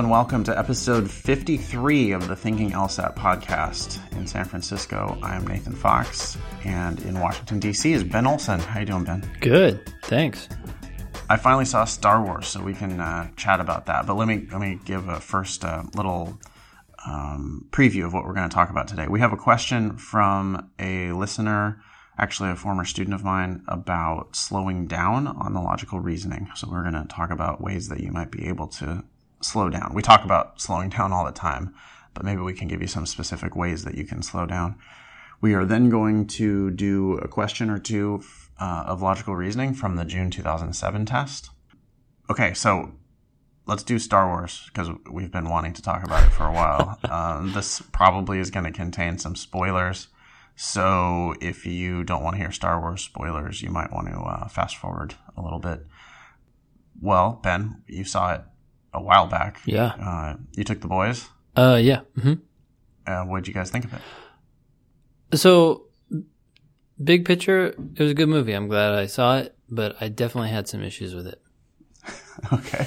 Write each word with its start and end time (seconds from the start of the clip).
and 0.00 0.08
welcome 0.08 0.42
to 0.42 0.58
episode 0.58 1.10
53 1.10 2.12
of 2.12 2.26
the 2.26 2.34
Thinking 2.34 2.70
LSAT 2.70 3.14
podcast. 3.16 4.00
In 4.16 4.26
San 4.26 4.46
Francisco, 4.46 5.18
I 5.22 5.36
am 5.36 5.46
Nathan 5.46 5.74
Fox, 5.74 6.38
and 6.64 6.98
in 7.02 7.20
Washington, 7.20 7.60
D.C. 7.60 7.92
is 7.92 8.02
Ben 8.02 8.26
Olson. 8.26 8.60
How 8.60 8.80
you 8.80 8.86
doing, 8.86 9.04
Ben? 9.04 9.30
Good, 9.42 9.92
thanks. 10.04 10.48
I 11.28 11.36
finally 11.36 11.66
saw 11.66 11.84
Star 11.84 12.24
Wars, 12.24 12.46
so 12.46 12.62
we 12.62 12.72
can 12.72 12.98
uh, 12.98 13.28
chat 13.36 13.60
about 13.60 13.84
that. 13.86 14.06
But 14.06 14.16
let 14.16 14.26
me 14.26 14.48
let 14.50 14.62
me 14.62 14.80
give 14.86 15.06
a 15.06 15.20
first 15.20 15.66
uh, 15.66 15.82
little 15.94 16.40
um, 17.06 17.68
preview 17.70 18.06
of 18.06 18.14
what 18.14 18.24
we're 18.24 18.32
going 18.32 18.48
to 18.48 18.54
talk 18.54 18.70
about 18.70 18.88
today. 18.88 19.06
We 19.06 19.20
have 19.20 19.34
a 19.34 19.36
question 19.36 19.98
from 19.98 20.70
a 20.78 21.12
listener, 21.12 21.82
actually 22.16 22.48
a 22.48 22.56
former 22.56 22.86
student 22.86 23.12
of 23.12 23.22
mine, 23.22 23.64
about 23.68 24.34
slowing 24.34 24.86
down 24.86 25.26
on 25.26 25.52
the 25.52 25.60
logical 25.60 26.00
reasoning. 26.00 26.48
So 26.54 26.70
we're 26.70 26.90
going 26.90 26.94
to 26.94 27.04
talk 27.06 27.30
about 27.30 27.60
ways 27.60 27.88
that 27.88 28.00
you 28.00 28.10
might 28.12 28.30
be 28.30 28.48
able 28.48 28.68
to 28.68 29.04
slow 29.40 29.70
down. 29.70 29.92
We 29.94 30.02
talk 30.02 30.24
about 30.24 30.60
slowing 30.60 30.90
down 30.90 31.12
all 31.12 31.24
the 31.24 31.32
time, 31.32 31.74
but 32.14 32.24
maybe 32.24 32.40
we 32.40 32.54
can 32.54 32.68
give 32.68 32.80
you 32.80 32.88
some 32.88 33.06
specific 33.06 33.56
ways 33.56 33.84
that 33.84 33.94
you 33.94 34.04
can 34.04 34.22
slow 34.22 34.46
down. 34.46 34.76
We 35.40 35.54
are 35.54 35.64
then 35.64 35.88
going 35.88 36.26
to 36.28 36.70
do 36.70 37.14
a 37.18 37.28
question 37.28 37.70
or 37.70 37.78
two 37.78 38.22
uh, 38.60 38.84
of 38.86 39.00
logical 39.00 39.34
reasoning 39.34 39.74
from 39.74 39.96
the 39.96 40.04
June 40.04 40.30
2007 40.30 41.06
test. 41.06 41.50
Okay, 42.28 42.52
so 42.52 42.92
let's 43.66 43.82
do 43.82 43.98
Star 43.98 44.28
Wars 44.28 44.64
because 44.66 44.90
we've 45.10 45.32
been 45.32 45.48
wanting 45.48 45.72
to 45.72 45.82
talk 45.82 46.04
about 46.04 46.24
it 46.24 46.30
for 46.30 46.44
a 46.44 46.52
while. 46.52 46.98
um, 47.10 47.52
this 47.54 47.80
probably 47.92 48.38
is 48.38 48.50
going 48.50 48.64
to 48.64 48.72
contain 48.72 49.18
some 49.18 49.34
spoilers. 49.34 50.08
So 50.56 51.34
if 51.40 51.64
you 51.64 52.04
don't 52.04 52.22
want 52.22 52.36
to 52.36 52.42
hear 52.42 52.52
Star 52.52 52.78
Wars 52.78 53.02
spoilers, 53.02 53.62
you 53.62 53.70
might 53.70 53.92
want 53.92 54.08
to 54.08 54.18
uh, 54.18 54.48
fast 54.48 54.76
forward 54.76 55.14
a 55.36 55.40
little 55.40 55.58
bit. 55.58 55.86
Well, 57.00 57.40
Ben, 57.42 57.82
you 57.86 58.04
saw 58.04 58.34
it 58.34 58.42
a 58.92 59.02
while 59.02 59.26
back. 59.26 59.60
Yeah. 59.64 59.86
Uh, 60.00 60.36
you 60.56 60.64
took 60.64 60.80
the 60.80 60.88
boys. 60.88 61.28
Uh, 61.56 61.78
yeah. 61.80 62.00
hmm 62.20 62.34
Uh, 63.06 63.24
what 63.24 63.38
did 63.44 63.48
you 63.48 63.54
guys 63.54 63.70
think 63.70 63.84
of 63.84 63.92
it? 63.94 65.38
So, 65.38 65.84
big 67.02 67.24
picture, 67.24 67.66
it 67.68 67.98
was 67.98 68.10
a 68.10 68.14
good 68.14 68.28
movie. 68.28 68.52
I'm 68.52 68.68
glad 68.68 68.94
I 68.94 69.06
saw 69.06 69.38
it, 69.38 69.56
but 69.68 69.96
I 70.00 70.08
definitely 70.08 70.50
had 70.50 70.68
some 70.68 70.82
issues 70.82 71.14
with 71.14 71.26
it. 71.26 71.40
Okay. 72.52 72.86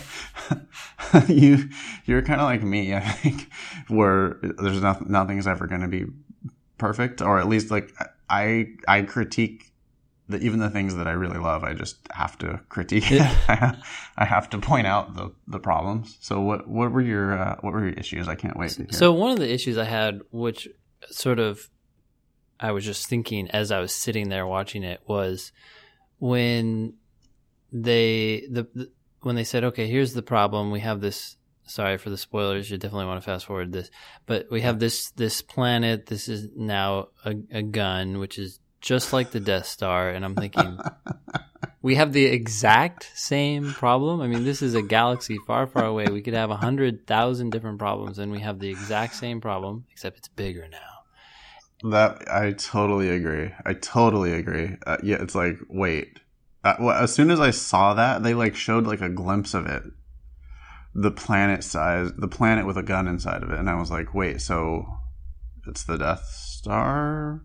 you 1.27 1.69
you're 2.05 2.23
kind 2.23 2.41
of 2.41 2.45
like 2.45 2.63
me, 2.63 2.95
I 2.95 3.01
think, 3.01 3.47
where 3.87 4.39
there's 4.41 4.81
nothing 4.81 5.11
nothing's 5.11 5.45
ever 5.45 5.67
going 5.67 5.81
to 5.81 5.87
be 5.87 6.05
perfect, 6.79 7.21
or 7.21 7.37
at 7.39 7.47
least 7.47 7.69
like 7.69 7.93
I 8.29 8.69
I 8.87 9.03
critique 9.03 9.71
the, 10.29 10.39
even 10.39 10.59
the 10.59 10.69
things 10.69 10.95
that 10.95 11.07
I 11.07 11.11
really 11.11 11.37
love. 11.37 11.63
I 11.63 11.73
just 11.73 11.97
have 12.11 12.37
to 12.39 12.61
critique. 12.69 13.05
it. 13.11 13.21
I 13.49 14.25
have 14.25 14.49
to 14.51 14.57
point 14.57 14.87
out 14.87 15.15
the 15.15 15.33
the 15.47 15.59
problems. 15.59 16.17
So 16.21 16.41
what 16.41 16.67
what 16.67 16.91
were 16.91 17.01
your 17.01 17.37
uh, 17.37 17.57
what 17.61 17.73
were 17.73 17.85
your 17.85 17.93
issues? 17.93 18.27
I 18.27 18.35
can't 18.35 18.57
wait 18.57 18.71
to 18.71 18.83
hear. 18.83 18.91
So 18.91 19.11
one 19.11 19.31
of 19.31 19.39
the 19.39 19.51
issues 19.51 19.77
I 19.77 19.85
had, 19.85 20.21
which 20.31 20.67
sort 21.09 21.39
of 21.39 21.69
I 22.59 22.71
was 22.71 22.85
just 22.85 23.07
thinking 23.07 23.49
as 23.51 23.71
I 23.71 23.79
was 23.79 23.93
sitting 23.93 24.29
there 24.29 24.47
watching 24.47 24.83
it, 24.83 25.01
was 25.05 25.51
when 26.19 26.93
they 27.71 28.47
the, 28.49 28.67
the 28.73 28.91
when 29.21 29.35
they 29.35 29.43
said, 29.43 29.63
"Okay, 29.65 29.87
here's 29.87 30.13
the 30.13 30.23
problem. 30.23 30.71
We 30.71 30.79
have 30.81 31.01
this." 31.01 31.37
Sorry 31.65 31.97
for 31.97 32.09
the 32.09 32.17
spoilers. 32.17 32.69
You 32.69 32.77
definitely 32.77 33.05
want 33.05 33.21
to 33.21 33.25
fast 33.25 33.45
forward 33.45 33.71
this, 33.71 33.89
but 34.25 34.47
we 34.51 34.59
have 34.61 34.79
this 34.79 35.11
this 35.11 35.41
planet. 35.41 36.07
This 36.07 36.27
is 36.27 36.49
now 36.57 37.07
a, 37.23 37.35
a 37.51 37.61
gun, 37.61 38.19
which 38.19 38.37
is 38.37 38.59
just 38.83 39.13
like 39.13 39.31
the 39.31 39.39
Death 39.39 39.65
Star, 39.65 40.09
and 40.09 40.23
I'm 40.23 40.35
thinking. 40.35 40.77
we 41.83 41.95
have 41.95 42.13
the 42.13 42.25
exact 42.25 43.11
same 43.13 43.73
problem. 43.73 44.21
I 44.21 44.27
mean, 44.27 44.43
this 44.43 44.61
is 44.61 44.75
a 44.75 44.81
galaxy 44.81 45.37
far, 45.45 45.67
far 45.67 45.85
away. 45.85 46.05
We 46.05 46.21
could 46.21 46.33
have 46.33 46.51
a 46.51 46.55
hundred 46.55 47.07
thousand 47.07 47.51
different 47.51 47.79
problems, 47.79 48.19
and 48.19 48.31
we 48.31 48.39
have 48.39 48.59
the 48.59 48.69
exact 48.69 49.15
same 49.15 49.41
problem, 49.41 49.85
except 49.91 50.17
it's 50.17 50.27
bigger 50.27 50.67
now. 50.69 51.89
That 51.91 52.31
I 52.31 52.53
totally 52.53 53.09
agree. 53.09 53.51
I 53.65 53.73
totally 53.73 54.33
agree. 54.33 54.77
Uh, 54.87 54.97
yeah, 55.03 55.21
it's 55.21 55.35
like 55.35 55.57
wait. 55.67 56.19
Uh, 56.63 56.75
well, 56.79 57.03
as 57.03 57.13
soon 57.13 57.29
as 57.29 57.41
I 57.41 57.51
saw 57.51 57.93
that, 57.95 58.23
they 58.23 58.33
like 58.33 58.55
showed 58.55 58.87
like 58.87 59.01
a 59.01 59.09
glimpse 59.09 59.53
of 59.53 59.65
it, 59.65 59.83
the 60.95 61.11
planet 61.11 61.65
size, 61.65 62.11
the 62.17 62.29
planet 62.29 62.65
with 62.65 62.77
a 62.77 62.83
gun 62.83 63.09
inside 63.09 63.43
of 63.43 63.51
it, 63.51 63.59
and 63.59 63.69
I 63.69 63.75
was 63.75 63.91
like, 63.91 64.13
wait, 64.13 64.39
so 64.39 64.85
it's 65.67 65.83
the 65.83 65.97
Death 65.97 66.25
Star, 66.29 67.41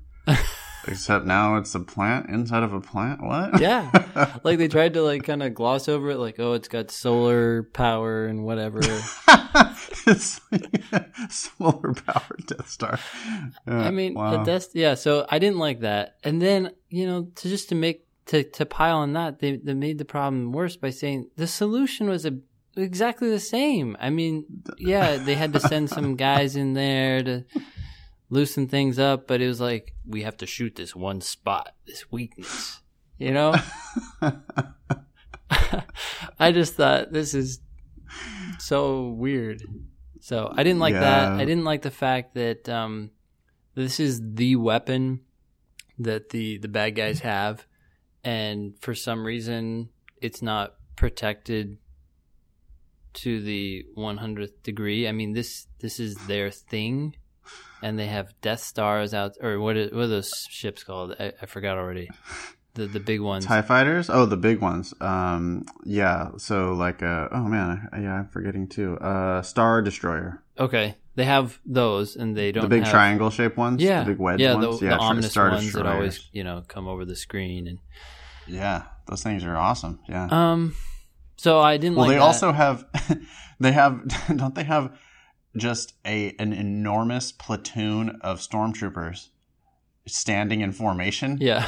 except 0.89 1.25
now 1.25 1.57
it's 1.57 1.75
a 1.75 1.81
plant 1.81 2.29
inside 2.31 2.63
of 2.63 2.73
a 2.73 2.81
plant. 2.81 3.23
What? 3.23 3.61
Yeah, 3.61 4.39
like 4.45 4.59
they 4.59 4.69
tried 4.69 4.95
to 4.95 5.03
like 5.03 5.25
kind 5.25 5.43
of 5.43 5.55
gloss 5.55 5.89
over 5.89 6.11
it, 6.11 6.19
like 6.19 6.39
oh, 6.39 6.55
it's 6.55 6.69
got 6.69 6.91
solar 6.91 7.63
power 7.63 8.27
and 8.27 8.45
whatever. 8.45 8.83
solar 11.31 11.95
power 11.95 12.37
Death 12.47 12.69
Star. 12.69 12.99
Yeah, 13.67 13.81
I 13.81 13.91
mean, 13.91 14.15
wow. 14.15 14.45
that's 14.45 14.75
yeah. 14.75 14.95
So 14.95 15.27
I 15.29 15.39
didn't 15.39 15.59
like 15.59 15.81
that, 15.81 16.17
and 16.25 16.41
then 16.41 16.73
you 16.89 17.07
know, 17.07 17.31
to 17.37 17.49
just 17.49 17.69
to 17.71 17.75
make 17.75 18.07
to 18.27 18.45
to 18.45 18.67
pile 18.67 18.99
on 18.99 19.13
that, 19.15 19.41
they 19.41 19.57
they 19.57 19.75
made 19.75 19.99
the 19.99 20.05
problem 20.05 20.53
worse 20.53 20.77
by 20.77 20.91
saying 20.91 21.31
the 21.37 21.47
solution 21.47 22.09
was 22.09 22.25
a 22.25 22.39
exactly 22.77 23.31
the 23.31 23.41
same. 23.41 23.97
I 24.01 24.11
mean, 24.11 24.45
yeah, 24.79 25.17
they 25.17 25.35
had 25.35 25.53
to 25.53 25.61
send 25.61 25.91
some 25.91 26.17
guys 26.17 26.57
in 26.57 26.75
there 26.75 27.23
to 27.23 27.45
loosen 28.31 28.69
things 28.69 28.99
up, 28.99 29.27
but 29.27 29.41
it 29.41 29.47
was 29.47 29.61
like 29.61 29.95
we 30.07 30.23
have 30.23 30.37
to 30.39 30.47
shoot 30.47 30.77
this 30.77 30.95
one 30.95 31.21
spot, 31.21 31.75
this 31.87 32.11
weakness. 32.11 32.81
You 33.19 33.33
know? 33.33 33.55
I 36.39 36.53
just 36.53 36.75
thought 36.75 37.13
this 37.13 37.35
is 37.35 37.61
so 38.59 39.09
weird. 39.09 39.63
So 40.21 40.53
I 40.55 40.63
didn't 40.63 40.81
like 40.81 40.95
yeah. 40.95 41.01
that. 41.01 41.33
I 41.33 41.45
didn't 41.45 41.65
like 41.65 41.83
the 41.83 41.91
fact 41.91 42.35
that 42.35 42.69
um, 42.69 43.11
this 43.75 44.01
is 44.01 44.21
the 44.23 44.57
weapon 44.57 45.21
that 45.99 46.31
the 46.31 46.59
the 46.59 46.69
bad 46.69 46.95
guys 46.95 47.21
have, 47.21 47.67
and 48.23 48.75
for 48.81 48.95
some 48.95 49.25
reason 49.25 49.89
it's 50.21 50.43
not 50.43 50.75
protected 50.97 51.79
to 53.15 53.41
the 53.41 53.87
100th 53.97 54.63
degree. 54.63 55.09
I 55.09 55.13
mean 55.13 55.33
this 55.33 55.67
this 55.81 55.99
is 55.99 56.15
their 56.27 56.51
thing, 56.51 57.17
and 57.83 57.99
they 57.99 58.07
have 58.07 58.35
Death 58.41 58.61
Stars 58.61 59.15
out 59.15 59.37
or 59.41 59.61
what 59.61 59.77
are, 59.77 59.89
what 59.89 60.05
are 60.05 60.07
those 60.07 60.33
ships 60.51 60.85
called? 60.85 61.15
I, 61.19 61.33
I 61.41 61.47
forgot 61.47 61.79
already. 61.79 62.11
The 62.75 62.87
the 62.87 63.01
big 63.01 63.21
ones. 63.21 63.45
Tie 63.45 63.63
fighters? 63.63 64.09
Oh, 64.09 64.27
the 64.27 64.37
big 64.37 64.61
ones. 64.61 64.95
Um, 65.01 65.65
yeah. 65.85 66.31
So 66.37 66.75
like, 66.75 67.03
uh, 67.03 67.29
oh 67.33 67.45
man, 67.45 67.89
yeah, 67.93 68.15
I'm 68.15 68.29
forgetting 68.29 68.69
too. 68.69 68.97
Uh, 68.99 69.43
Star 69.43 69.83
Destroyer. 69.83 70.43
Okay, 70.59 70.97
they 71.15 71.25
have 71.25 71.59
those, 71.67 72.15
and 72.15 72.37
they 72.37 72.53
don't. 72.53 72.63
The 72.63 72.69
big 72.69 72.85
have... 72.85 72.93
triangle 72.93 73.31
shaped 73.31 73.57
ones. 73.57 73.83
Yeah, 73.83 74.05
the 74.05 74.13
big 74.13 74.19
wedge 74.19 74.41
yeah, 74.41 74.55
ones. 74.55 74.79
The, 74.79 74.87
yeah, 74.87 74.97
the 74.97 74.99
ominous 74.99 75.31
Star 75.31 75.51
ones 75.51 75.65
Destroyers. 75.65 75.85
that 75.85 75.93
always 75.93 76.29
you 76.33 76.45
know 76.45 76.63
come 76.69 76.87
over 76.87 77.05
the 77.05 77.17
screen 77.17 77.67
and. 77.67 77.79
Yeah, 78.47 78.85
those 79.07 79.23
things 79.23 79.45
are 79.45 79.57
awesome. 79.57 80.01
Yeah. 80.09 80.29
Um, 80.31 80.75
so 81.37 81.61
I 81.61 81.77
didn't. 81.77 81.97
Well, 81.97 82.07
like 82.07 82.15
they 82.15 82.19
that. 82.19 82.25
also 82.25 82.53
have, 82.53 82.85
they 83.61 83.73
have, 83.73 84.03
don't 84.37 84.55
they 84.55 84.65
have 84.65 84.99
just 85.59 85.95
a 86.05 86.35
an 86.39 86.53
enormous 86.53 87.33
platoon 87.33 88.19
of 88.21 88.41
stormtroopers 88.41 89.29
standing 90.07 90.61
in 90.61 90.73
formation? 90.73 91.39
Yeah 91.41 91.67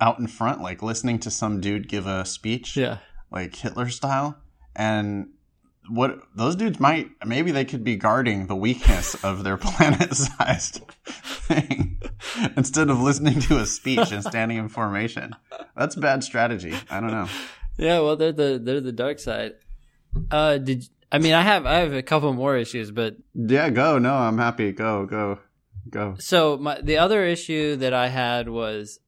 out 0.00 0.18
in 0.18 0.26
front, 0.26 0.60
like 0.60 0.82
listening 0.82 1.18
to 1.20 1.30
some 1.30 1.60
dude 1.60 1.88
give 1.88 2.06
a 2.06 2.24
speech, 2.24 2.76
yeah, 2.76 2.98
like 3.30 3.54
Hitler 3.54 3.88
style, 3.88 4.38
and 4.76 5.28
what 5.88 6.20
those 6.36 6.54
dudes 6.56 6.78
might 6.78 7.10
maybe 7.26 7.50
they 7.50 7.64
could 7.64 7.82
be 7.82 7.96
guarding 7.96 8.46
the 8.46 8.56
weakness 8.56 9.14
of 9.24 9.42
their 9.42 9.56
planet-sized 9.56 10.82
thing 11.04 12.00
instead 12.56 12.90
of 12.90 13.00
listening 13.00 13.40
to 13.40 13.58
a 13.58 13.66
speech 13.66 14.12
and 14.12 14.22
standing 14.22 14.58
in 14.58 14.68
formation. 14.68 15.34
That's 15.76 15.96
bad 15.96 16.22
strategy. 16.22 16.74
I 16.90 17.00
don't 17.00 17.12
know. 17.12 17.28
Yeah, 17.78 18.00
well, 18.00 18.14
they're 18.14 18.32
the 18.32 18.60
they're 18.62 18.82
the 18.82 18.92
dark 18.92 19.18
side. 19.18 19.54
Uh, 20.30 20.58
did 20.58 20.86
I 21.12 21.18
mean 21.18 21.32
I 21.32 21.42
have 21.42 21.66
I 21.66 21.78
have 21.78 21.92
a 21.92 22.02
couple 22.02 22.32
more 22.32 22.56
issues, 22.56 22.90
but 22.90 23.16
yeah, 23.34 23.70
go. 23.70 23.98
No, 23.98 24.14
I'm 24.14 24.38
happy. 24.38 24.72
Go, 24.72 25.06
go, 25.06 25.38
go. 25.88 26.16
So 26.18 26.56
my 26.56 26.80
the 26.80 26.98
other 26.98 27.24
issue 27.24 27.76
that 27.76 27.92
I 27.92 28.08
had 28.08 28.48
was 28.48 29.00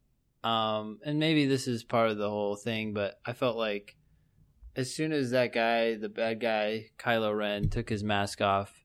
um, 0.44 0.99
and 1.04 1.19
maybe 1.19 1.46
this 1.46 1.69
is 1.69 1.84
part 1.84 2.10
of 2.10 2.19
the 2.19 2.28
whole 2.28 2.56
thing, 2.56 2.94
but 2.94 3.20
I 3.25 3.32
felt 3.32 3.56
like 3.56 3.96
as 4.75 4.94
soon 4.94 5.12
as 5.12 5.31
that 5.31 5.52
guy, 5.52 5.96
the 5.96 6.08
bad 6.08 6.40
guy, 6.40 6.87
Kylo 6.99 7.37
Ren, 7.37 7.69
took 7.69 7.88
his 7.88 8.02
mask 8.02 8.40
off 8.40 8.84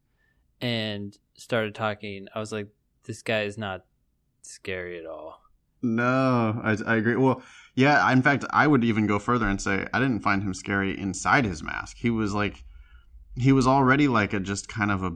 and 0.62 1.18
started 1.36 1.74
talking, 1.74 2.28
I 2.36 2.40
was 2.40 2.52
like, 2.52 2.68
this 3.06 3.22
guy 3.22 3.44
is 3.44 3.58
not 3.58 3.86
scary 4.42 5.00
at 5.00 5.06
all. 5.06 5.42
No, 5.81 6.60
I, 6.63 6.78
I 6.86 6.96
agree. 6.98 7.16
Well, 7.16 7.42
yeah, 7.75 8.12
in 8.12 8.22
fact, 8.22 8.44
I 8.50 8.68
would 8.68 8.84
even 8.84 9.08
go 9.08 9.20
further 9.20 9.48
and 9.48 9.62
say 9.62 9.88
I 9.94 10.00
didn't 10.00 10.22
find 10.22 10.44
him 10.44 10.54
scary 10.54 11.00
inside 11.00 11.46
his 11.46 11.63
mask. 11.63 11.98
He 11.98 12.10
was 12.10 12.34
like, 12.34 12.63
he 13.38 13.51
was 13.51 13.68
already 13.68 14.07
like 14.07 14.34
a 14.34 14.39
just 14.39 14.68
kind 14.68 14.92
of 14.92 15.04
a, 15.04 15.13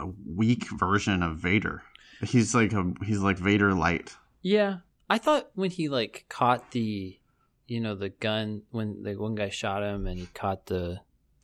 a 0.00 0.08
weak 0.26 0.70
version 0.70 1.22
of 1.22 1.36
Vader. 1.36 1.82
He's 2.22 2.54
like 2.54 2.72
a 2.72 2.92
he's 3.04 3.20
like 3.20 3.38
Vader 3.38 3.74
light. 3.74 4.16
Yeah, 4.42 4.78
I 5.10 5.18
thought 5.18 5.50
when 5.54 5.70
he 5.70 5.88
like 5.88 6.26
caught 6.28 6.70
the, 6.70 7.18
you 7.66 7.80
know, 7.80 7.94
the 7.94 8.10
gun 8.10 8.62
when 8.70 9.02
the 9.02 9.16
one 9.16 9.34
guy 9.34 9.48
shot 9.48 9.82
him 9.82 10.06
and 10.06 10.18
he 10.18 10.26
caught 10.26 10.66
the 10.66 11.00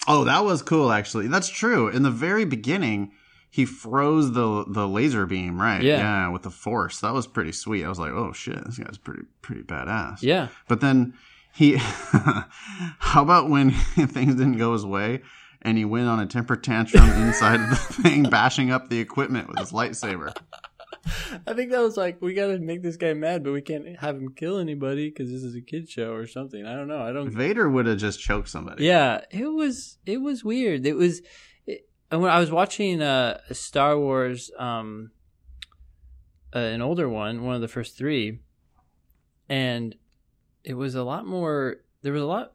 Oh, 0.09 0.25
that 0.25 0.45
was 0.45 0.63
cool. 0.63 0.93
Actually, 0.93 1.29
that's 1.29 1.49
true. 1.49 1.89
In 1.89 2.03
the 2.03 2.11
very 2.11 2.45
beginning, 2.45 3.13
he 3.51 3.65
froze 3.65 4.33
the 4.33 4.65
the 4.67 4.89
laser 4.89 5.27
beam, 5.27 5.61
right? 5.61 5.83
Yeah. 5.83 5.99
yeah, 5.99 6.29
with 6.29 6.43
the 6.43 6.51
force. 6.51 7.01
That 7.01 7.13
was 7.13 7.27
pretty 7.27 7.53
sweet. 7.53 7.85
I 7.85 7.89
was 7.89 7.99
like, 7.99 8.13
oh 8.13 8.33
shit, 8.33 8.65
this 8.65 8.79
guy's 8.79 8.99
pretty 8.99 9.23
pretty 9.43 9.63
badass. 9.63 10.23
Yeah. 10.23 10.49
But 10.69 10.81
then 10.81 11.15
he, 11.53 11.77
how 11.79 13.23
about 13.23 13.51
when 13.51 13.71
things 14.07 14.37
didn't 14.37 14.59
go 14.59 14.73
his 14.73 14.87
way 14.87 15.23
and 15.63 15.77
he 15.77 15.85
went 15.85 16.09
on 16.09 16.21
a 16.21 16.27
temper 16.27 16.57
tantrum 16.57 17.09
inside 17.11 17.61
of 17.61 17.71
the 17.71 17.77
thing, 18.03 18.25
bashing 18.25 18.71
up 18.71 18.89
the 18.89 18.99
equipment 18.99 19.49
with 19.49 19.59
his 19.59 19.73
lightsaber? 19.73 20.35
I 21.47 21.55
think 21.55 21.71
that 21.71 21.81
was 21.81 21.97
like 21.97 22.21
we 22.21 22.35
got 22.35 22.49
to 22.49 22.59
make 22.59 22.83
this 22.83 22.97
guy 22.97 23.15
mad, 23.15 23.43
but 23.43 23.53
we 23.53 23.63
can't 23.63 23.99
have 23.99 24.17
him 24.17 24.33
kill 24.35 24.59
anybody 24.59 25.09
because 25.09 25.31
this 25.31 25.43
is 25.43 25.55
a 25.55 25.61
kid 25.61 25.89
show 25.89 26.13
or 26.13 26.27
something. 26.27 26.67
I 26.67 26.75
don't 26.75 26.89
know. 26.89 27.03
I 27.03 27.13
don't. 27.13 27.31
Vader 27.31 27.69
would 27.69 27.87
have 27.87 27.99
just 27.99 28.21
choked 28.21 28.49
somebody. 28.49 28.85
Yeah, 28.85 29.23
it 29.31 29.47
was 29.47 29.99
it 30.05 30.19
was 30.19 30.45
weird. 30.45 30.87
It 30.87 30.95
was 30.95 31.23
it, 31.67 31.89
and 32.11 32.21
when 32.21 32.31
I 32.31 32.39
was 32.39 32.51
watching 32.51 33.01
uh, 33.01 33.41
Star 33.53 33.99
Wars, 33.99 34.51
um, 34.59 35.13
uh, 36.55 36.59
an 36.59 36.83
older 36.83 37.09
one, 37.09 37.45
one 37.45 37.55
of 37.55 37.61
the 37.61 37.69
first 37.69 37.97
three, 37.97 38.41
and 39.49 39.95
it 40.65 40.75
was 40.75 40.95
a 40.95 41.03
lot 41.03 41.27
more. 41.27 41.77
There 42.03 42.13
was 42.13 42.23
a 42.23 42.27
lot. 42.27 42.53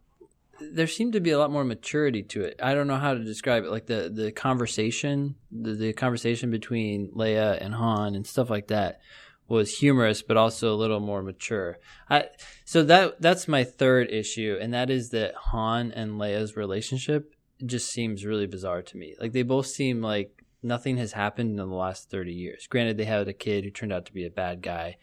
There 0.59 0.87
seemed 0.87 1.13
to 1.13 1.19
be 1.19 1.31
a 1.31 1.39
lot 1.39 1.51
more 1.51 1.63
maturity 1.63 2.23
to 2.23 2.43
it. 2.43 2.59
I 2.61 2.73
don't 2.73 2.87
know 2.87 2.97
how 2.97 3.13
to 3.13 3.23
describe 3.23 3.63
it. 3.65 3.71
Like 3.71 3.87
the 3.87 4.11
the 4.13 4.31
conversation, 4.31 5.35
the, 5.51 5.73
the 5.73 5.93
conversation 5.93 6.51
between 6.51 7.11
Leia 7.11 7.57
and 7.59 7.73
Han 7.73 8.15
and 8.15 8.25
stuff 8.25 8.49
like 8.49 8.67
that 8.67 8.99
was 9.47 9.77
humorous, 9.77 10.21
but 10.21 10.37
also 10.37 10.73
a 10.73 10.75
little 10.75 10.99
more 10.99 11.21
mature. 11.21 11.77
I, 12.09 12.25
so 12.63 12.83
that 12.83 13.21
that's 13.21 13.47
my 13.47 13.63
third 13.63 14.09
issue, 14.11 14.57
and 14.59 14.73
that 14.73 14.89
is 14.89 15.09
that 15.09 15.35
Han 15.35 15.91
and 15.91 16.13
Leia's 16.13 16.55
relationship 16.55 17.35
just 17.65 17.91
seems 17.91 18.25
really 18.25 18.47
bizarre 18.47 18.81
to 18.81 18.97
me. 18.97 19.15
Like 19.19 19.33
they 19.33 19.43
both 19.43 19.67
seem 19.67 20.01
like 20.01 20.43
nothing 20.63 20.97
has 20.97 21.13
happened 21.13 21.51
in 21.51 21.69
the 21.69 21.75
last 21.75 22.09
thirty 22.09 22.33
years. 22.33 22.67
Granted, 22.67 22.97
they 22.97 23.05
had 23.05 23.27
a 23.27 23.33
kid 23.33 23.63
who 23.63 23.71
turned 23.71 23.93
out 23.93 24.05
to 24.05 24.13
be 24.13 24.25
a 24.25 24.31
bad 24.31 24.61
guy 24.61 24.97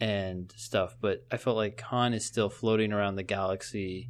and 0.00 0.52
stuff, 0.56 0.96
but 1.00 1.26
I 1.30 1.36
felt 1.36 1.56
like 1.56 1.80
Han 1.82 2.14
is 2.14 2.24
still 2.24 2.48
floating 2.48 2.92
around 2.92 3.16
the 3.16 3.22
galaxy 3.22 4.08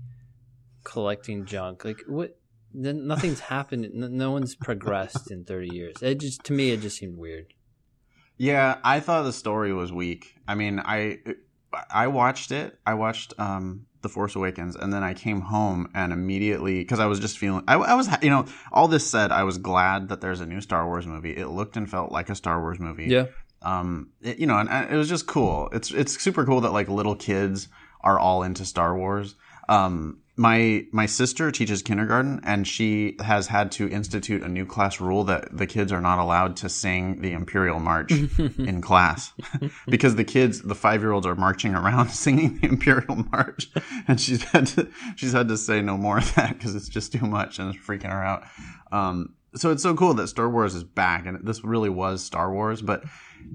collecting 0.85 1.45
junk. 1.45 1.85
Like 1.85 2.03
what? 2.07 2.37
Then 2.73 3.07
nothing's 3.07 3.41
happened. 3.41 3.89
No, 3.93 4.07
no 4.07 4.31
one's 4.31 4.55
progressed 4.55 5.31
in 5.31 5.45
thirty 5.45 5.75
years. 5.75 5.97
It 6.03 6.21
just 6.21 6.45
to 6.45 6.53
me, 6.53 6.71
it 6.71 6.81
just 6.81 6.99
seemed 6.99 7.19
weird. 7.19 7.53
Yeah, 8.37 8.79
I 8.83 9.01
thought 9.01 9.25
the 9.25 9.33
story 9.33 9.73
was 9.73 9.93
weak. 9.93 10.35
I 10.49 10.55
mean, 10.55 10.81
I 10.83 11.19
I 11.93 12.07
watched 12.07 12.53
it. 12.53 12.79
I 12.87 12.95
watched 12.95 13.35
um 13.39 13.87
The 14.03 14.09
Force 14.09 14.35
Awakens 14.35 14.77
and 14.77 14.93
then 14.93 15.03
I 15.03 15.15
came 15.15 15.41
home 15.41 15.91
and 15.95 16.13
immediately 16.13 16.85
cuz 16.85 17.01
I 17.01 17.07
was 17.07 17.21
just 17.21 17.39
feeling 17.39 17.65
I, 17.69 17.75
I 17.75 17.95
was 17.95 18.09
you 18.23 18.31
know, 18.31 18.47
all 18.73 18.89
this 18.89 19.07
said, 19.09 19.31
I 19.31 19.45
was 19.45 19.59
glad 19.59 20.09
that 20.09 20.21
there's 20.21 20.41
a 20.41 20.47
new 20.47 20.61
Star 20.61 20.87
Wars 20.87 21.07
movie. 21.07 21.37
It 21.37 21.49
looked 21.49 21.77
and 21.77 21.91
felt 21.91 22.13
like 22.13 22.31
a 22.31 22.35
Star 22.35 22.61
Wars 22.61 22.79
movie. 22.79 23.07
Yeah. 23.09 23.27
Um 23.63 24.11
it, 24.23 24.39
you 24.39 24.47
know, 24.47 24.59
and, 24.59 24.71
and 24.71 24.91
it 24.91 24.97
was 24.97 25.09
just 25.09 25.27
cool. 25.27 25.69
It's 25.73 25.91
it's 25.91 26.19
super 26.23 26.47
cool 26.47 26.63
that 26.63 26.73
like 26.73 26.89
little 26.89 27.17
kids 27.17 27.69
are 28.01 28.19
all 28.19 28.43
into 28.43 28.65
Star 28.65 28.97
Wars. 28.97 29.35
Um 29.69 30.21
my 30.41 30.87
my 30.91 31.05
sister 31.05 31.51
teaches 31.51 31.83
kindergarten 31.83 32.41
and 32.45 32.67
she 32.67 33.15
has 33.21 33.49
had 33.49 33.71
to 33.71 33.87
institute 33.91 34.43
a 34.43 34.49
new 34.49 34.65
class 34.65 34.99
rule 34.99 35.23
that 35.25 35.55
the 35.55 35.67
kids 35.67 35.93
are 35.93 36.01
not 36.01 36.19
allowed 36.19 36.57
to 36.57 36.67
sing 36.67 37.21
the 37.21 37.33
imperial 37.33 37.79
march 37.79 38.11
in 38.39 38.81
class. 38.81 39.35
Because 39.87 40.17
the 40.17 40.25
kids 40.25 40.63
the 40.63 40.75
5-year-olds 40.75 41.27
are 41.27 41.35
marching 41.35 41.75
around 41.75 42.09
singing 42.25 42.59
the 42.59 42.69
imperial 42.69 43.17
march 43.31 43.69
and 44.09 44.19
she's 44.19 44.43
had 44.45 44.67
to 44.69 44.89
she's 45.15 45.33
had 45.35 45.49
to 45.49 45.59
say 45.59 45.83
no 45.83 45.99
more 45.99 46.17
of 46.17 46.35
that 46.37 46.59
cuz 46.59 46.75
it's 46.75 46.89
just 46.89 47.13
too 47.13 47.27
much 47.27 47.59
and 47.59 47.75
it's 47.75 47.87
freaking 47.87 48.11
her 48.11 48.25
out. 48.25 48.45
Um 48.91 49.35
so 49.57 49.71
it's 49.71 49.83
so 49.83 49.95
cool 49.95 50.15
that 50.15 50.29
Star 50.29 50.49
Wars 50.49 50.75
is 50.75 50.85
back 50.85 51.27
and 51.27 51.47
this 51.47 51.63
really 51.63 51.91
was 51.91 52.25
Star 52.25 52.51
Wars 52.51 52.81
but 52.81 53.05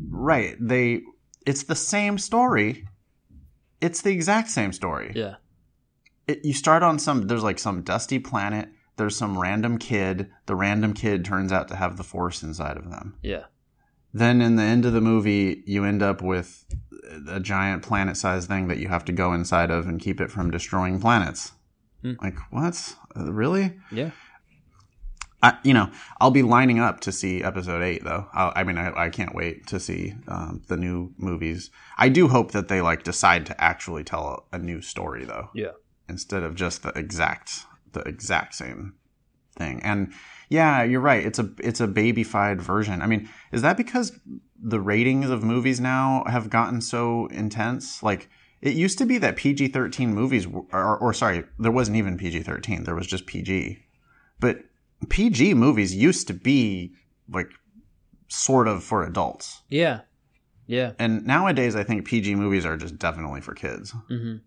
right 0.09 0.55
they 0.59 1.01
it's 1.47 1.63
the 1.63 1.75
same 1.75 2.19
story. 2.19 2.87
It's 3.81 4.01
the 4.03 4.11
exact 4.11 4.49
same 4.49 4.71
story. 4.71 5.11
Yeah. 5.15 5.35
It, 6.27 6.43
you 6.43 6.53
start 6.53 6.83
on 6.83 6.99
some 6.99 7.27
there's 7.27 7.43
like 7.43 7.59
some 7.59 7.81
dusty 7.81 8.19
planet 8.19 8.69
there's 8.97 9.15
some 9.15 9.37
random 9.37 9.77
kid 9.77 10.29
the 10.45 10.55
random 10.55 10.93
kid 10.93 11.23
turns 11.25 11.51
out 11.51 11.67
to 11.67 11.75
have 11.75 11.97
the 11.97 12.03
force 12.03 12.43
inside 12.43 12.77
of 12.77 12.89
them 12.89 13.15
Yeah. 13.21 13.45
then 14.13 14.41
in 14.41 14.55
the 14.55 14.63
end 14.63 14.85
of 14.85 14.93
the 14.93 15.01
movie 15.01 15.63
you 15.65 15.83
end 15.85 16.01
up 16.03 16.21
with 16.21 16.65
a 17.29 17.39
giant 17.39 17.83
planet 17.83 18.17
sized 18.17 18.47
thing 18.47 18.67
that 18.69 18.79
you 18.79 18.87
have 18.87 19.05
to 19.05 19.11
go 19.11 19.33
inside 19.33 19.69
of 19.71 19.87
and 19.87 19.99
keep 20.01 20.19
it 20.21 20.31
from 20.31 20.51
destroying 20.51 20.99
planets 20.99 21.51
Hmm. 22.01 22.13
like 22.21 22.37
what 22.51 22.95
Uh, 23.17 23.31
really 23.33 23.73
Yeah. 23.91 24.11
I, 25.43 25.57
you 25.63 25.73
know 25.73 25.89
i'll 26.19 26.31
be 26.31 26.41
lining 26.43 26.79
up 26.79 27.01
to 27.01 27.11
see 27.11 27.43
episode 27.43 27.81
8 27.83 28.03
though 28.03 28.27
i, 28.33 28.51
I 28.57 28.63
mean 28.63 28.77
I, 28.77 29.05
I 29.05 29.09
can't 29.09 29.35
wait 29.35 29.67
to 29.67 29.79
see 29.79 30.13
um, 30.27 30.61
the 30.67 30.77
new 30.77 31.13
movies 31.17 31.69
i 31.97 32.09
do 32.09 32.27
hope 32.27 32.51
that 32.51 32.67
they 32.67 32.81
like 32.81 33.03
decide 33.03 33.45
to 33.47 33.63
actually 33.63 34.03
tell 34.03 34.47
a, 34.51 34.55
a 34.55 34.59
new 34.59 34.81
story 34.81 35.25
though 35.25 35.49
Yeah. 35.53 35.71
Instead 36.07 36.43
of 36.43 36.55
just 36.55 36.83
the 36.83 36.89
exact 36.89 37.65
the 37.93 38.01
exact 38.01 38.55
same 38.55 38.95
thing. 39.55 39.81
And 39.83 40.13
yeah, 40.49 40.83
you're 40.83 41.01
right. 41.01 41.25
It's 41.25 41.39
a 41.39 41.49
it's 41.59 41.81
a 41.81 41.87
babyfied 41.87 42.61
version. 42.61 43.01
I 43.01 43.07
mean, 43.07 43.29
is 43.51 43.61
that 43.61 43.77
because 43.77 44.19
the 44.61 44.79
ratings 44.79 45.29
of 45.29 45.43
movies 45.43 45.79
now 45.79 46.23
have 46.27 46.49
gotten 46.49 46.81
so 46.81 47.27
intense? 47.27 48.03
Like 48.03 48.29
it 48.61 48.73
used 48.73 48.97
to 48.99 49.05
be 49.05 49.17
that 49.19 49.35
PG-13 49.35 50.09
movies 50.09 50.47
were, 50.47 50.63
or, 50.71 50.97
or 50.97 51.13
sorry, 51.13 51.43
there 51.59 51.71
wasn't 51.71 51.97
even 51.97 52.17
PG-13. 52.17 52.85
There 52.85 52.95
was 52.95 53.07
just 53.07 53.25
PG. 53.27 53.79
But 54.39 54.59
PG 55.09 55.53
movies 55.53 55.95
used 55.95 56.27
to 56.27 56.33
be 56.33 56.93
like 57.29 57.49
sort 58.27 58.67
of 58.67 58.83
for 58.83 59.03
adults. 59.03 59.61
Yeah. 59.69 60.01
Yeah. 60.67 60.93
And 60.97 61.25
nowadays 61.25 61.75
I 61.75 61.83
think 61.83 62.05
PG 62.05 62.35
movies 62.35 62.65
are 62.65 62.77
just 62.77 62.97
definitely 62.97 63.41
for 63.41 63.53
kids. 63.53 63.93
hmm 64.07 64.37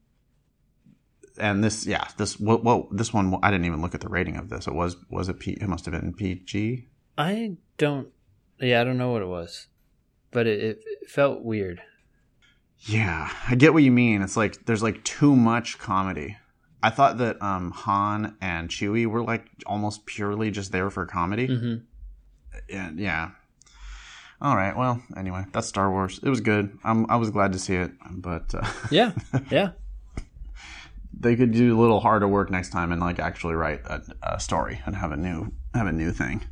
and 1.40 1.62
this 1.64 1.86
yeah 1.86 2.06
this 2.16 2.38
well, 2.40 2.58
well 2.62 2.88
this 2.90 3.12
one 3.12 3.38
i 3.42 3.50
didn't 3.50 3.66
even 3.66 3.80
look 3.80 3.94
at 3.94 4.00
the 4.00 4.08
rating 4.08 4.36
of 4.36 4.48
this 4.48 4.66
it 4.66 4.74
was 4.74 4.96
was 5.10 5.28
it 5.28 5.38
p 5.38 5.52
it 5.52 5.68
must 5.68 5.84
have 5.84 5.92
been 5.92 6.12
pg 6.12 6.88
I 7.16 7.56
don't. 7.78 8.08
Yeah, 8.60 8.80
I 8.80 8.84
don't 8.84 8.96
know 8.96 9.10
what 9.10 9.22
it 9.22 9.26
was, 9.28 9.66
but 10.30 10.46
it, 10.46 10.60
it, 10.60 11.10
felt 11.10 11.42
weird. 11.42 11.80
yeah 12.82 13.28
i 13.48 13.54
get 13.56 13.72
what 13.72 13.82
you 13.82 13.90
mean 13.90 14.22
it's 14.22 14.36
like 14.36 14.66
there's 14.66 14.82
like 14.82 15.02
too 15.02 15.34
much 15.34 15.78
comedy 15.78 16.36
i 16.82 16.90
thought 16.90 17.18
that 17.18 17.40
um 17.42 17.70
han 17.72 18.36
and 18.40 18.68
chewie 18.68 19.06
were 19.06 19.22
like 19.22 19.46
almost 19.66 20.06
purely 20.06 20.50
just 20.50 20.70
there 20.70 20.90
for 20.90 21.06
comedy 21.06 21.46
hmm 21.46 21.74
and 22.70 22.98
yeah 23.00 23.30
all 24.40 24.54
right 24.54 24.76
well 24.76 25.02
anyway 25.16 25.44
that's 25.52 25.66
star 25.66 25.90
wars 25.90 26.20
it 26.22 26.28
was 26.28 26.40
good 26.40 26.76
I'm, 26.84 27.10
i 27.10 27.16
was 27.16 27.30
glad 27.30 27.52
to 27.52 27.58
see 27.58 27.74
it 27.74 27.90
but 28.10 28.54
uh, 28.54 28.66
Yeah. 28.90 29.12
Yeah. 29.50 29.70
They 31.20 31.34
could 31.36 31.52
do 31.52 31.76
a 31.76 31.80
little 31.80 32.00
harder 32.00 32.28
work 32.28 32.50
next 32.50 32.70
time 32.70 32.92
and 32.92 33.00
like 33.00 33.18
actually 33.18 33.54
write 33.54 33.80
a, 33.86 34.02
a 34.22 34.38
story 34.40 34.80
and 34.86 34.96
have 34.96 35.12
a 35.12 35.16
new 35.16 35.52
have 35.74 35.86
a 35.86 35.92
new 35.92 36.12
thing 36.12 36.44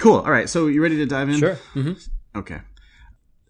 cool 0.00 0.20
all 0.20 0.30
right 0.30 0.48
so 0.48 0.66
you 0.66 0.82
ready 0.82 0.96
to 0.96 1.06
dive 1.06 1.28
in 1.28 1.38
Sure. 1.38 1.54
hmm 1.74 1.92
Okay. 2.34 2.60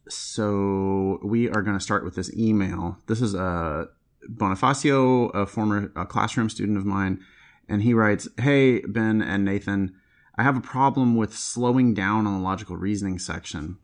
So 0.09 1.21
we 1.23 1.49
are 1.49 1.63
going 1.63 1.79
to 1.79 1.83
start 1.83 2.05
with 2.05 2.17
this 2.17 2.35
email. 2.37 2.99
This 3.07 3.21
is 3.23 3.35
a 3.35 3.89
Bonifacio, 4.29 5.31
a 5.35 5.47
former 5.47 5.93
a 5.97 6.05
classroom 6.07 6.49
student 6.51 6.77
of 6.79 6.85
mine, 6.85 7.21
and 7.69 7.83
he 7.83 7.95
writes, 7.95 8.29
"Hey 8.41 8.81
Ben 8.81 9.23
and 9.23 9.45
Nathan, 9.45 9.95
I 10.37 10.43
have 10.43 10.57
a 10.57 10.61
problem 10.61 11.15
with 11.17 11.37
slowing 11.37 11.95
down 11.95 12.27
on 12.27 12.35
the 12.39 12.45
logical 12.45 12.77
reasoning 12.77 13.19
section. 13.19 13.79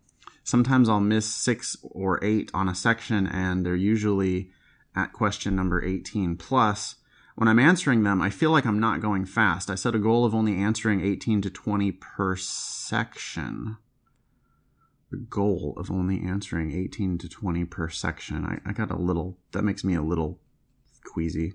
Sometimes 0.45 0.89
I'll 0.89 1.01
miss 1.01 1.27
6 1.33 1.77
or 1.83 2.19
8 2.25 2.51
on 2.55 2.69
a 2.69 2.75
section 2.75 3.27
and 3.27 3.67
they're 3.67 3.77
usually 3.77 4.51
at 4.99 5.13
question 5.13 5.55
number 5.55 5.83
18 5.85 6.37
plus. 6.37 6.97
When 7.37 7.49
I'm 7.49 7.59
answering 7.59 8.03
them, 8.03 8.21
I 8.21 8.31
feel 8.31 8.51
like 8.51 8.67
I'm 8.67 8.81
not 8.81 9.01
going 9.01 9.25
fast. 9.25 9.71
I 9.71 9.77
set 9.77 9.95
a 9.95 9.99
goal 9.99 10.25
of 10.25 10.35
only 10.35 10.57
answering 10.57 11.01
18 11.05 11.41
to 11.43 11.51
20 11.51 11.93
per 11.93 12.37
section." 12.37 13.77
the 15.11 15.17
goal 15.17 15.75
of 15.77 15.91
only 15.91 16.21
answering 16.23 16.73
18 16.73 17.19
to 17.19 17.29
20 17.29 17.65
per 17.65 17.89
section. 17.89 18.45
I, 18.45 18.69
I 18.69 18.73
got 18.73 18.91
a 18.91 18.97
little, 18.97 19.39
that 19.53 19.63
makes 19.63 19.85
me 19.85 19.95
a 19.95 20.03
little 20.03 20.39
queasy. 21.05 21.55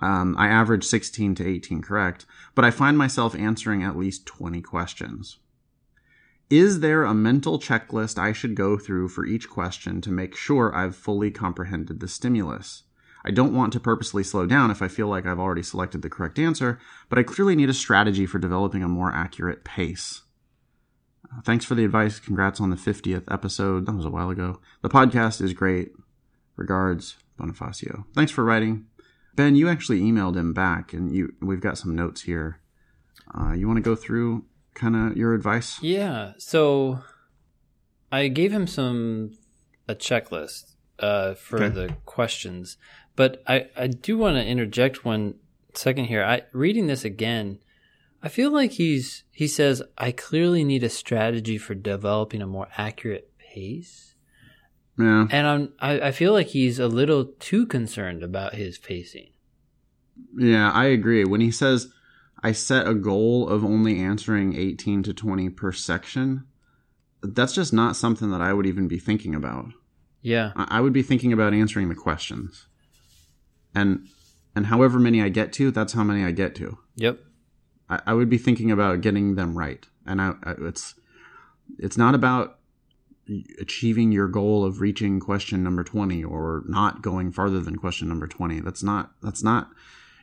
Um, 0.00 0.34
I 0.38 0.48
average 0.48 0.84
16 0.84 1.36
to 1.36 1.46
18 1.48 1.82
correct, 1.82 2.26
but 2.54 2.64
I 2.64 2.70
find 2.70 2.98
myself 2.98 3.34
answering 3.34 3.82
at 3.82 3.96
least 3.96 4.26
20 4.26 4.60
questions. 4.62 5.38
Is 6.50 6.80
there 6.80 7.04
a 7.04 7.14
mental 7.14 7.58
checklist 7.58 8.18
I 8.18 8.32
should 8.32 8.54
go 8.54 8.76
through 8.76 9.08
for 9.08 9.24
each 9.24 9.48
question 9.48 10.00
to 10.02 10.10
make 10.10 10.36
sure 10.36 10.74
I've 10.74 10.94
fully 10.94 11.30
comprehended 11.30 12.00
the 12.00 12.08
stimulus? 12.08 12.82
I 13.24 13.30
don't 13.30 13.54
want 13.54 13.72
to 13.72 13.80
purposely 13.80 14.22
slow 14.22 14.44
down 14.44 14.70
if 14.70 14.82
I 14.82 14.88
feel 14.88 15.08
like 15.08 15.24
I've 15.24 15.38
already 15.38 15.62
selected 15.62 16.02
the 16.02 16.10
correct 16.10 16.38
answer, 16.38 16.78
but 17.08 17.18
I 17.18 17.22
clearly 17.22 17.56
need 17.56 17.70
a 17.70 17.74
strategy 17.74 18.26
for 18.26 18.38
developing 18.38 18.82
a 18.82 18.88
more 18.88 19.10
accurate 19.10 19.64
pace. 19.64 20.22
Uh, 21.24 21.40
Thanks 21.40 21.64
for 21.64 21.74
the 21.74 21.86
advice. 21.86 22.20
Congrats 22.20 22.60
on 22.60 22.68
the 22.68 22.76
50th 22.76 23.24
episode. 23.32 23.86
That 23.86 23.94
was 23.94 24.04
a 24.04 24.10
while 24.10 24.28
ago. 24.28 24.60
The 24.82 24.90
podcast 24.90 25.40
is 25.40 25.54
great. 25.54 25.92
Regards, 26.56 27.16
Bonifacio. 27.40 28.04
Thanks 28.14 28.30
for 28.30 28.44
writing. 28.44 28.84
Ben, 29.34 29.56
you 29.56 29.68
actually 29.68 30.02
emailed 30.02 30.36
him 30.36 30.52
back, 30.52 30.92
and 30.92 31.10
you 31.10 31.34
we've 31.40 31.60
got 31.60 31.78
some 31.78 31.96
notes 31.96 32.22
here. 32.22 32.60
Uh, 33.36 33.52
you 33.52 33.66
want 33.66 33.78
to 33.78 33.82
go 33.82 33.96
through 33.96 34.44
kind 34.74 34.96
of 34.96 35.16
your 35.16 35.34
advice? 35.34 35.80
Yeah. 35.82 36.32
So 36.38 37.00
I 38.12 38.28
gave 38.28 38.52
him 38.52 38.66
some 38.66 39.32
a 39.88 39.94
checklist 39.94 40.74
uh, 40.98 41.34
for 41.34 41.62
Okay. 41.62 41.74
the 41.74 41.94
questions, 42.04 42.76
but 43.16 43.42
I 43.46 43.68
I 43.76 43.86
do 43.88 44.16
want 44.18 44.36
to 44.36 44.44
interject 44.46 45.04
one 45.04 45.34
second 45.74 46.06
here. 46.06 46.22
I 46.24 46.42
reading 46.52 46.86
this 46.86 47.04
again. 47.04 47.58
I 48.22 48.28
feel 48.28 48.50
like 48.50 48.72
he's 48.72 49.24
he 49.32 49.46
says 49.46 49.82
I 49.98 50.10
clearly 50.12 50.64
need 50.64 50.82
a 50.84 50.88
strategy 50.88 51.58
for 51.58 51.74
developing 51.74 52.40
a 52.40 52.46
more 52.46 52.68
accurate 52.78 53.30
pace, 53.38 54.14
Yeah. 54.98 55.26
and 55.30 55.46
I'm 55.46 55.72
I, 55.80 56.00
I 56.08 56.12
feel 56.12 56.32
like 56.32 56.48
he's 56.48 56.78
a 56.78 56.88
little 56.88 57.26
too 57.38 57.66
concerned 57.66 58.22
about 58.22 58.54
his 58.54 58.78
pacing. 58.78 59.30
Yeah, 60.38 60.70
I 60.70 60.86
agree. 60.86 61.24
When 61.24 61.40
he 61.40 61.50
says, 61.50 61.92
I 62.44 62.52
set 62.52 62.86
a 62.86 62.94
goal 62.94 63.48
of 63.48 63.64
only 63.64 63.98
answering 63.98 64.54
18 64.54 65.02
to 65.04 65.14
20 65.14 65.48
per 65.48 65.72
section, 65.72 66.44
that's 67.22 67.54
just 67.54 67.72
not 67.72 67.96
something 67.96 68.30
that 68.30 68.42
I 68.42 68.52
would 68.52 68.66
even 68.66 68.86
be 68.86 68.98
thinking 68.98 69.34
about. 69.34 69.72
Yeah. 70.20 70.52
I 70.54 70.78
I 70.78 70.80
would 70.82 70.92
be 70.92 71.02
thinking 71.02 71.32
about 71.32 71.54
answering 71.54 71.88
the 71.88 71.94
questions. 71.94 72.66
And 73.74 74.08
and 74.54 74.66
however 74.66 74.98
many 74.98 75.22
I 75.22 75.30
get 75.30 75.54
to, 75.54 75.70
that's 75.70 75.94
how 75.94 76.04
many 76.04 76.22
I 76.22 76.32
get 76.32 76.54
to. 76.56 76.78
Yep. 76.96 77.18
I, 77.88 78.00
I 78.08 78.12
would 78.12 78.28
be 78.28 78.38
thinking 78.38 78.70
about 78.70 79.00
getting 79.00 79.36
them 79.36 79.56
right. 79.56 79.86
And 80.06 80.20
I, 80.20 80.34
I 80.42 80.54
it's 80.60 80.94
it's 81.78 81.96
not 81.96 82.14
about 82.14 82.58
achieving 83.58 84.12
your 84.12 84.28
goal 84.28 84.64
of 84.64 84.82
reaching 84.82 85.18
question 85.18 85.64
number 85.64 85.82
20 85.82 86.22
or 86.22 86.62
not 86.68 87.00
going 87.00 87.32
farther 87.32 87.58
than 87.58 87.74
question 87.74 88.06
number 88.06 88.26
20 88.26 88.60
that's 88.60 88.82
not 88.82 89.12
that's 89.22 89.42
not 89.42 89.70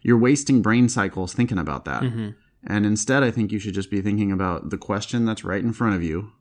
you're 0.02 0.18
wasting 0.18 0.62
brain 0.62 0.90
cycles 0.90 1.34
thinking 1.34 1.58
about 1.58 1.86
that 1.86 2.04
hmm 2.04 2.30
and 2.64 2.86
instead 2.86 3.24
i 3.24 3.32
think 3.32 3.52
you 3.52 3.58
should 3.58 3.74
just 3.74 3.90
be 3.90 4.02
thinking 4.02 4.32
about 4.32 4.70
the 4.70 4.78
question 4.78 5.26
that's 5.26 5.44
right 5.44 5.64
in 5.64 5.74
front 5.74 5.96
of 5.96 6.04
you 6.04 6.32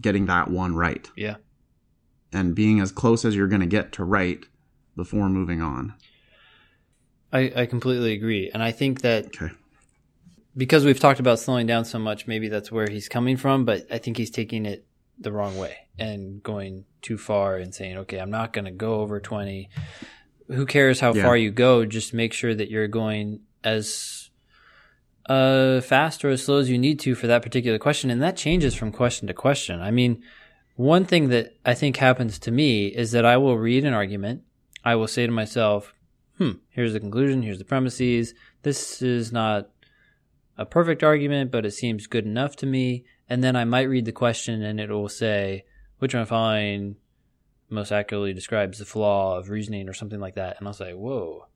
getting 0.00 0.26
that 0.26 0.50
one 0.50 0.74
right 0.74 1.10
Yeah. 1.16 1.36
and 2.32 2.54
being 2.54 2.80
as 2.80 2.92
close 2.92 3.24
as 3.24 3.34
you're 3.34 3.48
going 3.48 3.62
to 3.62 3.66
get 3.66 3.92
to 3.92 4.04
right 4.04 4.44
before 4.94 5.28
moving 5.30 5.62
on 5.62 5.94
I, 7.32 7.52
I 7.56 7.66
completely 7.66 8.12
agree. 8.12 8.50
And 8.54 8.62
I 8.62 8.70
think 8.72 9.00
that 9.02 9.26
okay 9.26 9.50
because 10.56 10.84
we've 10.84 11.00
talked 11.00 11.20
about 11.20 11.38
slowing 11.38 11.66
down 11.66 11.84
so 11.84 11.98
much, 11.98 12.26
maybe 12.26 12.48
that's 12.48 12.72
where 12.72 12.88
he's 12.88 13.08
coming 13.08 13.36
from, 13.36 13.64
but 13.66 13.86
I 13.90 13.98
think 13.98 14.16
he's 14.16 14.30
taking 14.30 14.64
it 14.64 14.86
the 15.18 15.30
wrong 15.32 15.58
way 15.58 15.76
and 15.98 16.42
going 16.42 16.84
too 17.02 17.18
far 17.18 17.56
and 17.56 17.74
saying, 17.74 17.98
okay, 17.98 18.18
I'm 18.18 18.30
not 18.30 18.52
going 18.54 18.64
to 18.64 18.70
go 18.70 19.00
over 19.00 19.20
20. 19.20 19.68
Who 20.48 20.66
cares 20.66 21.00
how 21.00 21.12
Yeah. 21.14 21.22
far 21.22 21.36
you 21.36 21.50
go? 21.50 21.84
Just 21.84 22.14
make 22.14 22.32
sure 22.32 22.54
that 22.54 22.70
you're 22.70 22.88
going 22.88 23.40
as 23.64 24.30
uh, 25.28 25.80
fast 25.80 26.24
or 26.24 26.28
as 26.30 26.44
slow 26.44 26.58
as 26.58 26.70
you 26.70 26.78
need 26.78 27.00
to 27.00 27.14
for 27.16 27.26
that 27.26 27.42
particular 27.42 27.78
question. 27.78 28.10
And 28.10 28.22
that 28.22 28.36
changes 28.36 28.74
from 28.74 28.92
question 28.92 29.26
to 29.26 29.34
question. 29.34 29.80
I 29.80 29.90
mean, 29.90 30.22
one 30.76 31.04
thing 31.04 31.30
that 31.30 31.56
I 31.64 31.74
think 31.74 31.96
happens 31.96 32.38
to 32.40 32.50
me 32.52 32.86
is 32.86 33.10
that 33.12 33.24
I 33.24 33.36
will 33.36 33.58
read 33.58 33.84
an 33.84 33.92
argument. 33.94 34.42
I 34.84 34.94
will 34.94 35.08
say 35.08 35.26
to 35.26 35.32
myself, 35.32 35.92
hmm, 36.38 36.52
here's 36.70 36.92
the 36.92 37.00
conclusion, 37.00 37.42
here's 37.42 37.58
the 37.58 37.64
premises. 37.64 38.34
This 38.62 39.02
is 39.02 39.32
not 39.32 39.68
a 40.56 40.64
perfect 40.64 41.02
argument, 41.02 41.50
but 41.50 41.66
it 41.66 41.72
seems 41.72 42.06
good 42.06 42.24
enough 42.24 42.54
to 42.56 42.66
me. 42.66 43.04
And 43.28 43.42
then 43.42 43.56
I 43.56 43.64
might 43.64 43.88
read 43.88 44.04
the 44.04 44.12
question 44.12 44.62
and 44.62 44.78
it 44.78 44.90
will 44.90 45.08
say, 45.08 45.64
which 45.98 46.14
one 46.14 46.26
following 46.26 46.96
most 47.68 47.92
accurately 47.92 48.32
describes 48.32 48.78
the 48.78 48.84
flaw 48.84 49.38
of 49.38 49.50
reasoning 49.50 49.88
or 49.88 49.94
something 49.94 50.20
like 50.20 50.34
that. 50.36 50.56
And 50.58 50.66
I'll 50.66 50.74
say, 50.74 50.92
whoa, 50.92 51.46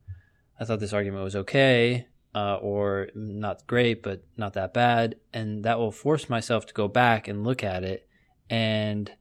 I 0.59 0.65
thought 0.65 0.79
this 0.79 0.93
argument 0.93 1.23
was 1.23 1.35
okay, 1.35 2.07
uh, 2.35 2.55
or 2.55 3.09
not 3.15 3.65
great, 3.67 4.03
but 4.03 4.23
not 4.37 4.53
that 4.53 4.73
bad. 4.73 5.15
And 5.33 5.63
that 5.63 5.79
will 5.79 5.91
force 5.91 6.29
myself 6.29 6.65
to 6.67 6.73
go 6.73 6.87
back 6.87 7.27
and 7.27 7.43
look 7.43 7.63
at 7.63 7.83
it. 7.83 8.07
And 8.49 9.11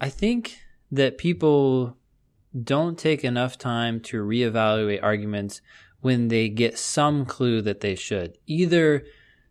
I 0.00 0.08
think 0.08 0.58
that 0.90 1.18
people 1.18 1.96
don't 2.64 2.98
take 2.98 3.24
enough 3.24 3.58
time 3.58 4.00
to 4.00 4.24
reevaluate 4.24 5.02
arguments 5.02 5.60
when 6.00 6.28
they 6.28 6.48
get 6.48 6.78
some 6.78 7.24
clue 7.26 7.60
that 7.62 7.80
they 7.80 7.94
should. 7.94 8.38
Either 8.46 9.04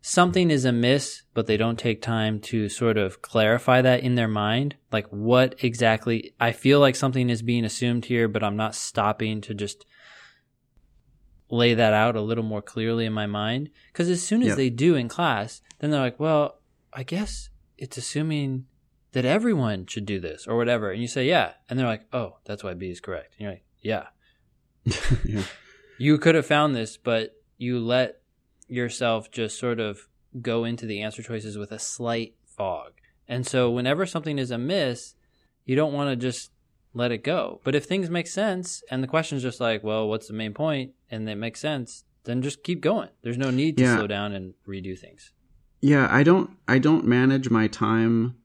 something 0.08 0.50
is 0.50 0.64
amiss, 0.64 1.24
but 1.34 1.48
they 1.48 1.58
don't 1.58 1.78
take 1.78 2.02
time 2.02 2.40
to 2.40 2.70
sort 2.70 2.98
of 2.98 3.22
clarify 3.22 3.82
that 3.82 4.00
in 4.00 4.16
their 4.16 4.28
mind. 4.28 4.76
Like, 4.90 5.08
what 5.10 5.56
exactly, 5.62 6.34
I 6.40 6.54
feel 6.54 6.80
like 6.80 6.96
something 6.96 7.30
is 7.30 7.42
being 7.42 7.66
assumed 7.66 8.06
here, 8.06 8.30
but 8.30 8.42
I'm 8.42 8.56
not 8.56 8.74
stopping 8.74 9.42
to 9.42 9.54
just 9.54 9.86
lay 11.50 11.74
that 11.74 11.94
out 11.94 12.16
a 12.16 12.22
little 12.22 12.44
more 12.44 12.62
clearly 12.62 13.06
in 13.06 13.12
my 13.12 13.26
mind. 13.26 13.70
Because 13.92 14.10
as 14.10 14.24
soon 14.24 14.44
as 14.44 14.56
they 14.56 14.70
do 14.70 14.96
in 14.96 15.10
class, 15.10 15.62
then 15.80 15.92
they're 15.92 16.00
like, 16.00 16.20
well, 16.22 16.62
I 16.94 17.04
guess 17.04 17.50
it's 17.78 17.98
assuming 17.98 18.66
that 19.12 19.26
everyone 19.26 19.88
should 19.88 20.06
do 20.06 20.22
this 20.22 20.48
or 20.48 20.56
whatever. 20.56 20.90
And 20.90 21.02
you 21.02 21.10
say, 21.10 21.28
yeah. 21.28 21.54
And 21.70 21.78
they're 21.78 21.86
like, 21.86 22.06
oh, 22.14 22.38
that's 22.46 22.64
why 22.64 22.74
B 22.76 22.90
is 22.90 23.02
correct. 23.02 23.36
And 23.38 23.42
you're 23.42 23.52
like, 23.52 23.66
yeah. 23.82 24.08
yeah. 25.26 25.44
You 25.98 26.18
could 26.18 26.36
have 26.36 26.46
found 26.46 26.76
this, 26.76 26.96
but 26.96 27.34
you 27.58 27.80
let 27.80 28.22
yourself 28.68 29.32
just 29.32 29.58
sort 29.60 29.80
of 29.80 30.08
go 30.42 30.64
into 30.64 30.86
the 30.86 31.02
answer 31.02 31.24
choices 31.24 31.58
with 31.58 31.72
a 31.72 31.80
slight 31.80 32.36
fog. 32.46 32.94
And 33.28 33.46
so 33.46 33.70
whenever 33.72 34.06
something 34.06 34.38
is 34.40 34.52
amiss, 34.52 35.16
you 35.66 35.76
don't 35.76 35.94
want 35.94 36.10
to 36.10 36.16
just 36.16 36.52
let 36.94 37.12
it 37.12 37.24
go. 37.24 37.60
But 37.64 37.76
if 37.76 37.86
things 37.86 38.10
make 38.10 38.28
sense 38.28 38.82
and 38.90 39.04
the 39.04 39.08
question's 39.08 39.42
just 39.44 39.60
like, 39.60 39.84
well, 39.84 40.08
what's 40.08 40.28
the 40.28 40.34
main 40.34 40.54
point? 40.54 40.92
And 41.12 41.28
it 41.30 41.36
makes 41.36 41.60
sense, 41.60 42.04
then 42.24 42.42
just 42.42 42.64
keep 42.64 42.82
going. 42.82 43.10
There's 43.22 43.38
no 43.38 43.50
need 43.52 43.78
to 43.78 43.84
Yeah. 43.84 43.96
slow 43.98 44.08
down 44.08 44.34
and 44.34 44.54
redo 44.68 44.98
things. 44.98 45.32
Yeah, 45.82 46.08
I 46.10 46.24
don't 46.24 46.52
I 46.68 46.80
don't 46.80 47.06
manage 47.06 47.50
my 47.50 47.68
time 47.68 48.36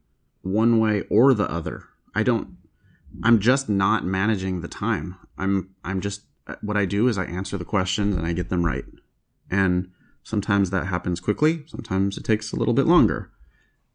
one 0.43 0.79
way 0.81 1.03
or 1.09 1.33
the 1.35 1.51
other. 1.51 1.85
I 2.15 2.23
don't 2.23 2.57
I'm 3.23 3.39
just 3.41 3.69
not 3.69 4.05
managing 4.05 4.61
the 4.61 4.69
time. 4.69 5.17
I'm 5.39 5.71
I'm 5.85 6.01
just 6.01 6.23
uh, 6.47 6.57
what 6.61 6.77
I 6.77 6.85
do 6.85 7.09
is 7.09 7.17
I 7.19 7.25
answer 7.25 7.57
the 7.57 7.65
questions 7.65 8.17
and 8.17 8.27
I 8.27 8.33
get 8.33 8.51
them 8.51 8.65
right. 8.65 8.85
And 9.51 9.91
sometimes 10.23 10.71
that 10.71 10.87
happens 10.87 11.21
quickly, 11.21 11.65
sometimes 11.67 12.17
it 12.19 12.25
takes 12.25 12.53
a 12.53 12.57
little 12.57 12.75
bit 12.75 12.87
longer. 12.87 13.31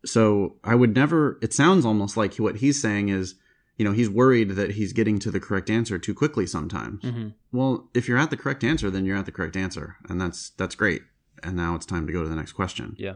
So 0.05 0.55
I 0.63 0.75
would 0.75 0.95
never 0.95 1.37
it 1.41 1.53
sounds 1.53 1.85
almost 1.85 2.17
like 2.17 2.35
what 2.35 2.57
he's 2.57 2.81
saying 2.81 3.09
is, 3.09 3.35
you 3.77 3.85
know, 3.85 3.91
he's 3.91 4.09
worried 4.09 4.51
that 4.51 4.71
he's 4.71 4.93
getting 4.93 5.19
to 5.19 5.31
the 5.31 5.39
correct 5.39 5.69
answer 5.69 5.97
too 5.99 6.13
quickly 6.13 6.45
sometimes. 6.47 7.03
hmm 7.03 7.29
Well, 7.51 7.89
if 7.93 8.07
you're 8.07 8.17
at 8.17 8.29
the 8.29 8.37
correct 8.37 8.63
answer, 8.63 8.89
then 8.89 9.05
you're 9.05 9.17
at 9.17 9.25
the 9.25 9.31
correct 9.31 9.55
answer, 9.55 9.97
and 10.09 10.19
that's 10.21 10.51
that's 10.51 10.75
great. 10.75 11.01
And 11.43 11.55
now 11.55 11.75
it's 11.75 11.85
time 11.85 12.07
to 12.07 12.13
go 12.13 12.23
to 12.23 12.29
the 12.29 12.35
next 12.35 12.53
question. 12.53 12.95
Yeah. 12.97 13.15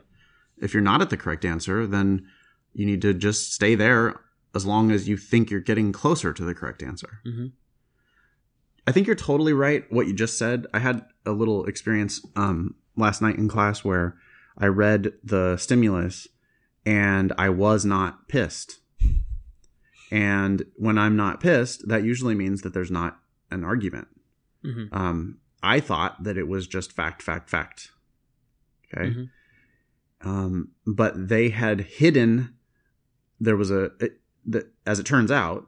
If 0.58 0.74
you're 0.74 0.84
not 0.84 1.02
at 1.02 1.10
the 1.10 1.18
correct 1.18 1.44
answer, 1.46 1.88
then 1.88 2.28
you 2.74 2.86
need 2.86 3.02
to 3.02 3.14
just 3.14 3.52
stay 3.54 3.74
there 3.76 4.20
as 4.54 4.66
long 4.66 4.92
as 4.92 5.08
you 5.08 5.18
think 5.18 5.50
you're 5.50 5.60
getting 5.60 5.92
closer 5.92 6.34
to 6.34 6.44
the 6.44 6.54
correct 6.54 6.84
answer. 6.84 7.20
hmm 7.24 7.48
I 8.88 8.92
think 8.92 9.06
you're 9.06 9.16
totally 9.16 9.54
right 9.54 9.86
what 9.92 10.08
you 10.08 10.14
just 10.14 10.38
said. 10.38 10.66
I 10.74 10.80
had 10.80 11.06
a 11.26 11.32
little 11.32 11.66
experience 11.66 12.20
um, 12.36 12.76
last 12.96 13.22
night 13.22 13.38
in 13.38 13.48
class 13.48 13.84
where 13.84 14.16
I 14.58 14.68
read 14.68 15.14
the 15.24 15.58
stimulus 15.58 16.28
and 16.86 17.32
I 17.38 17.50
was 17.50 17.86
not 17.86 18.28
pissed. 18.28 18.80
And 20.12 20.64
when 20.76 20.98
I'm 20.98 21.16
not 21.16 21.40
pissed, 21.40 21.88
that 21.88 22.04
usually 22.04 22.36
means 22.36 22.62
that 22.62 22.74
there's 22.74 22.92
not 22.92 23.20
an 23.50 23.64
argument. 23.64 24.08
hmm 24.64 24.86
Um, 24.92 25.38
I 25.64 25.80
thought 25.80 26.24
that 26.24 26.38
it 26.38 26.48
was 26.48 26.68
just 26.68 26.92
fact, 26.92 27.22
fact, 27.22 27.50
fact. 27.50 27.92
Okay. 28.94 29.12
Mhm. 29.12 29.30
Um, 30.22 30.70
but 30.86 31.30
they 31.30 31.50
had 31.50 31.82
hidden. 31.82 32.56
There 33.40 33.56
was 33.56 33.72
a, 33.72 33.92
it, 34.00 34.20
the, 34.46 34.68
as 34.86 35.00
it 35.00 35.06
turns 35.06 35.32
out, 35.32 35.66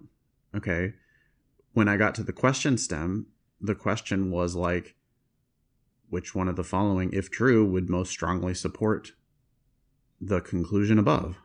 okay. 0.55 0.93
When 1.73 1.87
I 1.87 1.97
got 1.97 2.15
to 2.15 2.23
the 2.23 2.33
question 2.33 2.77
stem, 2.77 3.27
the 3.61 3.75
question 3.75 4.29
was 4.29 4.55
like, 4.55 4.95
which 6.13 6.35
one 6.35 6.47
of 6.47 6.55
the 6.55 6.63
following, 6.63 7.11
if 7.11 7.29
true, 7.31 7.65
would 7.65 7.89
most 7.89 8.11
strongly 8.11 8.53
support 8.53 9.11
the 10.21 10.39
conclusion 10.39 10.99
above? 10.99 11.37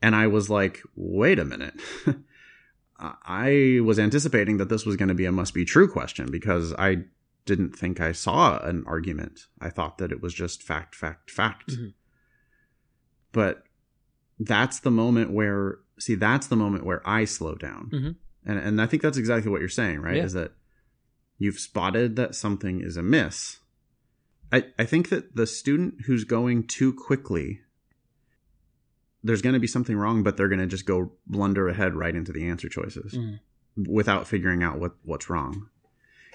And 0.00 0.14
I 0.14 0.28
was 0.28 0.48
like, 0.48 0.80
wait 0.94 1.38
a 1.40 1.44
minute. 1.44 1.74
I 2.98 3.80
was 3.82 3.98
anticipating 3.98 4.56
that 4.58 4.68
this 4.68 4.86
was 4.86 4.96
going 4.96 5.08
to 5.08 5.14
be 5.14 5.26
a 5.26 5.32
must 5.32 5.52
be 5.52 5.64
true 5.64 5.90
question 5.90 6.30
because 6.30 6.72
I 6.78 7.04
didn't 7.44 7.76
think 7.76 8.00
I 8.00 8.12
saw 8.12 8.58
an 8.60 8.84
argument. 8.86 9.40
I 9.60 9.70
thought 9.70 9.98
that 9.98 10.12
it 10.12 10.22
was 10.22 10.32
just 10.32 10.62
fact, 10.62 10.94
fact, 10.94 11.30
fact. 11.30 11.72
Mhm. 11.72 11.94
But 13.32 13.64
that's 14.38 14.80
the 14.80 14.90
moment 14.90 15.32
where, 15.32 15.78
see, 15.98 16.14
that's 16.14 16.46
the 16.46 16.56
moment 16.56 16.86
where 16.86 17.06
I 17.06 17.24
slow 17.24 17.54
down. 17.54 17.90
Mhm. 17.92 18.16
And, 18.46 18.58
and 18.58 18.80
I 18.80 18.86
think 18.86 19.02
that's 19.02 19.18
exactly 19.18 19.50
what 19.50 19.60
you're 19.60 19.68
saying, 19.68 20.00
right? 20.00 20.16
Yeah. 20.16 20.24
Is 20.24 20.32
that 20.34 20.52
you've 21.38 21.58
spotted 21.58 22.16
that 22.16 22.34
something 22.34 22.80
is 22.80 22.96
amiss. 22.96 23.58
I, 24.52 24.64
I 24.78 24.84
think 24.84 25.08
that 25.10 25.36
the 25.36 25.46
student 25.46 26.02
who's 26.06 26.24
going 26.24 26.66
too 26.66 26.92
quickly, 26.92 27.60
there's 29.22 29.42
going 29.42 29.54
to 29.54 29.60
be 29.60 29.66
something 29.66 29.96
wrong, 29.96 30.22
but 30.22 30.36
they're 30.36 30.48
going 30.48 30.60
to 30.60 30.66
just 30.66 30.86
go 30.86 31.12
blunder 31.26 31.68
ahead 31.68 31.94
right 31.94 32.14
into 32.14 32.32
the 32.32 32.48
answer 32.48 32.68
choices 32.68 33.12
Mhm. 33.14 33.40
without 33.88 34.28
figuring 34.28 34.62
out 34.62 34.78
what, 34.78 34.92
what's 35.02 35.28
wrong. 35.28 35.68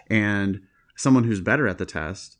And 0.07 0.61
someone 0.95 1.23
who's 1.23 1.39
better 1.39 1.67
at 1.67 1.77
the 1.77 1.85
test 1.85 2.37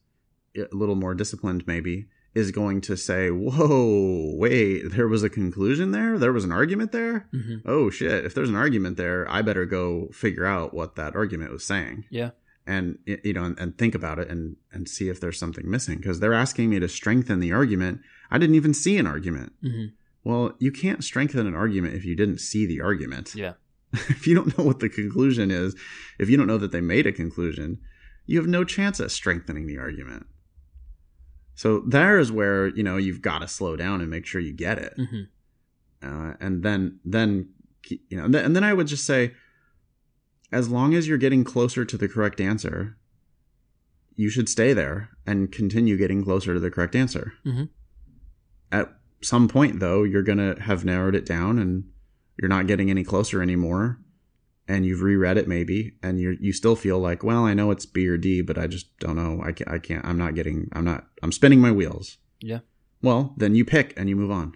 a 0.55 0.67
little 0.75 0.95
more 0.95 1.15
disciplined, 1.15 1.65
maybe, 1.65 2.07
is 2.35 2.51
going 2.51 2.81
to 2.81 2.97
say, 2.97 3.29
Whoa, 3.29 4.33
wait, 4.35 4.91
there 4.91 5.07
was 5.07 5.23
a 5.23 5.29
conclusion 5.29 5.91
there? 5.91 6.17
There 6.19 6.33
was 6.33 6.43
an 6.43 6.51
argument 6.51 6.91
there? 6.91 7.27
hmm 7.31 7.57
Oh, 7.65 7.89
shit. 7.89 8.25
If 8.25 8.33
there's 8.35 8.49
an 8.49 8.55
argument 8.57 8.97
there, 8.97 9.29
I 9.31 9.41
better 9.41 9.65
go 9.65 10.09
figure 10.11 10.45
out 10.45 10.73
what 10.73 10.95
that 10.97 11.15
argument 11.15 11.51
was 11.53 11.63
saying. 11.63 12.05
Yeah. 12.09 12.31
And, 12.67 12.99
you 13.05 13.33
know, 13.33 13.43
and, 13.43 13.59
and 13.59 13.77
think 13.77 13.95
about 13.95 14.19
it 14.19 14.29
and, 14.29 14.55
and 14.71 14.87
see 14.87 15.09
if 15.09 15.19
there's 15.19 15.39
something 15.39 15.69
missing 15.69 15.97
because 15.97 16.19
they're 16.19 16.33
asking 16.33 16.69
me 16.69 16.79
to 16.79 16.87
strengthen 16.87 17.39
the 17.39 17.51
argument. 17.51 18.01
I 18.29 18.37
didn't 18.37 18.55
even 18.55 18.73
see 18.73 18.97
an 18.97 19.07
argument. 19.07 19.53
hmm 19.61 19.85
Well, 20.23 20.53
you 20.59 20.71
can't 20.71 21.03
strengthen 21.03 21.47
an 21.47 21.55
argument 21.55 21.95
if 21.95 22.05
you 22.05 22.15
didn't 22.15 22.39
see 22.39 22.65
the 22.67 22.79
argument. 22.79 23.33
Yeah. 23.35 23.53
if 23.93 24.27
you 24.27 24.35
don't 24.35 24.57
know 24.57 24.63
what 24.63 24.79
the 24.79 24.89
conclusion 24.89 25.51
is, 25.51 25.75
if 26.19 26.29
you 26.29 26.37
don't 26.37 26.47
know 26.47 26.59
that 26.59 26.71
they 26.71 26.81
made 26.81 27.07
a 27.07 27.11
conclusion, 27.11 27.79
you 28.25 28.37
have 28.37 28.47
no 28.47 28.63
chance 28.63 28.99
at 28.99 29.11
strengthening 29.11 29.67
the 29.67 29.77
argument. 29.77 30.27
So 31.55 31.79
there 31.85 32.17
is 32.17 32.31
where 32.31 32.67
you 32.67 32.83
know 32.83 32.97
you've 32.97 33.21
got 33.21 33.39
to 33.39 33.47
slow 33.47 33.75
down 33.75 34.01
and 34.01 34.09
make 34.09 34.25
sure 34.25 34.39
you 34.39 34.53
get 34.53 34.77
it, 34.77 34.93
hmm 34.97 35.23
uh, 36.03 36.33
and 36.39 36.63
then 36.63 36.99
then 37.03 37.49
you 37.83 38.17
know, 38.17 38.23
and 38.23 38.55
then 38.55 38.63
I 38.63 38.73
would 38.73 38.87
just 38.87 39.05
say, 39.05 39.33
as 40.51 40.69
long 40.69 40.93
as 40.93 41.07
you're 41.07 41.17
getting 41.17 41.43
closer 41.43 41.85
to 41.85 41.97
the 41.97 42.07
correct 42.07 42.41
answer, 42.41 42.97
you 44.15 44.29
should 44.29 44.49
stay 44.49 44.73
there 44.73 45.09
and 45.25 45.51
continue 45.51 45.97
getting 45.97 46.23
closer 46.23 46.53
to 46.53 46.59
the 46.59 46.71
correct 46.71 46.95
answer. 46.95 47.33
Mhm. 47.45 47.69
At 48.71 48.93
some 49.21 49.47
point, 49.47 49.79
though, 49.79 50.03
you're 50.03 50.23
gonna 50.23 50.59
have 50.61 50.83
narrowed 50.85 51.15
it 51.15 51.25
down 51.25 51.57
and 51.59 51.85
you're 52.39 52.49
not 52.49 52.67
getting 52.67 52.89
any 52.89 53.03
closer 53.03 53.41
anymore 53.41 53.99
and 54.67 54.85
you've 54.85 55.01
reread 55.01 55.37
it 55.37 55.47
maybe 55.47 55.93
and 56.01 56.19
you 56.19 56.37
you 56.39 56.53
still 56.53 56.75
feel 56.75 56.97
like 56.99 57.23
well 57.23 57.43
i 57.45 57.53
know 57.53 57.71
it's 57.71 57.85
b 57.85 58.07
or 58.07 58.15
d 58.17 58.41
but 58.41 58.57
i 58.57 58.67
just 58.67 58.97
don't 58.99 59.15
know 59.15 59.41
i 59.43 59.51
can't, 59.51 59.69
I 59.69 59.79
can't 59.79 60.05
i'm 60.05 60.17
not 60.17 60.33
getting 60.33 60.69
i'm 60.73 60.85
not 60.85 61.07
i'm 61.21 61.31
spinning 61.31 61.59
my 61.59 61.71
wheels 61.71 62.17
Yeah. 62.39 62.59
well 63.01 63.33
then 63.37 63.53
you 63.53 63.65
pick 63.65 63.93
and 63.97 64.07
you 64.07 64.15
move 64.15 64.31
on. 64.31 64.55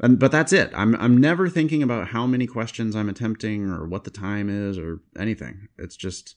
And 0.00 0.18
but 0.18 0.32
that's 0.32 0.52
it. 0.52 0.70
I'm 0.74 0.94
i'm 0.96 1.16
never 1.16 1.48
thinking 1.48 1.82
about 1.82 2.08
how 2.08 2.26
many 2.26 2.46
questions 2.46 2.94
i'm 2.94 3.08
attempting 3.08 3.68
or 3.68 3.86
what 3.86 4.04
the 4.04 4.10
time 4.10 4.48
is 4.48 4.78
or 4.78 5.00
anything. 5.18 5.68
It's 5.78 5.96
just 5.96 6.36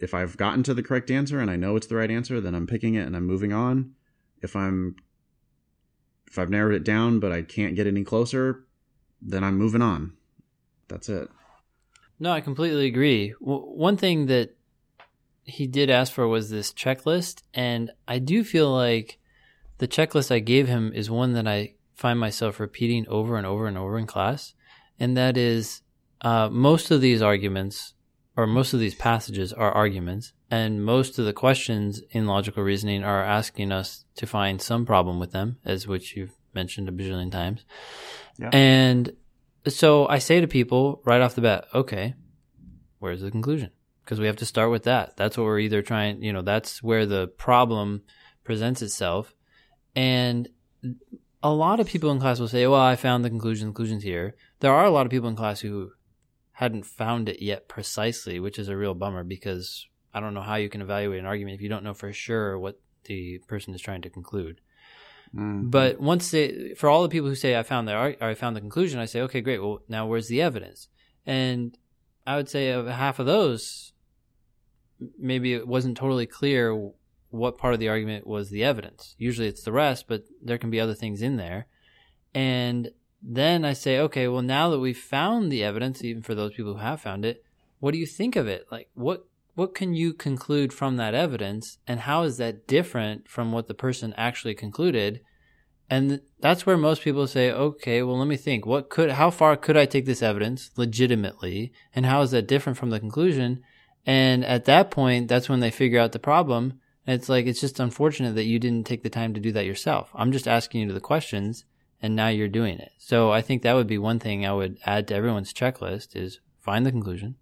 if 0.00 0.12
i've 0.12 0.36
gotten 0.36 0.62
to 0.64 0.74
the 0.74 0.82
correct 0.82 1.10
answer 1.10 1.38
and 1.38 1.50
i 1.50 1.56
know 1.56 1.76
it's 1.76 1.86
the 1.86 1.94
right 1.94 2.10
answer 2.10 2.40
then 2.40 2.54
i'm 2.54 2.66
picking 2.66 2.94
it 2.94 3.06
and 3.06 3.16
i'm 3.16 3.26
moving 3.26 3.52
on. 3.52 3.92
If 4.42 4.56
i'm 4.56 4.96
if 6.26 6.38
i've 6.38 6.50
narrowed 6.50 6.74
it 6.74 6.84
down 6.84 7.20
but 7.20 7.32
i 7.32 7.42
can't 7.42 7.76
get 7.76 7.86
any 7.86 8.04
closer 8.04 8.64
then 9.22 9.42
i'm 9.44 9.56
moving 9.56 9.82
on. 9.82 10.12
That's 10.88 11.08
it. 11.08 11.28
No, 12.20 12.30
I 12.30 12.40
completely 12.40 12.86
agree. 12.86 13.34
W- 13.40 13.64
one 13.64 13.96
thing 13.96 14.26
that 14.26 14.56
he 15.44 15.66
did 15.66 15.90
ask 15.90 16.12
for 16.12 16.26
was 16.28 16.50
this 16.50 16.72
checklist, 16.72 17.42
and 17.52 17.90
I 18.08 18.18
do 18.18 18.44
feel 18.44 18.70
like 18.70 19.18
the 19.78 19.88
checklist 19.88 20.30
I 20.30 20.38
gave 20.38 20.68
him 20.68 20.92
is 20.94 21.10
one 21.10 21.32
that 21.32 21.46
I 21.46 21.74
find 21.94 22.18
myself 22.18 22.60
repeating 22.60 23.06
over 23.08 23.36
and 23.36 23.46
over 23.46 23.66
and 23.66 23.78
over 23.78 23.98
in 23.98 24.06
class, 24.06 24.54
and 24.98 25.16
that 25.16 25.36
is 25.36 25.82
uh, 26.20 26.48
most 26.50 26.90
of 26.90 27.00
these 27.00 27.22
arguments 27.22 27.94
or 28.36 28.46
most 28.46 28.74
of 28.74 28.80
these 28.80 28.94
passages 28.94 29.52
are 29.52 29.70
arguments, 29.70 30.32
and 30.50 30.84
most 30.84 31.18
of 31.18 31.24
the 31.24 31.32
questions 31.32 32.02
in 32.10 32.26
logical 32.26 32.62
reasoning 32.62 33.04
are 33.04 33.22
asking 33.22 33.70
us 33.70 34.04
to 34.16 34.26
find 34.26 34.60
some 34.60 34.84
problem 34.84 35.20
with 35.20 35.30
them, 35.30 35.58
as 35.64 35.86
which 35.86 36.16
you've 36.16 36.34
mentioned 36.52 36.88
a 36.88 36.92
bajillion 36.92 37.30
times. 37.30 37.64
Yeah. 38.38 38.50
And 38.52 39.12
so 39.68 40.08
I 40.08 40.18
say 40.18 40.40
to 40.40 40.48
people 40.48 41.00
right 41.04 41.20
off 41.20 41.36
the 41.36 41.42
bat, 41.42 41.66
okay, 41.74 42.14
where's 42.98 43.20
the 43.20 43.30
conclusion? 43.30 43.70
Because 44.04 44.18
we 44.18 44.26
have 44.26 44.36
to 44.36 44.46
start 44.46 44.70
with 44.70 44.82
that. 44.84 45.16
That's 45.16 45.38
what 45.38 45.44
we're 45.44 45.60
either 45.60 45.80
trying, 45.80 46.22
you 46.22 46.32
know, 46.32 46.42
that's 46.42 46.82
where 46.82 47.06
the 47.06 47.28
problem 47.28 48.02
presents 48.42 48.82
itself. 48.82 49.34
And 49.94 50.48
a 51.44 51.52
lot 51.52 51.78
of 51.78 51.86
people 51.86 52.10
in 52.10 52.18
class 52.18 52.40
will 52.40 52.48
say, 52.48 52.66
well, 52.66 52.80
I 52.80 52.96
found 52.96 53.22
the 53.22 53.28
conclusion, 53.28 53.68
the 53.68 53.74
conclusion's 53.74 54.02
here. 54.02 54.34
There 54.60 54.72
are 54.72 54.86
a 54.86 54.90
lot 54.90 55.04
of 55.04 55.12
people 55.12 55.28
in 55.28 55.36
class 55.36 55.60
who 55.60 55.90
hadn't 56.52 56.86
found 56.86 57.28
it 57.28 57.42
yet 57.42 57.68
precisely, 57.68 58.40
which 58.40 58.58
is 58.58 58.68
a 58.68 58.76
real 58.76 58.94
bummer 58.94 59.22
because 59.22 59.86
I 60.14 60.20
don't 60.20 60.32
know 60.32 60.40
how 60.40 60.54
you 60.54 60.70
can 60.70 60.80
evaluate 60.80 61.20
an 61.20 61.26
argument 61.26 61.56
if 61.56 61.60
you 61.60 61.68
don't 61.68 61.84
know 61.84 61.92
for 61.92 62.10
sure 62.14 62.58
what 62.58 62.80
the 63.04 63.40
person 63.46 63.74
is 63.74 63.82
trying 63.82 64.00
to 64.02 64.10
conclude. 64.10 64.62
Mm. 65.36 65.70
But 65.70 66.00
once 66.00 66.30
they, 66.30 66.72
for 66.78 66.88
all 66.88 67.02
the 67.02 67.10
people 67.10 67.28
who 67.28 67.34
say 67.34 67.58
I 67.58 67.62
found 67.62 67.88
the 67.88 67.94
or 67.94 68.16
I 68.22 68.34
found 68.34 68.56
the 68.56 68.62
conclusion, 68.62 68.98
I 68.98 69.04
say, 69.04 69.20
okay, 69.22 69.42
great. 69.42 69.62
Well, 69.62 69.82
now 69.86 70.06
where's 70.06 70.28
the 70.28 70.40
evidence? 70.40 70.88
And 71.26 71.76
I 72.26 72.36
would 72.36 72.48
say 72.48 72.70
of 72.70 72.86
half 72.86 73.18
of 73.18 73.26
those, 73.26 73.92
maybe 75.18 75.52
it 75.52 75.68
wasn't 75.68 75.98
totally 75.98 76.26
clear 76.26 76.90
what 77.34 77.58
part 77.58 77.74
of 77.74 77.80
the 77.80 77.88
argument 77.88 78.26
was 78.26 78.50
the 78.50 78.62
evidence. 78.62 79.16
Usually 79.18 79.48
it's 79.48 79.64
the 79.64 79.72
rest, 79.72 80.06
but 80.06 80.24
there 80.40 80.58
can 80.58 80.70
be 80.70 80.80
other 80.80 80.94
things 80.94 81.20
in 81.20 81.36
there. 81.36 81.66
And 82.32 82.90
then 83.20 83.64
I 83.64 83.72
say, 83.72 83.98
okay, 83.98 84.28
well, 84.28 84.42
now 84.42 84.70
that 84.70 84.78
we've 84.78 84.96
found 84.96 85.50
the 85.50 85.64
evidence, 85.64 86.04
even 86.04 86.22
for 86.22 86.34
those 86.34 86.54
people 86.54 86.74
who 86.74 86.78
have 86.78 87.00
found 87.00 87.24
it, 87.24 87.44
what 87.80 87.92
do 87.92 87.98
you 87.98 88.06
think 88.06 88.36
of 88.36 88.46
it? 88.46 88.66
Like, 88.70 88.88
what 88.94 89.26
what 89.56 89.74
can 89.74 89.94
you 89.94 90.12
conclude 90.12 90.72
from 90.72 90.96
that 90.96 91.14
evidence, 91.14 91.78
and 91.86 92.00
how 92.00 92.24
is 92.24 92.38
that 92.38 92.66
different 92.66 93.28
from 93.28 93.52
what 93.52 93.68
the 93.68 93.74
person 93.74 94.12
actually 94.16 94.54
concluded? 94.54 95.20
And 95.88 96.20
that's 96.40 96.66
where 96.66 96.76
most 96.76 97.02
people 97.02 97.26
say, 97.28 97.52
okay, 97.52 98.02
well, 98.02 98.18
let 98.18 98.26
me 98.26 98.36
think. 98.36 98.66
What 98.66 98.90
could, 98.90 99.12
how 99.12 99.30
far 99.30 99.56
could 99.56 99.76
I 99.76 99.86
take 99.86 100.06
this 100.06 100.22
evidence 100.22 100.70
legitimately, 100.76 101.72
and 101.94 102.06
how 102.06 102.22
is 102.22 102.32
that 102.32 102.48
different 102.48 102.78
from 102.78 102.90
the 102.90 102.98
conclusion? 102.98 103.62
And 104.04 104.44
at 104.44 104.64
that 104.64 104.90
point, 104.90 105.28
that's 105.28 105.48
when 105.48 105.60
they 105.60 105.70
figure 105.70 106.00
out 106.00 106.12
the 106.12 106.18
problem. 106.18 106.80
It's 107.06 107.28
like 107.28 107.46
it's 107.46 107.60
just 107.60 107.80
unfortunate 107.80 108.34
that 108.34 108.44
you 108.44 108.58
didn't 108.58 108.86
take 108.86 109.02
the 109.02 109.10
time 109.10 109.34
to 109.34 109.40
do 109.40 109.52
that 109.52 109.66
yourself. 109.66 110.10
I'm 110.14 110.32
just 110.32 110.48
asking 110.48 110.82
you 110.82 110.92
the 110.92 111.00
questions, 111.00 111.64
and 112.00 112.16
now 112.16 112.28
you're 112.28 112.48
doing 112.48 112.78
it. 112.78 112.92
So 112.98 113.30
I 113.30 113.42
think 113.42 113.62
that 113.62 113.74
would 113.74 113.86
be 113.86 113.98
one 113.98 114.18
thing 114.18 114.46
I 114.46 114.52
would 114.52 114.78
add 114.86 115.08
to 115.08 115.14
everyone's 115.14 115.52
checklist: 115.52 116.16
is 116.16 116.40
find 116.60 116.86
the 116.86 116.90
conclusion, 116.90 117.36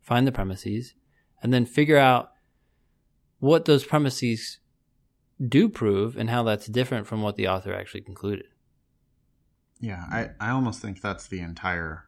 find 0.00 0.26
the 0.26 0.32
premises, 0.32 0.94
and 1.42 1.52
then 1.52 1.64
figure 1.64 1.96
out 1.96 2.32
what 3.38 3.64
those 3.64 3.84
premises 3.84 4.58
do 5.46 5.68
prove 5.68 6.16
and 6.16 6.30
how 6.30 6.42
that's 6.42 6.66
different 6.66 7.06
from 7.06 7.22
what 7.22 7.36
the 7.36 7.48
author 7.48 7.72
actually 7.72 8.00
concluded. 8.00 8.46
Yeah, 9.80 10.04
I, 10.10 10.30
I 10.40 10.50
almost 10.50 10.82
think 10.82 11.00
that's 11.00 11.28
the 11.28 11.40
entire 11.40 12.07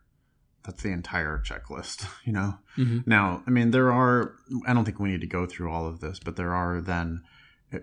that's 0.64 0.82
the 0.82 0.90
entire 0.92 1.38
checklist, 1.44 2.06
you 2.24 2.32
know. 2.32 2.58
Mm-hmm. 2.76 3.00
Now, 3.10 3.42
I 3.46 3.50
mean, 3.50 3.70
there 3.70 3.90
are. 3.92 4.34
I 4.66 4.72
don't 4.74 4.84
think 4.84 5.00
we 5.00 5.10
need 5.10 5.20
to 5.22 5.26
go 5.26 5.46
through 5.46 5.70
all 5.70 5.86
of 5.86 6.00
this, 6.00 6.18
but 6.18 6.36
there 6.36 6.52
are 6.54 6.80
then. 6.80 7.22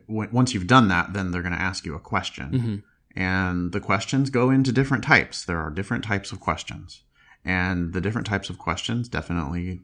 w- 0.07 0.29
Once 0.31 0.53
you've 0.53 0.67
done 0.67 0.87
that, 0.89 1.13
then 1.13 1.31
they're 1.31 1.41
going 1.41 1.53
to 1.55 1.61
ask 1.61 1.85
you 1.85 1.95
a 1.95 1.99
question, 1.99 2.51
Mm-hmm. 2.51 3.19
and 3.19 3.71
the 3.71 3.79
questions 3.79 4.29
go 4.29 4.49
into 4.49 4.71
different 4.71 5.03
types. 5.03 5.45
There 5.45 5.59
are 5.59 5.69
different 5.71 6.03
types 6.03 6.31
of 6.31 6.39
questions, 6.39 7.03
and 7.45 7.93
the 7.93 8.01
different 8.01 8.27
types 8.27 8.49
of 8.49 8.57
questions 8.57 9.07
definitely 9.09 9.81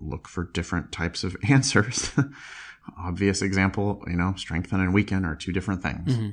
look 0.00 0.26
for 0.28 0.44
different 0.52 0.92
types 0.92 1.22
of 1.24 1.36
answers. 1.48 2.10
Obvious 2.98 3.42
example, 3.42 4.02
you 4.06 4.16
know, 4.16 4.34
strengthen 4.36 4.80
and 4.80 4.94
weaken 4.94 5.24
are 5.24 5.34
two 5.36 5.52
different 5.52 5.82
things 5.82 6.12
Mm-hmm. 6.16 6.30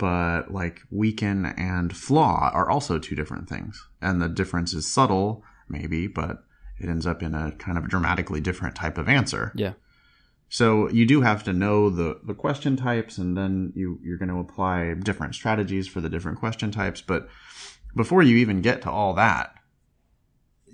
But 0.00 0.50
like 0.50 0.80
weaken 0.90 1.44
and 1.44 1.94
flaw 1.94 2.50
are 2.54 2.70
also 2.70 2.98
two 2.98 3.14
different 3.14 3.50
things. 3.50 3.86
And 4.00 4.20
the 4.20 4.30
difference 4.30 4.72
is 4.72 4.90
subtle, 4.90 5.44
maybe, 5.68 6.06
but 6.06 6.42
it 6.80 6.88
ends 6.88 7.06
up 7.06 7.22
in 7.22 7.34
a 7.34 7.52
kind 7.52 7.76
of 7.76 7.86
dramatically 7.86 8.40
different 8.40 8.74
type 8.74 8.96
of 8.96 9.10
answer. 9.10 9.52
Yeah. 9.54 9.74
So 10.48 10.88
you 10.88 11.06
do 11.06 11.20
have 11.20 11.44
to 11.44 11.52
know 11.52 11.90
the, 11.90 12.18
the 12.24 12.32
question 12.32 12.76
types 12.76 13.18
and 13.18 13.36
then 13.36 13.74
you, 13.76 14.00
you're 14.02 14.16
going 14.16 14.30
to 14.30 14.40
apply 14.40 14.94
different 14.94 15.34
strategies 15.34 15.86
for 15.86 16.00
the 16.00 16.08
different 16.08 16.38
question 16.38 16.70
types. 16.70 17.02
But 17.02 17.28
before 17.94 18.22
you 18.22 18.38
even 18.38 18.62
get 18.62 18.80
to 18.82 18.90
all 18.90 19.12
that, 19.14 19.54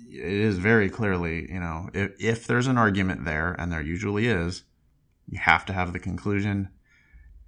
it 0.09 0.23
is 0.23 0.57
very 0.57 0.89
clearly, 0.89 1.51
you 1.51 1.59
know, 1.59 1.89
if, 1.93 2.11
if 2.17 2.47
there's 2.47 2.67
an 2.67 2.77
argument 2.77 3.25
there, 3.25 3.53
and 3.59 3.73
there 3.73 3.81
usually 3.81 4.27
is, 4.27 4.63
you 5.27 5.37
have 5.37 5.65
to 5.65 5.73
have 5.73 5.91
the 5.91 5.99
conclusion 5.99 6.69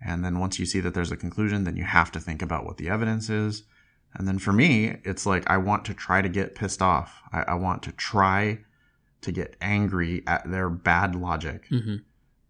and 0.02 0.24
then 0.24 0.40
once 0.40 0.60
you 0.60 0.66
see 0.66 0.80
that 0.82 0.94
there's 0.94 1.12
a 1.12 1.18
conclusion, 1.18 1.64
then 1.64 1.76
you 1.76 1.84
have 1.84 2.12
to 2.14 2.20
think 2.20 2.42
about 2.42 2.66
what 2.66 2.78
the 2.78 2.90
evidence 2.90 3.30
is. 3.30 3.64
And 4.16 4.28
then 4.28 4.40
for 4.40 4.52
me, 4.52 4.98
it's 5.04 5.26
like 5.26 5.50
I 5.50 5.58
want 5.58 5.86
to 5.86 5.94
try 5.94 6.22
to 6.22 6.30
get 6.30 6.56
pissed 6.56 6.82
off. 6.82 7.22
I, 7.32 7.44
I 7.50 7.54
want 7.56 7.84
to 7.84 7.92
try 7.92 8.60
to 9.22 9.32
get 9.32 9.56
angry 9.62 10.24
at 10.26 10.50
their 10.50 10.70
bad 10.70 11.16
logic. 11.16 11.68
Mm-hmm. 11.70 11.98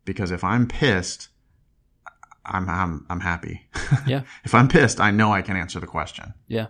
Because 0.05 0.31
if 0.31 0.43
I'm 0.43 0.67
pissed, 0.67 1.29
I'm 2.45 2.69
I'm 2.69 3.05
I'm 3.09 3.19
happy. 3.19 3.67
Yeah. 4.07 4.21
if 4.43 4.55
I'm 4.55 4.67
pissed, 4.67 4.99
I 4.99 5.11
know 5.11 5.33
I 5.33 5.41
can 5.41 5.57
answer 5.57 5.79
the 5.79 5.87
question. 5.87 6.33
Yeah. 6.47 6.67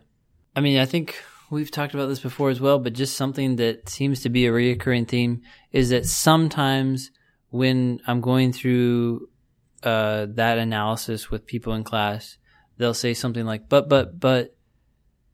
I 0.56 0.62
mean, 0.62 0.80
I 0.80 0.86
think 0.86 1.16
we've 1.52 1.72
talked 1.72 1.94
about 1.94 2.08
this 2.08 2.20
before 2.20 2.50
as 2.50 2.60
well, 2.60 2.80
but 2.80 2.94
just 2.94 3.16
something 3.16 3.58
that 3.58 3.90
seems 3.90 4.22
to 4.22 4.30
be 4.30 4.46
a 4.46 4.52
reoccurring 4.52 5.08
theme 5.08 5.42
is 5.72 5.90
that 5.90 6.06
sometimes 6.06 7.12
when 7.50 8.00
I'm 8.08 8.22
going 8.22 8.54
through 8.54 9.30
uh, 9.84 10.28
that 10.30 10.58
analysis 10.58 11.30
with 11.30 11.46
people 11.46 11.74
in 11.74 11.84
class, 11.84 12.38
they'll 12.78 12.94
say 12.94 13.14
something 13.14 13.46
like, 13.46 13.70
but, 13.70 13.90
but, 13.90 14.20
but 14.20 14.56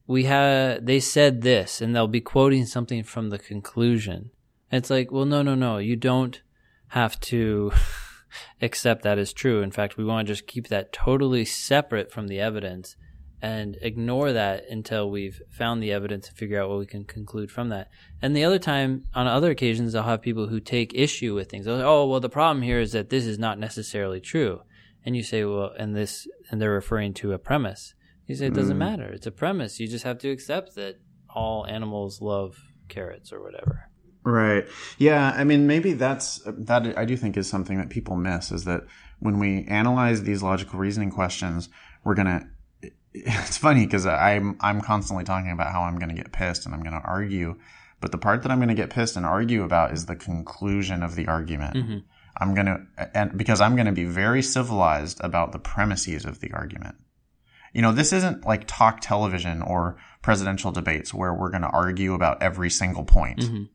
we 0.08 0.26
had, 0.26 0.86
they 0.86 1.00
said 1.00 1.42
this, 1.42 1.82
and 1.82 1.96
they'll 1.96 2.08
be 2.08 2.22
quoting 2.22 2.66
something 2.66 3.04
from 3.04 3.30
the 3.30 3.40
conclusion. 3.40 4.32
And 4.72 4.80
it's 4.82 4.90
like, 4.90 5.12
well, 5.12 5.26
no, 5.26 5.42
no, 5.42 5.56
no, 5.56 5.78
you 5.78 5.96
don't 5.96 6.42
have 6.90 7.20
to 7.22 7.72
accept 8.62 9.04
that 9.04 9.18
as 9.18 9.34
true. 9.34 9.62
In 9.62 9.72
fact, 9.72 9.98
we 9.98 10.06
want 10.06 10.28
to 10.28 10.34
just 10.34 10.48
keep 10.48 10.68
that 10.68 10.94
totally 10.94 11.46
separate 11.46 12.12
from 12.12 12.28
the 12.28 12.40
evidence 12.40 12.96
and 13.46 13.78
ignore 13.82 14.32
that 14.34 14.68
until 14.72 15.10
we've 15.12 15.40
found 15.52 15.82
the 15.84 15.92
evidence 15.92 16.28
and 16.28 16.36
figure 16.38 16.60
out 16.60 16.68
what 16.70 16.80
we 16.80 16.86
can 16.88 17.04
conclude 17.04 17.52
from 17.52 17.70
that. 17.70 17.90
And 18.22 18.36
the 18.36 18.44
other 18.44 18.58
time, 18.58 19.04
on 19.14 19.28
other 19.28 19.52
occasions, 19.52 19.94
I'll 19.94 20.04
have 20.04 20.24
people 20.24 20.48
who 20.48 20.60
take 20.60 20.94
issue 20.96 21.36
with 21.36 21.50
things. 21.50 21.66
They'll 21.66 21.78
say, 21.78 21.84
oh, 21.84 22.08
well, 22.08 22.20
the 22.20 22.30
problem 22.40 22.64
here 22.64 22.80
is 22.80 22.92
that 22.94 23.12
this 23.12 23.26
is 23.28 23.38
not 23.38 23.60
necessarily 23.60 24.20
true. 24.20 24.62
And 25.06 25.16
you 25.16 25.22
say, 25.22 25.44
well, 25.46 25.72
and 25.78 25.96
this, 25.96 26.28
and 26.50 26.60
they're 26.60 26.72
referring 26.72 27.14
to 27.16 27.34
a 27.34 27.38
premise. 27.38 27.94
You 28.26 28.34
say, 28.36 28.48
it 28.48 28.56
doesn't 28.56 28.78
Mm. 28.78 28.88
matter. 28.90 29.10
It's 29.14 29.28
a 29.28 29.32
premise. 29.32 29.80
You 29.80 29.88
just 29.88 30.06
have 30.06 30.18
to 30.20 30.30
accept 30.30 30.74
that 30.76 30.96
all 31.30 31.68
animals 31.68 32.22
love 32.22 32.58
carrots 32.88 33.32
or 33.32 33.44
whatever. 33.44 33.90
Right. 34.24 34.66
Yeah. 34.98 35.36
I 35.38 35.44
mean, 35.44 35.68
maybe 35.68 35.94
that's 35.94 36.42
that. 36.46 36.98
I 36.98 37.06
do 37.06 37.16
think 37.16 37.38
is 37.38 37.48
something 37.48 37.78
that 37.78 37.90
people 37.90 38.16
miss 38.16 38.52
is 38.52 38.64
that 38.66 38.82
when 39.20 39.38
we 39.38 39.66
analyze 39.66 40.24
these 40.24 40.42
logical 40.42 40.80
reasoning 40.80 41.12
questions, 41.12 41.70
we're 42.04 42.16
gonna. 42.16 42.50
It's 43.26 43.58
funny 43.58 43.86
because 43.86 44.06
I'm 44.06 44.58
I'm 44.60 44.82
constantly 44.82 45.24
talking 45.24 45.52
about 45.52 45.72
how 45.72 45.84
I'm 45.84 45.98
gonna 45.98 46.14
get 46.14 46.32
pissed 46.32 46.66
and 46.66 46.76
I'm 46.76 46.84
gonna 46.84 47.02
argue, 47.04 47.56
but 48.02 48.12
the 48.12 48.18
part 48.18 48.44
that 48.44 48.52
I'm 48.52 48.60
gonna 48.60 48.76
get 48.76 48.90
pissed 48.90 49.16
and 49.16 49.26
argue 49.26 49.64
about 49.64 49.94
is 49.94 50.06
the 50.06 50.16
conclusion 50.16 51.02
of 51.04 51.16
the 51.16 51.28
argument. 51.28 51.76
Mhm. 51.76 52.04
I'm 52.38 52.54
gonna 52.54 52.86
and 53.14 53.38
because 53.38 53.62
I'm 53.62 53.76
gonna 53.76 53.94
be 53.94 54.06
very 54.06 54.42
civilized 54.42 55.22
about 55.22 55.54
the 55.54 55.60
premises 55.60 56.26
of 56.26 56.42
the 56.42 56.52
argument. 56.52 56.96
You 57.74 57.82
know, 57.82 57.92
this 57.92 58.14
isn't 58.14 58.46
like 58.46 58.64
talk 58.68 59.00
television 59.02 59.62
or 59.62 59.98
presidential 60.22 60.72
debates 60.72 61.14
where 61.14 61.34
we're 61.34 61.50
going 61.50 61.62
to 61.62 61.70
argue 61.70 62.14
about 62.14 62.42
every 62.42 62.70
single 62.70 63.04
point. 63.04 63.40
Mhm. 63.40 63.68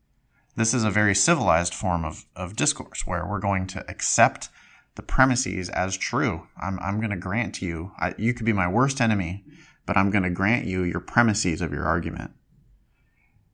This 0.57 0.73
is 0.73 0.85
a 0.85 0.91
very 0.91 1.15
civilized 1.15 1.75
form 1.75 2.07
of, 2.07 2.25
of 2.35 2.57
discourse 2.57 3.07
where 3.07 3.27
we're 3.27 3.41
going 3.41 3.67
to 3.69 3.85
accept 3.91 4.49
the 4.97 5.03
premises 5.03 5.69
as 5.71 5.97
true. 5.97 6.47
I'm, 6.61 6.79
I'm 6.81 6.99
going 6.99 7.11
to 7.11 7.17
grant 7.17 7.63
you, 7.63 7.93
I, 7.99 8.15
you 8.19 8.35
could 8.35 8.47
be 8.47 8.53
my 8.53 8.69
worst 8.69 9.01
enemy, 9.01 9.45
but 9.87 9.97
I'm 9.97 10.11
going 10.11 10.25
to 10.25 10.31
grant 10.31 10.67
you 10.67 10.83
your 10.83 11.01
premises 11.01 11.61
of 11.61 11.73
your 11.73 11.85
argument. 11.85 12.33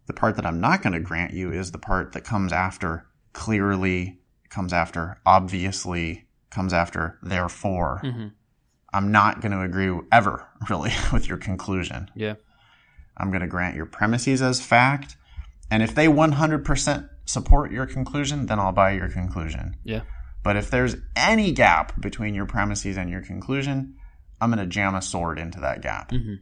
The 0.06 0.12
part 0.14 0.36
that 0.36 0.46
I'm 0.46 0.60
not 0.60 0.82
going 0.82 0.92
to 0.92 1.00
grant 1.00 1.32
you 1.32 1.52
is 1.52 1.72
the 1.72 1.78
part 1.78 2.12
that 2.12 2.24
comes 2.24 2.52
after 2.52 3.06
clearly, 3.32 4.20
comes 4.48 4.72
after 4.72 5.18
obviously, 5.26 6.26
comes 6.50 6.72
after 6.72 7.18
therefore. 7.22 8.00
Mhm. 8.04 8.32
I'm 8.92 9.12
not 9.12 9.40
going 9.40 9.52
to 9.52 9.60
agree 9.60 9.94
ever 10.10 10.48
really 10.70 10.92
with 11.12 11.28
your 11.28 11.38
conclusion. 11.38 12.10
Yeah. 12.14 12.34
I'm 13.16 13.30
going 13.30 13.42
to 13.42 13.46
grant 13.46 13.76
your 13.76 13.86
premises 13.86 14.40
as 14.42 14.60
fact. 14.64 15.16
And 15.70 15.82
if 15.82 15.94
they 15.94 16.06
100% 16.06 17.08
support 17.24 17.72
your 17.72 17.86
conclusion, 17.86 18.46
then 18.46 18.58
I'll 18.58 18.72
buy 18.72 18.92
your 18.92 19.08
conclusion. 19.08 19.76
Yeah. 19.84 20.02
But 20.46 20.56
if 20.56 20.70
there's 20.70 20.94
any 21.16 21.50
gap 21.50 22.00
between 22.00 22.32
your 22.32 22.46
premises 22.46 22.96
and 22.96 23.10
your 23.10 23.20
conclusion, 23.20 23.96
I'm 24.40 24.48
going 24.50 24.60
to 24.60 24.72
jam 24.72 24.94
a 24.94 25.02
sword 25.02 25.40
into 25.40 25.58
that 25.58 25.82
gap. 25.82 26.12
Mhm. 26.12 26.38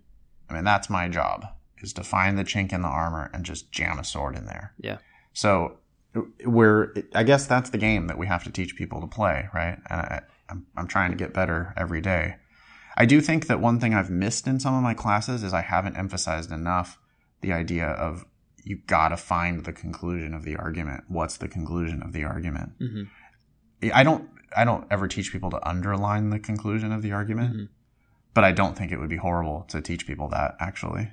I 0.50 0.52
mean, 0.52 0.64
that's 0.64 0.90
my 0.90 1.08
job 1.08 1.46
is 1.82 1.94
to 1.94 2.04
find 2.04 2.38
the 2.38 2.44
chink 2.44 2.70
in 2.74 2.82
the 2.82 2.88
armor 2.88 3.30
and 3.32 3.44
just 3.46 3.72
jam 3.72 3.98
a 3.98 4.04
sword 4.04 4.36
in 4.36 4.44
there. 4.44 4.72
Yeah. 4.78 4.98
So 5.32 5.78
we're, 6.44 6.92
I 7.14 7.22
guess 7.22 7.46
that's 7.46 7.70
the 7.70 7.78
game 7.78 8.06
that 8.08 8.18
we 8.18 8.26
have 8.26 8.44
to 8.44 8.50
teach 8.50 8.76
people 8.76 9.00
to 9.00 9.06
play, 9.06 9.48
right? 9.54 9.78
And 9.88 10.00
I, 10.00 10.20
I'm, 10.50 10.66
I'm 10.76 10.86
trying 10.86 11.10
to 11.10 11.16
get 11.16 11.32
better 11.32 11.72
every 11.76 12.02
day. 12.02 12.36
I 12.98 13.06
do 13.06 13.22
think 13.22 13.46
that 13.46 13.58
one 13.60 13.80
thing 13.80 13.94
I've 13.94 14.10
missed 14.10 14.46
in 14.46 14.60
some 14.60 14.74
of 14.74 14.82
my 14.82 14.92
classes 14.94 15.42
is 15.42 15.54
I 15.54 15.62
haven't 15.62 15.96
emphasized 15.96 16.52
enough 16.52 16.98
the 17.40 17.52
idea 17.54 17.86
of 17.86 18.26
you 18.66 18.80
gotta 18.86 19.16
find 19.16 19.64
the 19.64 19.72
conclusion 19.72 20.32
of 20.34 20.42
the 20.44 20.56
argument. 20.56 21.04
What's 21.08 21.36
the 21.38 21.48
conclusion 21.48 22.02
of 22.02 22.12
the 22.12 22.24
argument? 22.24 22.78
Mhm. 22.80 23.08
I 23.92 24.02
don't, 24.02 24.28
I 24.56 24.64
don't 24.64 24.86
ever 24.90 25.08
teach 25.08 25.32
people 25.32 25.50
to 25.50 25.68
underline 25.68 26.30
the 26.30 26.38
conclusion 26.38 26.92
of 26.92 27.02
the 27.02 27.12
argument, 27.12 27.56
Mhm. 27.56 27.68
but 28.34 28.44
I 28.44 28.52
don't 28.52 28.76
think 28.76 28.92
it 28.92 28.98
would 28.98 29.08
be 29.08 29.16
horrible 29.16 29.64
to 29.68 29.80
teach 29.80 30.06
people 30.06 30.28
that 30.28 30.56
actually. 30.60 31.10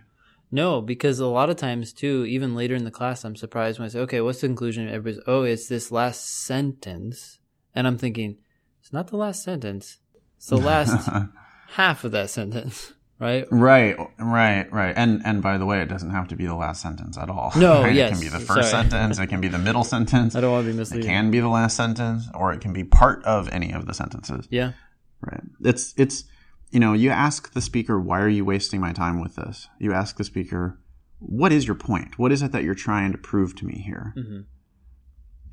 No, 0.51 0.81
because 0.81 1.19
a 1.19 1.27
lot 1.27 1.49
of 1.49 1.55
times 1.55 1.93
too, 1.93 2.25
even 2.27 2.55
later 2.55 2.75
in 2.75 2.83
the 2.83 2.91
class, 2.91 3.23
I'm 3.23 3.35
surprised 3.37 3.79
when 3.79 3.85
I 3.85 3.89
say, 3.89 3.99
"Okay, 4.01 4.21
what's 4.21 4.41
the 4.41 4.47
conclusion?" 4.47 4.87
Everybody's, 4.89 5.23
"Oh, 5.25 5.43
it's 5.43 5.67
this 5.67 5.91
last 5.91 6.25
sentence," 6.27 7.39
and 7.73 7.87
I'm 7.87 7.97
thinking, 7.97 8.37
"It's 8.81 8.91
not 8.91 9.07
the 9.07 9.17
last 9.17 9.43
sentence. 9.43 9.97
It's 10.37 10.47
the 10.47 10.57
last 10.57 11.09
half 11.69 12.03
of 12.03 12.11
that 12.11 12.29
sentence, 12.29 12.93
right?" 13.21 13.45
Right, 13.51 13.95
right, 14.19 14.71
right. 14.73 14.93
And 14.97 15.21
and 15.23 15.41
by 15.41 15.57
the 15.57 15.65
way, 15.65 15.81
it 15.81 15.87
doesn't 15.87 16.09
have 16.11 16.27
to 16.29 16.35
be 16.35 16.45
the 16.47 16.55
last 16.55 16.81
sentence 16.81 17.17
at 17.17 17.29
all. 17.29 17.51
No, 17.55 17.83
Right? 17.83 17.95
yes, 17.95 18.09
It 18.09 18.13
can 18.15 18.21
be 18.21 18.27
the 18.29 18.43
first 18.43 18.71
sorry. 18.71 18.89
sentence, 18.89 19.19
it 19.19 19.27
can 19.27 19.39
be 19.39 19.47
the 19.47 19.57
middle 19.59 19.83
sentence, 19.85 20.35
I 20.37 20.41
don't 20.41 20.51
want 20.51 20.65
to 20.65 20.71
be 20.73 20.77
missing. 20.77 20.99
it 20.99 21.05
can 21.05 21.31
be 21.31 21.39
the 21.39 21.47
last 21.47 21.77
sentence, 21.77 22.27
or 22.33 22.51
it 22.51 22.59
can 22.61 22.73
be 22.73 22.83
part 22.83 23.23
of 23.23 23.47
any 23.49 23.71
of 23.71 23.85
the 23.85 23.93
sentences. 23.93 24.47
Yeah. 24.49 24.73
Right. 25.21 25.43
It's 25.61 25.93
it's 25.97 26.25
you 26.71 26.79
know, 26.79 26.93
you 26.93 27.09
ask 27.09 27.53
the 27.53 27.61
speaker, 27.61 27.99
why 27.99 28.19
are 28.21 28.29
you 28.29 28.43
wasting 28.45 28.79
my 28.81 28.93
time 28.93 29.19
with 29.21 29.35
this? 29.35 29.67
You 29.77 29.91
ask 29.93 30.15
the 30.17 30.23
speaker, 30.23 30.79
what 31.19 31.51
is 31.51 31.67
your 31.67 31.75
point? 31.75 32.17
What 32.17 32.31
is 32.31 32.41
it 32.41 32.51
that 32.53 32.63
you're 32.63 32.73
trying 32.75 33.11
to 33.11 33.17
prove 33.17 33.55
to 33.57 33.65
me 33.65 33.75
here? 33.85 34.13
Mhm. 34.17 34.45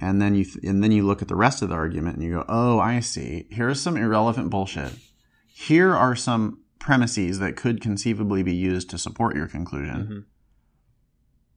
And 0.00 0.22
then 0.22 0.34
you 0.36 0.44
th- 0.44 0.64
and 0.64 0.82
then 0.82 0.92
you 0.92 1.04
look 1.04 1.22
at 1.22 1.28
the 1.28 1.34
rest 1.34 1.60
of 1.60 1.70
the 1.70 1.74
argument 1.74 2.16
and 2.16 2.24
you 2.24 2.30
go, 2.34 2.44
"Oh, 2.48 2.78
I 2.78 3.00
see. 3.00 3.46
Here's 3.50 3.80
some 3.80 3.96
irrelevant 3.96 4.48
bullshit. 4.48 4.92
Here 5.52 5.92
are 5.92 6.14
some 6.14 6.60
premises 6.78 7.38
that 7.38 7.56
could 7.56 7.80
conceivably 7.80 8.42
be 8.42 8.54
used 8.54 8.90
to 8.90 8.98
support 8.98 9.36
your 9.36 9.46
conclusion. 9.48 10.06
Mhm. 10.06 10.24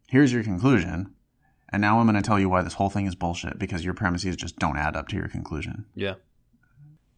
Here's 0.07 0.33
your 0.33 0.43
conclusion. 0.43 1.13
And 1.69 1.81
now 1.81 1.99
I'm 1.99 2.05
going 2.05 2.21
to 2.21 2.27
tell 2.27 2.39
you 2.39 2.49
why 2.49 2.61
this 2.63 2.73
whole 2.73 2.89
thing 2.89 3.05
is 3.05 3.15
bullshit 3.15 3.57
because 3.57 3.85
your 3.85 3.93
premises 3.93 4.35
just 4.35 4.57
don't 4.59 4.77
add 4.77 4.95
up 4.97 5.07
to 5.09 5.15
your 5.15 5.29
conclusion." 5.29 5.85
Yeah. 5.95 6.15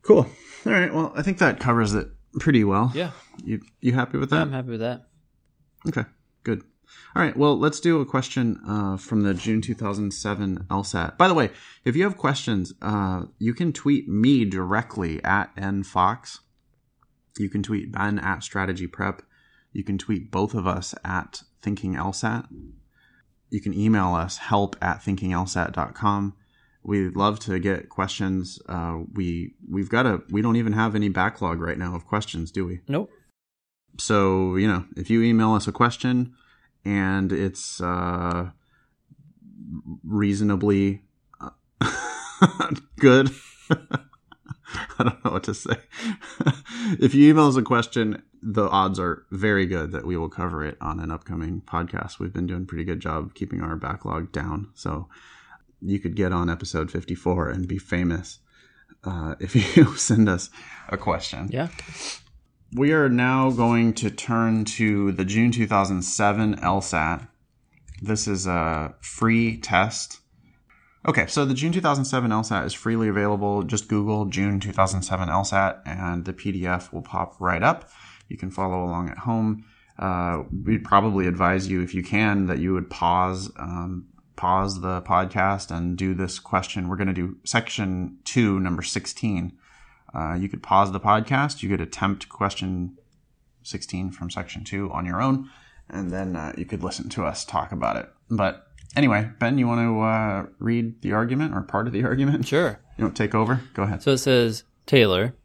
Cool. 0.04 0.28
All 0.66 0.72
right. 0.72 0.94
Well, 0.94 1.12
I 1.16 1.22
think 1.24 1.40
that 1.40 1.60
covers 1.60 1.94
it 1.96 2.10
pretty 2.40 2.64
well. 2.64 2.92
Yeah. 2.94 3.12
You 3.44 3.62
you 3.82 3.94
happy 3.94 4.18
with 4.18 4.30
that? 4.30 4.42
I'm 4.42 4.52
happy 4.52 4.70
with 4.70 4.82
that. 4.82 5.08
Okay. 5.88 6.06
Good. 6.44 6.62
All 7.16 7.24
right. 7.24 7.36
Well, 7.36 7.58
let's 7.58 7.80
do 7.80 8.00
a 8.02 8.06
question 8.06 8.60
uh, 8.68 8.98
from 8.98 9.22
the 9.22 9.34
June 9.34 9.62
2007 9.62 10.66
LSAT. 10.70 11.18
By 11.18 11.28
the 11.28 11.34
way, 11.34 11.50
if 11.84 11.96
you 11.96 12.04
have 12.04 12.18
questions, 12.18 12.74
uh, 12.82 13.24
you 13.40 13.54
can 13.56 13.74
tweet 13.74 14.08
me 14.08 14.46
directly 14.46 15.24
at 15.24 15.56
nfox. 15.56 16.40
You 17.38 17.50
can 17.50 17.64
tweet 17.64 17.92
Ben 17.92 18.20
at 18.20 18.44
Strategy 18.44 18.88
Prep. 18.88 19.22
You 19.72 19.84
can 19.84 19.98
tweet 19.98 20.32
both 20.32 20.54
of 20.54 20.68
us 20.68 20.94
at 21.04 21.42
Thinking 21.62 21.96
LSAT. 21.96 22.48
You 23.50 23.62
can 23.62 23.74
email 23.74 24.14
us 24.14 24.38
help 24.38 24.76
at 24.82 25.00
thinkinglsat.com. 25.00 26.36
We'd 26.84 27.16
love 27.16 27.40
to 27.42 27.60
get 27.60 27.90
questions. 27.90 28.60
Uh, 28.68 29.00
we 29.14 29.54
we've 29.70 29.90
got 29.90 30.06
a 30.06 30.22
we 30.30 30.42
don't 30.42 30.58
even 30.58 30.74
have 30.74 30.96
any 30.96 31.08
backlog 31.08 31.62
right 31.62 31.78
now 31.78 31.96
of 31.96 32.06
questions, 32.06 32.52
do 32.52 32.66
we? 32.66 32.82
Nope. 32.88 33.10
So, 34.00 34.56
you 34.56 34.68
know, 34.68 34.86
if 34.98 35.10
you 35.10 35.22
email 35.22 35.54
us 35.54 35.68
a 35.68 35.72
question 35.72 36.34
and 36.84 37.32
it's 37.32 37.80
uh, 37.80 38.50
reasonably 40.04 41.04
uh, 41.40 41.52
good, 43.00 43.30
I 45.00 45.04
don't 45.04 45.26
know 45.26 45.32
what 45.32 45.44
to 45.44 45.54
say. 45.54 45.76
if 47.00 47.14
you 47.14 47.30
email 47.30 47.48
us 47.48 47.56
a 47.56 47.62
question, 47.62 48.24
the 48.42 48.68
odds 48.70 49.00
are 49.00 49.26
very 49.32 49.66
good 49.66 49.92
that 49.92 50.06
we 50.06 50.18
will 50.18 50.30
cover 50.30 50.66
it 50.66 50.78
on 50.82 51.00
an 51.00 51.12
upcoming 51.12 51.62
podcast. 51.62 52.20
We've 52.20 52.34
been 52.34 52.48
doing 52.48 52.64
a 52.64 52.66
pretty 52.66 52.84
good 52.84 53.00
job 53.00 53.34
keeping 53.34 53.62
our 53.62 53.76
backlog 53.76 54.32
down. 54.32 54.70
So 54.74 55.08
you 55.82 56.00
could 56.00 56.16
get 56.16 56.32
on 56.32 56.50
episode 56.50 56.92
54 56.92 57.50
and 57.50 57.68
be 57.68 57.78
famous 57.78 58.40
uh, 59.04 59.36
if 59.40 59.56
you 59.56 59.96
send 59.96 60.30
us 60.30 60.50
a 60.90 60.98
question. 60.98 61.50
Yeah. 61.52 61.70
We 62.76 62.92
are 62.92 63.10
now 63.10 63.52
going 63.52 63.94
to 63.96 64.10
turn 64.10 64.66
to 64.66 65.12
the 65.12 65.26
June 65.26 65.52
2007 65.52 66.56
LSAT. 66.56 67.28
This 68.02 68.28
is 68.28 68.48
a 68.48 68.96
free 69.00 69.58
test. 69.58 70.20
Okay, 71.06 71.28
so 71.28 71.44
the 71.44 71.54
June 71.54 71.74
2007 71.74 72.32
LSAT 72.32 72.66
is 72.66 72.74
freely 72.74 73.10
available. 73.10 73.64
Just 73.64 73.90
Google 73.90 74.26
June 74.26 74.62
2007 74.62 75.28
LSAT 75.28 75.82
and 75.86 76.24
the 76.24 76.32
PDF 76.32 76.94
will 76.94 77.02
pop 77.02 77.36
right 77.42 77.62
up. 77.62 77.90
You 78.30 78.38
can 78.38 78.50
follow 78.50 78.86
along 78.86 79.10
at 79.10 79.18
home. 79.18 79.66
Uh, 80.00 80.44
we'd 80.64 80.86
probably 80.86 81.28
advise 81.28 81.68
you, 81.68 81.82
if 81.82 81.94
you 81.94 82.04
can, 82.04 82.48
that 82.48 82.60
you 82.60 82.74
would 82.74 82.90
pause 82.90 83.52
um, 83.58 84.08
pause 84.38 84.82
the 84.82 85.02
podcast 85.02 85.76
and 85.76 85.98
do 85.98 86.14
this 86.14 86.40
question. 86.40 86.88
We're 86.88 86.96
going 86.96 87.08
to 87.08 87.14
do 87.14 87.38
section 87.44 88.18
two, 88.24 88.60
number 88.62 88.82
16. 88.82 89.54
Uh, 90.14 90.34
you 90.40 90.48
could 90.48 90.64
pause 90.64 90.94
the 90.94 91.00
podcast. 91.02 91.62
You 91.62 91.70
could 91.70 91.82
attempt 91.82 92.30
question 92.30 92.98
16 93.64 94.12
from 94.12 94.30
section 94.30 94.64
2 94.64 94.92
on 94.92 95.06
your 95.06 95.22
own, 95.22 95.50
and 95.90 96.12
then 96.12 96.36
uh, 96.36 96.54
you 96.58 96.66
could 96.66 96.84
listen 96.84 97.10
to 97.10 97.26
us 97.26 97.46
talk 97.46 97.72
about 97.72 97.96
it. 97.98 98.10
But 98.30 98.68
anyway, 98.96 99.30
Ben, 99.40 99.58
you 99.58 99.68
want 99.68 99.82
to 99.82 100.02
uh, 100.02 100.46
read 100.60 101.02
the 101.02 101.14
argument 101.14 101.54
or 101.54 101.62
part 101.62 101.88
of 101.88 101.94
the 101.94 102.04
argument? 102.06 102.48
Sure. 102.48 102.80
You 102.98 103.06
want 103.06 103.16
to 103.16 103.24
take 103.24 103.36
over? 103.36 103.62
Go 103.74 103.84
ahead. 103.84 104.04
So 104.04 104.12
it 104.12 104.18
says 104.20 104.64
Taylor. 104.86 105.36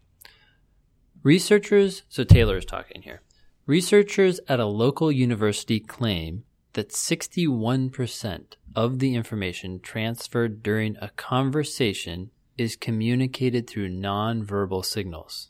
Researchers, 1.23 2.05
so 2.09 2.25
Taylor 2.25 2.57
is 2.57 2.65
talking 2.65 3.03
here. 3.03 3.23
Researchers 3.67 4.41
at 4.49 4.61
a 4.61 4.67
local 4.67 5.13
university 5.13 5.81
claim 5.81 6.45
that 6.75 6.91
61% 6.91 8.55
of 8.77 8.99
the 8.99 9.15
information 9.15 9.81
transferred 9.81 10.63
during 10.63 10.97
a 11.01 11.09
conversation 11.11 12.31
is 12.57 12.77
communicated 12.77 13.69
through 13.69 13.91
nonverbal 13.91 14.85
signals. 14.85 15.49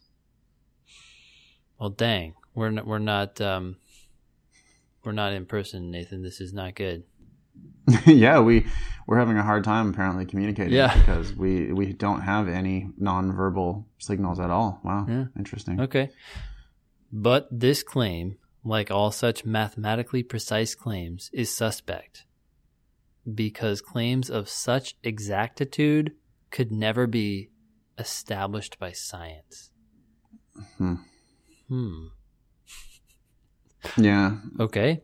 Well, 1.78 1.90
dang, 1.90 2.34
we're 2.54 2.70
not, 2.70 2.86
we're 2.86 2.98
not 2.98 3.40
um, 3.40 3.76
we're 5.04 5.12
not 5.12 5.32
in 5.32 5.46
person, 5.46 5.90
Nathan. 5.90 6.22
This 6.22 6.40
is 6.40 6.52
not 6.52 6.74
good. 6.74 7.04
yeah, 8.06 8.40
we 8.40 8.66
we're 9.06 9.18
having 9.18 9.38
a 9.38 9.42
hard 9.42 9.64
time 9.64 9.88
apparently 9.90 10.26
communicating 10.26 10.74
Yeah. 10.74 10.96
because 10.98 11.32
we 11.34 11.72
we 11.72 11.92
don't 11.92 12.20
have 12.20 12.48
any 12.48 12.88
nonverbal 13.00 13.84
signals 13.98 14.38
at 14.40 14.50
all. 14.50 14.80
Wow, 14.84 15.06
Yeah. 15.08 15.24
interesting. 15.36 15.80
Okay. 15.80 16.10
But 17.10 17.48
this 17.50 17.82
claim, 17.82 18.36
like 18.64 18.90
all 18.90 19.10
such 19.10 19.44
mathematically 19.46 20.22
precise 20.22 20.74
claims, 20.74 21.30
is 21.32 21.54
suspect 21.54 22.26
because 23.34 23.80
claims 23.80 24.28
of 24.30 24.48
such 24.48 24.94
exactitude 25.02 26.12
could 26.50 26.70
never 26.70 27.06
be 27.06 27.50
established 27.98 28.78
by 28.78 28.92
science. 28.92 29.70
Hmm. 30.76 30.94
Hmm. 31.68 32.06
Yeah, 33.96 34.36
Okay. 34.58 35.02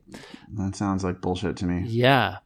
that 0.55 0.75
sounds 0.77 1.05
like 1.05 1.21
bullshit 1.21 1.57
to 1.59 1.67
me. 1.67 1.85
Yeah. 1.89 2.39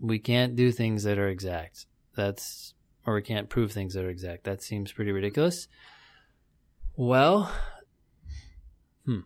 We 0.00 0.18
can't 0.18 0.56
do 0.56 0.72
things 0.72 1.02
that 1.04 1.18
are 1.18 1.28
exact. 1.28 1.86
That's, 2.16 2.74
or 3.06 3.14
we 3.14 3.22
can't 3.22 3.48
prove 3.48 3.72
things 3.72 3.94
that 3.94 4.04
are 4.04 4.08
exact. 4.10 4.44
That 4.44 4.62
seems 4.62 4.92
pretty 4.92 5.12
ridiculous. 5.12 5.68
Well, 6.96 7.52
hmm. 9.04 9.20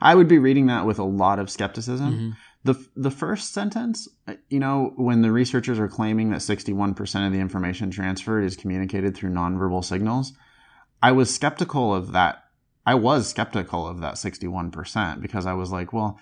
I 0.00 0.14
would 0.14 0.28
be 0.28 0.38
reading 0.38 0.66
that 0.66 0.86
with 0.86 0.98
a 0.98 1.04
lot 1.04 1.38
of 1.38 1.50
skepticism. 1.50 2.12
mhm. 2.12 2.36
The 2.62 2.74
the 2.94 3.10
first 3.10 3.54
sentence, 3.54 4.06
you 4.50 4.60
know, 4.60 4.92
when 4.96 5.22
the 5.22 5.32
researchers 5.32 5.78
are 5.78 5.88
claiming 5.88 6.28
that 6.30 6.40
61% 6.42 7.26
of 7.26 7.32
the 7.32 7.38
information 7.40 7.90
transferred 7.90 8.44
is 8.44 8.54
communicated 8.54 9.16
through 9.16 9.30
nonverbal 9.30 9.82
signals, 9.82 10.34
I 11.02 11.12
was 11.12 11.34
skeptical 11.34 11.94
of 11.94 12.12
that. 12.12 12.44
I 12.86 12.94
was 12.94 13.28
skeptical 13.28 13.86
of 13.86 14.00
that 14.00 14.14
61% 14.14 15.20
because 15.20 15.46
I 15.46 15.52
was 15.52 15.70
like, 15.70 15.92
well, 15.92 16.18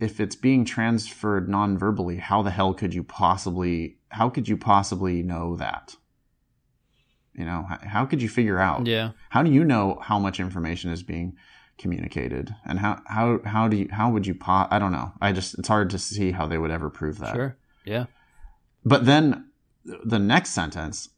if 0.00 0.18
it's 0.18 0.34
being 0.34 0.64
transferred 0.64 1.48
nonverbally, 1.48 2.18
how 2.18 2.42
the 2.42 2.50
hell 2.50 2.72
could 2.72 2.94
you 2.94 3.04
possibly 3.04 3.98
how 4.08 4.28
could 4.28 4.48
you 4.48 4.56
possibly 4.56 5.22
know 5.22 5.56
that? 5.56 5.96
You 7.34 7.44
know, 7.44 7.64
how, 7.82 8.06
could 8.06 8.20
you 8.20 8.28
figure 8.28 8.58
out? 8.58 8.86
yeah. 8.86 9.12
How 9.28 9.42
do 9.42 9.50
you 9.50 9.64
know 9.64 10.00
how 10.02 10.18
much 10.18 10.40
information 10.40 10.90
is 10.90 11.02
being 11.02 11.36
communicated 11.78 12.54
and 12.66 12.78
how 12.78 13.00
how 13.06 13.40
how 13.44 13.68
do 13.68 13.76
you 13.76 13.88
how 13.90 14.10
would 14.10 14.26
you 14.26 14.34
po- 14.34 14.66
I 14.70 14.78
don't 14.78 14.92
know. 14.92 15.12
I 15.20 15.32
just 15.32 15.58
it's 15.58 15.68
hard 15.68 15.90
to 15.90 15.98
see 15.98 16.32
how 16.32 16.46
they 16.46 16.58
would 16.58 16.70
ever 16.70 16.90
prove 16.90 17.18
that. 17.18 17.34
Sure. 17.34 17.56
Yeah. 17.84 18.06
But 18.84 19.06
then 19.06 19.50
the 19.84 20.18
next 20.18 20.50
sentence 20.50 21.08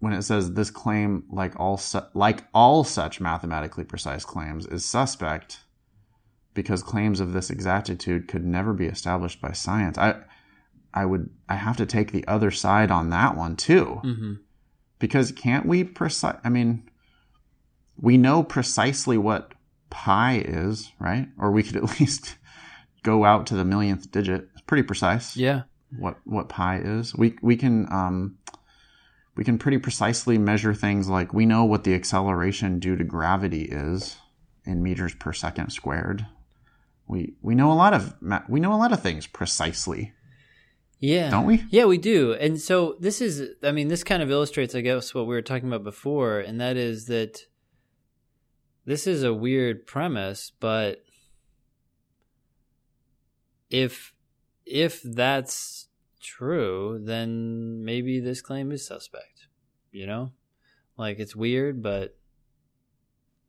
when 0.00 0.12
it 0.12 0.22
says 0.22 0.52
this 0.52 0.70
claim 0.70 1.24
like 1.30 1.58
all 1.58 1.76
su- 1.76 2.00
like 2.14 2.44
all 2.52 2.84
such 2.84 3.20
mathematically 3.20 3.84
precise 3.84 4.24
claims 4.24 4.66
is 4.66 4.84
suspect 4.84 5.60
because 6.52 6.82
claims 6.82 7.20
of 7.20 7.32
this 7.32 7.50
exactitude 7.50 8.26
could 8.28 8.44
never 8.44 8.72
be 8.72 8.86
established 8.86 9.40
by 9.40 9.52
science. 9.52 9.96
I 9.96 10.16
I 10.92 11.06
would 11.06 11.30
I 11.48 11.54
have 11.54 11.76
to 11.76 11.86
take 11.86 12.10
the 12.10 12.26
other 12.26 12.50
side 12.50 12.90
on 12.90 13.10
that 13.10 13.36
one 13.36 13.56
too. 13.56 14.00
Hmm 14.02 14.32
because 14.98 15.32
can't 15.32 15.64
we 15.64 15.82
precise 15.82 16.36
i 16.44 16.50
mean 16.50 16.88
we 17.96 18.16
know 18.16 18.42
precisely 18.42 19.18
what 19.18 19.52
pi 19.90 20.42
is 20.44 20.92
right? 20.98 21.28
Or 21.38 21.50
we 21.50 21.62
could 21.62 21.76
at 21.76 21.82
least 22.00 22.36
go 23.02 23.24
out 23.24 23.46
to 23.48 23.54
the 23.54 23.64
millionth 23.64 24.10
digit. 24.10 24.48
It's 24.52 24.62
pretty 24.62 24.84
precise. 24.84 25.36
Yeah. 25.36 25.62
what 25.98 26.18
what 26.24 26.48
pi 26.48 26.78
is. 26.78 27.14
We 27.14 27.36
we 27.42 27.56
can 27.56 27.92
um 27.92 28.38
we 29.36 29.44
can 29.44 29.58
pretty 29.58 29.78
precisely 29.78 30.38
measure 30.38 30.74
things 30.74 31.08
like 31.08 31.32
we 31.32 31.46
know 31.46 31.64
what 31.64 31.84
the 31.84 31.94
acceleration 31.94 32.78
due 32.78 32.96
to 32.96 33.04
gravity 33.04 33.62
is 33.64 34.16
in 34.64 34.82
meters 34.82 35.14
per 35.14 35.32
second 35.32 35.70
squared 35.70 36.26
we 37.06 37.34
we 37.42 37.54
know 37.54 37.72
a 37.72 37.74
lot 37.74 37.92
of 37.94 38.14
we 38.48 38.60
know 38.60 38.72
a 38.72 38.76
lot 38.76 38.92
of 38.92 39.00
things 39.02 39.26
precisely 39.26 40.12
Yeah. 40.98 41.30
don't 41.30 41.46
we 41.46 41.64
Yeah, 41.70 41.86
we 41.86 41.96
do. 41.98 42.34
And 42.34 42.60
so 42.60 42.96
this 43.00 43.20
is, 43.20 43.54
I 43.62 43.72
mean, 43.72 43.88
this 43.88 44.04
kind 44.04 44.22
of 44.22 44.30
illustrates, 44.30 44.74
I 44.74 44.82
guess, 44.82 45.14
what 45.14 45.26
we 45.26 45.34
were 45.34 45.42
talking 45.42 45.68
about 45.68 45.82
before, 45.82 46.40
and 46.40 46.60
that 46.60 46.76
is 46.76 47.06
that 47.06 47.40
this 48.84 49.06
is 49.06 49.22
a 49.22 49.32
weird 49.32 49.86
premise, 49.86 50.52
but 50.60 51.02
if 53.70 54.12
if 54.66 55.00
that's 55.02 55.88
true, 56.20 57.00
then 57.02 57.84
maybe 57.84 58.20
this 58.20 58.40
claim 58.40 58.72
is 58.72 58.86
suspect. 58.86 59.46
You 59.92 60.06
know, 60.06 60.32
like 60.96 61.18
it's 61.18 61.34
weird, 61.34 61.82
but 61.82 62.16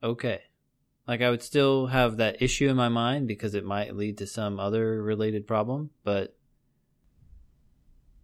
okay. 0.02 0.40
Like 1.06 1.20
I 1.20 1.30
would 1.30 1.42
still 1.42 1.86
have 1.86 2.16
that 2.18 2.42
issue 2.42 2.68
in 2.68 2.76
my 2.76 2.88
mind 2.88 3.26
because 3.28 3.54
it 3.54 3.64
might 3.64 3.96
lead 3.96 4.18
to 4.18 4.26
some 4.26 4.60
other 4.60 5.02
related 5.02 5.46
problem, 5.46 5.90
but 6.04 6.36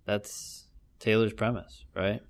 that's 0.04 0.66
Taylor's 0.98 1.32
premise, 1.32 1.84
right? 1.94 2.22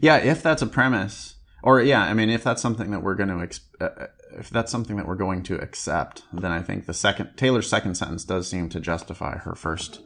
Yeah, 0.00 0.16
if 0.18 0.42
that's 0.42 0.62
a 0.62 0.66
premise, 0.66 1.36
or 1.62 1.80
yeah, 1.80 2.02
I 2.02 2.14
mean, 2.14 2.30
if 2.30 2.44
that's 2.44 2.62
something 2.62 2.90
that 2.90 3.02
we're 3.02 3.14
going 3.14 3.28
to, 3.28 3.40
ex- 3.40 3.60
uh, 3.80 4.06
if 4.38 4.50
that's 4.50 4.72
something 4.72 4.96
that 4.96 5.06
we're 5.06 5.14
going 5.14 5.42
to 5.44 5.56
accept, 5.56 6.22
then 6.32 6.50
I 6.52 6.62
think 6.62 6.86
the 6.86 6.94
second 6.94 7.36
Taylor's 7.36 7.68
second 7.68 7.94
sentence 7.94 8.24
does 8.24 8.48
seem 8.48 8.68
to 8.70 8.80
justify 8.80 9.38
her 9.38 9.54
first 9.54 10.00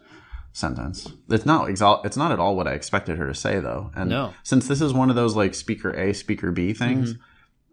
sentence. 0.55 1.13
It's 1.29 1.45
not 1.45 1.69
exalt. 1.69 2.07
It's 2.07 2.17
not 2.17 2.33
at 2.33 2.39
all 2.41 2.57
what 2.57 2.67
I 2.67 2.73
expected 2.73 3.19
her 3.19 3.27
to 3.27 3.35
say, 3.35 3.61
though. 3.61 3.91
And 3.95 4.09
No. 4.09 4.33
since 4.43 4.67
this 4.69 4.81
is 4.81 4.95
one 4.95 5.11
of 5.11 5.17
those 5.17 5.37
like 5.37 5.55
speaker 5.55 5.91
A, 5.95 6.15
speaker 6.15 6.51
B 6.51 6.73
things. 6.73 7.13
Mm-hmm. 7.13 7.23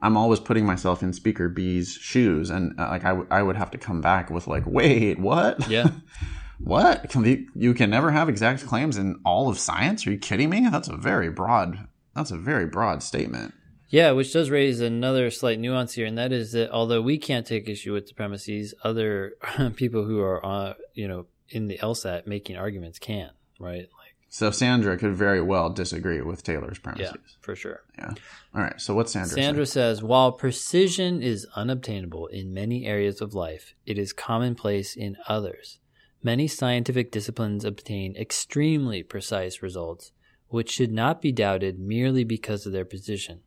I'm 0.04 0.18
always 0.18 0.40
putting 0.40 0.66
myself 0.66 1.04
in 1.04 1.14
speaker 1.14 1.48
B's 1.48 1.94
shoes, 1.94 2.50
and 2.50 2.78
uh, 2.80 2.88
like 2.90 3.06
I, 3.06 3.10
w- 3.10 3.28
I 3.30 3.44
would 3.44 3.56
have 3.56 3.70
to 3.72 3.78
come 3.78 4.02
back 4.02 4.32
with 4.32 4.48
like, 4.48 4.64
wait, 4.66 5.20
what? 5.20 5.70
Yeah. 5.70 5.92
what? 6.60 7.08
Can 7.10 7.22
the, 7.22 7.46
you 7.56 7.76
can 7.76 7.92
never 7.92 8.10
have 8.10 8.28
exact 8.28 8.66
claims 8.66 8.98
in 8.98 9.20
all 9.24 9.48
of 9.48 9.60
science? 9.60 10.06
Are 10.08 10.12
you 10.12 10.18
kidding 10.18 10.50
me? 10.50 10.68
That's 10.70 10.88
a 10.88 10.98
very 10.98 11.30
broad. 11.30 11.88
That's 12.16 12.32
a 12.32 12.38
very 12.38 12.66
broad 12.66 13.04
statement. 13.04 13.54
Yeah, 13.90 14.12
which 14.12 14.34
does 14.34 14.50
raise 14.50 14.80
another 14.80 15.30
slight 15.30 15.60
nuance 15.60 15.94
here, 15.94 16.08
and 16.08 16.18
that 16.18 16.32
is 16.32 16.54
that 16.54 16.72
although 16.72 17.02
we 17.02 17.20
can't 17.20 17.46
take 17.46 17.70
issue 17.70 17.94
with 17.94 18.08
the 18.08 18.14
premises, 18.16 18.74
other 18.84 19.34
people 19.76 20.04
who 20.06 20.20
are, 20.22 20.44
uh, 20.44 20.74
you 20.96 21.08
know, 21.08 21.28
in 21.52 21.68
the 21.68 21.78
LSAT 21.80 22.26
making 22.28 22.56
arguments 22.56 23.00
can, 23.00 23.32
right? 23.60 23.82
Like, 24.00 24.16
So 24.30 24.50
Sandra 24.52 24.98
could 24.98 25.16
very 25.16 25.42
well 25.42 25.70
disagree 25.70 26.22
with 26.22 26.44
Taylor's 26.44 26.80
premises. 26.80 27.12
yeah, 27.14 27.22
for 27.42 27.56
sure. 27.56 27.82
Yeah. 27.98 28.14
All 28.56 28.62
right. 28.62 28.80
So 28.80 28.94
what's 28.96 29.12
Sandra? 29.14 29.32
Sandra 29.36 29.66
say? 29.66 29.74
says, 29.74 30.02
while 30.04 30.32
precision 30.32 31.22
is 31.22 31.46
unobtainable 31.56 32.28
in 32.28 32.54
many 32.54 32.86
areas 32.86 33.22
of 33.22 33.34
life, 33.34 33.74
it 33.86 33.98
is 34.00 34.14
commonplace 34.14 34.96
in 34.96 35.18
others. 35.28 35.80
Many 36.24 36.48
scientific 36.48 37.12
disciplines 37.12 37.66
obtain 37.66 38.16
extremely 38.16 39.02
precise 39.04 39.62
results, 39.64 40.12
which 40.50 40.70
should 40.72 40.92
not 40.92 41.22
be 41.22 41.32
doubted 41.32 41.80
merely 41.80 42.24
because 42.24 42.66
of 42.66 42.72
their 42.74 42.86
precision. 42.86 43.42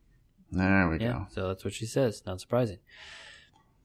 There 0.50 0.88
we 0.88 0.98
Yeah, 1.00 1.12
go. 1.12 1.26
so 1.30 1.48
that's 1.48 1.64
what 1.64 1.72
she 1.74 1.86
says. 1.86 2.22
Not 2.26 2.40
surprising. 2.40 2.78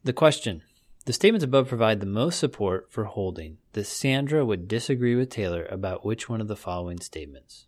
The 0.04 0.14
question 0.14 0.64
The 1.10 1.14
statements 1.14 1.44
above 1.44 1.68
provide 1.68 2.02
the 2.02 2.06
most 2.06 2.38
support 2.38 2.92
for 2.92 3.06
holding 3.06 3.58
that 3.74 3.86
Sandra 3.86 4.46
would 4.46 4.68
disagree 4.68 5.16
with 5.16 5.32
Taylor 5.32 5.66
about 5.72 6.06
which 6.06 6.30
one 6.30 6.40
of 6.40 6.48
the 6.48 6.56
following 6.56 7.00
statements. 7.00 7.66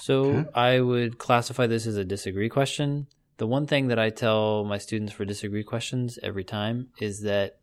So 0.00 0.26
Okay. 0.26 0.50
I 0.54 0.78
would 0.80 1.18
classify 1.18 1.66
this 1.66 1.84
as 1.84 1.96
a 1.96 2.04
disagree 2.04 2.48
question. 2.48 3.08
The 3.38 3.48
one 3.48 3.66
thing 3.66 3.88
that 3.88 3.98
I 3.98 4.10
tell 4.10 4.64
my 4.64 4.78
students 4.78 5.12
for 5.12 5.24
disagree 5.24 5.64
questions 5.64 6.20
every 6.22 6.44
time 6.44 6.90
is 7.00 7.22
that 7.22 7.58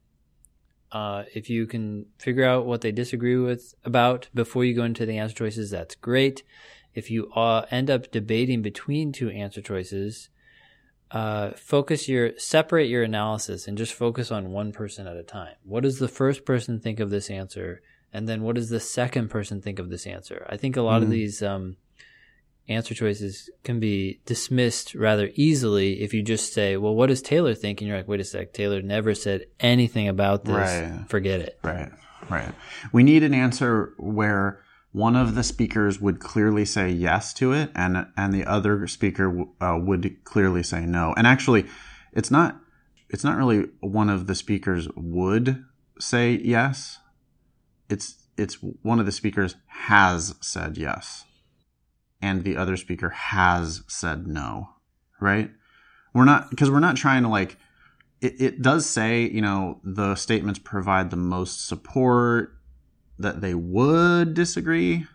uh, 0.91 1.23
if 1.33 1.49
you 1.49 1.65
can 1.65 2.07
figure 2.19 2.43
out 2.43 2.65
what 2.65 2.81
they 2.81 2.91
disagree 2.91 3.37
with 3.37 3.73
about 3.85 4.27
before 4.33 4.65
you 4.65 4.75
go 4.75 4.83
into 4.83 5.05
the 5.05 5.17
answer 5.17 5.35
choices, 5.35 5.71
that's 5.71 5.95
great. 5.95 6.43
If 6.93 7.09
you 7.09 7.31
uh, 7.31 7.67
end 7.71 7.89
up 7.89 8.11
debating 8.11 8.61
between 8.61 9.13
two 9.13 9.29
answer 9.29 9.61
choices, 9.61 10.27
uh, 11.13 11.51
focus 11.51 12.09
your 12.09 12.37
separate 12.37 12.89
your 12.89 13.03
analysis 13.03 13.67
and 13.67 13.77
just 13.77 13.93
focus 13.93 14.31
on 14.31 14.51
one 14.51 14.71
person 14.71 15.07
at 15.07 15.15
a 15.15 15.23
time. 15.23 15.55
What 15.63 15.83
does 15.83 15.99
the 15.99 16.07
first 16.07 16.43
person 16.43 16.79
think 16.79 16.99
of 16.99 17.09
this 17.11 17.29
answer, 17.29 17.81
and 18.11 18.27
then 18.27 18.41
what 18.43 18.55
does 18.55 18.69
the 18.69 18.79
second 18.79 19.29
person 19.29 19.61
think 19.61 19.77
of 19.79 19.89
this 19.89 20.05
answer? 20.07 20.45
I 20.49 20.57
think 20.57 20.75
a 20.75 20.81
lot 20.81 21.01
of 21.03 21.07
Mhm. 21.09 21.11
these 21.11 21.43
um, 21.43 21.77
answer 22.67 22.93
choices 22.95 23.49
can 23.63 23.79
be 23.79 24.21
dismissed 24.25 24.95
rather 24.95 25.29
easily 25.35 26.01
if 26.01 26.13
you 26.13 26.23
just 26.23 26.51
say, 26.53 26.77
"Well, 26.77 26.95
what 26.95 27.07
does 27.07 27.21
Taylor 27.21 27.53
think?" 27.53 27.79
And 27.81 27.87
you're 27.87 27.97
like, 27.97 28.07
"Wait 28.07 28.19
a 28.19 28.23
sec, 28.23 28.53
Taylor 28.53 28.81
never 28.81 29.13
said 29.13 29.45
anything 29.59 30.07
about 30.07 30.45
this. 30.45 30.53
Right. 30.55 31.05
Forget 31.09 31.41
it." 31.41 31.59
Right. 31.63 31.91
Right. 32.29 32.53
We 32.93 33.03
need 33.03 33.21
an 33.23 33.33
answer 33.33 33.93
where 33.97 34.62
one 34.93 35.15
of 35.15 35.35
the 35.35 35.43
speakers 35.43 35.99
would 35.99 36.19
clearly 36.19 36.65
say 36.65 36.89
yes 36.89 37.33
to 37.33 37.51
it, 37.51 37.71
and 37.75 38.07
and 38.15 38.33
the 38.33 38.45
other 38.45 38.87
speaker 38.87 39.45
uh, 39.59 39.77
would 39.81 40.23
clearly 40.23 40.63
say 40.63 40.85
no. 40.85 41.13
And 41.17 41.27
actually, 41.27 41.65
it's 42.13 42.31
not 42.31 42.61
it's 43.09 43.23
not 43.23 43.37
really 43.37 43.67
one 43.81 44.09
of 44.09 44.27
the 44.27 44.35
speakers 44.35 44.87
would 44.95 45.65
say 45.99 46.33
yes. 46.33 46.99
It's 47.89 48.15
it's 48.37 48.57
one 48.81 48.99
of 48.99 49.05
the 49.05 49.11
speakers 49.11 49.55
has 49.67 50.35
said 50.41 50.77
yes. 50.77 51.25
and 52.21 52.43
the 52.43 52.55
other 52.55 52.77
speaker 52.77 53.09
has 53.09 53.83
said 53.87 54.25
no, 54.27 54.69
right? 55.19 55.51
We're 56.13 56.25
not 56.25 56.49
because 56.49 56.71
we're 56.71 56.79
not 56.79 56.95
trying 56.95 57.23
to 57.23 57.29
like. 57.29 57.57
It, 58.21 58.41
it 58.41 58.61
does 58.61 58.85
say 58.85 59.23
you 59.23 59.41
know 59.41 59.81
the 59.83 60.15
statements 60.15 60.59
provide 60.59 61.09
the 61.09 61.17
most 61.17 61.67
support 61.67 62.55
that 63.23 63.41
they 63.41 63.55
would 63.55 64.33
disagree, 64.33 65.05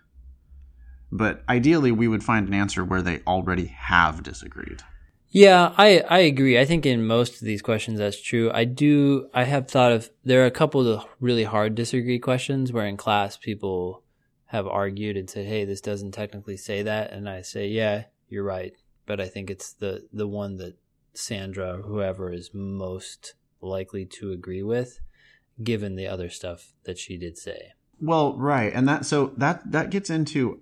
but 1.11 1.43
ideally 1.49 1.93
we 1.93 2.09
would 2.09 2.25
find 2.25 2.49
an 2.49 2.55
answer 2.55 2.85
where 2.85 3.03
they 3.03 3.21
already 3.27 3.67
have 3.67 4.23
disagreed. 4.23 4.83
Yeah, 5.31 5.75
I 5.77 6.01
I 6.09 6.19
agree. 6.21 6.59
I 6.59 6.65
think 6.65 6.87
in 6.87 7.07
most 7.07 7.35
of 7.35 7.41
these 7.41 7.61
questions 7.63 7.99
that's 7.99 8.21
true. 8.21 8.51
I 8.53 8.65
do 8.65 9.29
I 9.35 9.45
have 9.45 9.69
thought 9.69 9.93
of 9.93 10.11
there 10.25 10.43
are 10.43 10.47
a 10.47 10.51
couple 10.51 10.87
of 10.87 11.05
really 11.21 11.45
hard 11.45 11.75
disagree 11.75 12.19
questions 12.19 12.73
where 12.73 12.87
in 12.87 12.97
class 12.97 13.37
people 13.37 14.03
have 14.47 14.67
argued 14.67 15.19
and 15.19 15.29
said, 15.29 15.47
"Hey, 15.47 15.67
this 15.67 15.83
doesn't 15.83 16.13
technically 16.13 16.57
say 16.57 16.83
that," 16.83 17.13
and 17.13 17.29
I 17.29 17.43
say, 17.43 17.69
"Yeah, 17.69 18.05
you're 18.29 18.45
right," 18.45 18.73
but 19.05 19.21
I 19.21 19.29
think 19.29 19.51
it's 19.51 19.73
the 19.75 20.09
the 20.13 20.27
one 20.27 20.57
that 20.57 20.77
Sandra, 21.13 21.83
whoever 21.85 22.33
is 22.33 22.55
most 22.55 23.35
likely 23.61 24.07
to 24.07 24.33
agree 24.33 24.63
with, 24.63 25.01
given 25.63 25.97
the 25.97 26.07
other 26.07 26.31
stuff 26.31 26.73
that 26.85 26.97
she 26.97 27.19
did 27.19 27.37
say. 27.37 27.73
Well, 28.01 28.37
right, 28.37 28.73
and 28.73 28.89
that 28.89 29.05
so 29.05 29.33
that 29.37 29.71
that 29.71 29.91
gets 29.91 30.11
into 30.11 30.61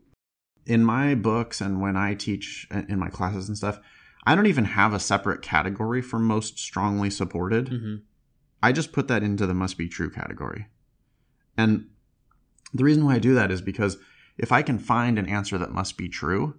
in 0.64 0.84
my 0.84 1.14
books 1.14 1.60
and 1.60 1.80
when 1.80 1.96
I 1.96 2.14
teach 2.14 2.66
in 2.70 2.98
my 2.98 3.08
classes 3.08 3.48
and 3.48 3.56
stuff. 3.56 3.78
I 4.26 4.34
don't 4.34 4.46
even 4.46 4.64
have 4.64 4.92
a 4.92 4.98
separate 4.98 5.40
category 5.40 6.02
for 6.02 6.18
most 6.18 6.58
strongly 6.58 7.10
supported. 7.10 7.66
Mm-hmm. 7.66 7.96
I 8.60 8.72
just 8.72 8.92
put 8.92 9.06
that 9.06 9.22
into 9.22 9.46
the 9.46 9.54
must 9.54 9.78
be 9.78 9.88
true 9.88 10.10
category. 10.10 10.66
And 11.56 11.86
the 12.74 12.82
reason 12.82 13.04
why 13.04 13.14
I 13.14 13.18
do 13.20 13.34
that 13.34 13.52
is 13.52 13.60
because 13.60 13.98
if 14.36 14.50
I 14.50 14.62
can 14.62 14.80
find 14.80 15.18
an 15.18 15.28
answer 15.28 15.56
that 15.58 15.70
must 15.70 15.96
be 15.96 16.08
true, 16.08 16.56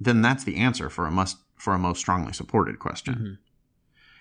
then 0.00 0.22
that's 0.22 0.44
the 0.44 0.56
answer 0.56 0.88
for 0.88 1.06
a 1.06 1.10
must 1.10 1.36
for 1.56 1.74
a 1.74 1.78
most 1.78 1.98
strongly 1.98 2.32
supported 2.32 2.78
question. 2.78 3.14
Mm-hmm. 3.14 3.32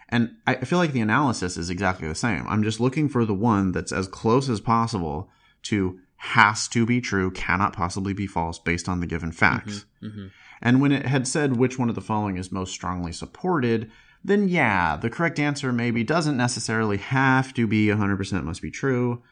And 0.09 0.35
I 0.45 0.55
feel 0.65 0.79
like 0.79 0.91
the 0.91 1.01
analysis 1.01 1.55
is 1.55 1.69
exactly 1.69 2.07
the 2.07 2.15
same. 2.15 2.45
I'm 2.49 2.63
just 2.63 2.79
looking 2.79 3.07
for 3.07 3.23
the 3.23 3.33
one 3.33 3.71
that's 3.71 3.91
as 3.91 4.07
close 4.07 4.49
as 4.49 4.59
possible 4.59 5.29
to 5.63 5.99
has 6.21 6.67
to 6.67 6.85
be 6.85 6.99
true, 6.99 7.31
cannot 7.31 7.73
possibly 7.73 8.13
be 8.13 8.27
false 8.27 8.59
based 8.59 8.89
on 8.89 8.99
the 8.99 9.07
given 9.07 9.31
facts. 9.31 9.85
Mm-hmm. 10.03 10.27
And 10.61 10.81
when 10.81 10.91
it 10.91 11.05
had 11.05 11.25
said 11.27 11.55
which 11.55 11.79
one 11.79 11.87
of 11.87 11.95
the 11.95 12.01
following 12.01 12.35
is 12.37 12.51
most 12.51 12.73
strongly 12.73 13.13
supported, 13.13 13.89
then 14.23 14.49
yeah, 14.49 14.97
the 14.97 15.09
correct 15.09 15.39
answer 15.39 15.71
maybe 15.71 16.03
doesn't 16.03 16.35
necessarily 16.35 16.97
have 16.97 17.53
to 17.53 17.65
be 17.67 17.87
100% 17.87 18.43
must 18.43 18.61
be 18.61 18.69
true, 18.69 19.23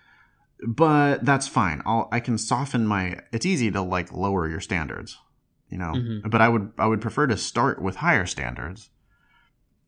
but 0.66 1.26
that's 1.26 1.48
fine. 1.48 1.82
I'll, 1.86 2.08
I 2.10 2.22
can 2.22 2.38
soften 2.38 2.88
my, 2.88 3.20
it's 3.34 3.46
easy 3.46 3.70
to 3.72 3.82
like 3.82 4.14
lower 4.14 4.48
your 4.48 4.62
standards, 4.62 5.18
you 5.70 5.78
know, 5.78 5.92
Mhm. 5.92 6.32
but 6.32 6.42
I 6.42 6.48
would, 6.48 6.72
I 6.78 6.88
would 6.88 7.02
prefer 7.02 7.28
to 7.28 7.36
start 7.36 7.82
with 7.82 7.98
higher 7.98 8.26
standards 8.26 8.90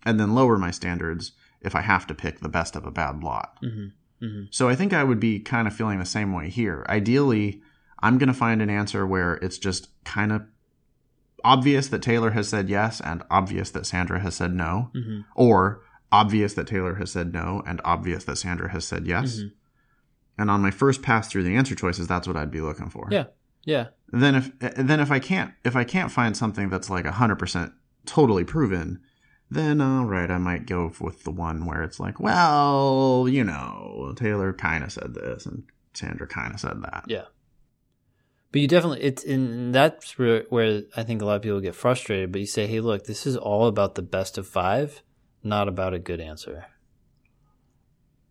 and 0.06 0.20
then 0.20 0.36
lower 0.36 0.58
my 0.58 0.72
standards 0.72 1.32
if 1.62 1.76
I 1.76 1.82
have 1.82 2.06
to 2.08 2.14
pick 2.14 2.40
the 2.40 2.50
best 2.50 2.76
of 2.76 2.86
a 2.86 2.92
bad 2.92 3.24
lot. 3.24 3.58
Mm-hmm. 3.64 3.88
Mm-hmm. 4.22 4.44
So 4.52 4.68
I 4.70 4.76
think 4.76 4.94
I 4.94 5.04
would 5.04 5.20
be 5.20 5.40
kind 5.40 5.68
of 5.68 5.74
feeling 5.76 6.00
the 6.00 6.06
same 6.06 6.34
way 6.34 6.50
here. 6.50 6.86
Ideally, 6.90 7.62
I'm 8.02 8.18
going 8.18 8.28
to 8.28 8.34
find 8.34 8.62
an 8.62 8.70
answer 8.70 9.06
where 9.08 9.36
it's 9.36 9.58
just 9.58 9.90
kind 10.04 10.32
of 10.32 10.44
obvious 11.44 11.88
that 11.88 12.02
Taylor 12.02 12.32
has 12.32 12.50
said 12.50 12.70
yes 12.70 13.00
and 13.02 13.24
obvious 13.32 13.72
that 13.72 13.86
Sandra 13.86 14.20
has 14.20 14.36
said 14.36 14.54
no, 14.54 14.92
Mm-hmm. 14.96 15.22
or 15.36 15.82
obvious 16.12 16.54
that 16.56 16.68
Taylor 16.68 16.96
has 16.96 17.12
said 17.12 17.32
no 17.34 17.62
and 17.68 17.80
obvious 17.86 18.24
that 18.26 18.38
Sandra 18.38 18.70
has 18.72 18.84
said 18.86 19.06
yes. 19.06 19.38
Mhm. 19.40 19.52
And 20.40 20.50
on 20.50 20.62
my 20.62 20.72
first 20.72 21.02
pass 21.02 21.28
through 21.30 21.44
the 21.44 21.56
answer 21.56 21.76
choices, 21.76 22.08
that's 22.08 22.28
what 22.28 22.36
I'd 22.38 22.50
be 22.52 22.62
looking 22.62 22.90
for. 22.90 23.08
Yeah. 23.12 23.26
Yeah. 23.66 23.88
Then 24.12 24.36
if 24.36 24.58
then 24.60 25.00
if 25.02 25.12
I 25.12 25.20
can't 25.20 25.54
if 25.64 25.76
I 25.76 25.84
can't 25.84 26.12
find 26.12 26.36
something 26.36 26.70
that's 26.70 26.90
like 26.90 27.06
100% 27.06 27.74
totally 28.06 28.44
proven, 28.44 29.02
then 29.52 29.82
all 29.82 30.06
right, 30.06 30.30
I 30.30 30.38
might 30.38 30.66
go 30.66 30.92
with 31.00 31.24
the 31.24 31.32
one 31.32 31.66
where 31.66 31.84
it's 31.84 32.00
like, 32.00 32.20
well, 32.20 33.28
you 33.30 33.44
know, 33.44 34.14
Taylor 34.16 34.54
kind 34.54 34.84
of 34.84 34.92
said 34.92 35.16
this 35.16 35.46
and 35.46 35.64
Sandra 35.94 36.28
kind 36.28 36.54
of 36.54 36.60
said 36.60 36.82
that. 36.84 37.06
Yeah. 37.08 37.26
But 38.52 38.62
you 38.62 38.68
definitely 38.68 39.02
it's 39.02 39.24
in 39.24 39.72
that's 39.72 40.18
where, 40.18 40.44
where 40.50 40.84
I 40.96 41.04
think 41.04 41.22
a 41.22 41.26
lot 41.26 41.36
of 41.36 41.42
people 41.42 41.60
get 41.62 41.76
frustrated. 41.76 42.32
But 42.32 42.42
you 42.42 42.48
say, 42.48 42.68
hey, 42.68 42.80
look, 42.80 43.06
this 43.06 43.26
is 43.26 43.38
all 43.38 43.68
about 43.68 43.96
the 43.96 44.02
best 44.02 44.38
of 44.38 44.48
five, 44.48 45.02
not 45.44 45.68
about 45.68 45.94
a 45.94 46.00
good 46.00 46.20
answer. 46.20 46.66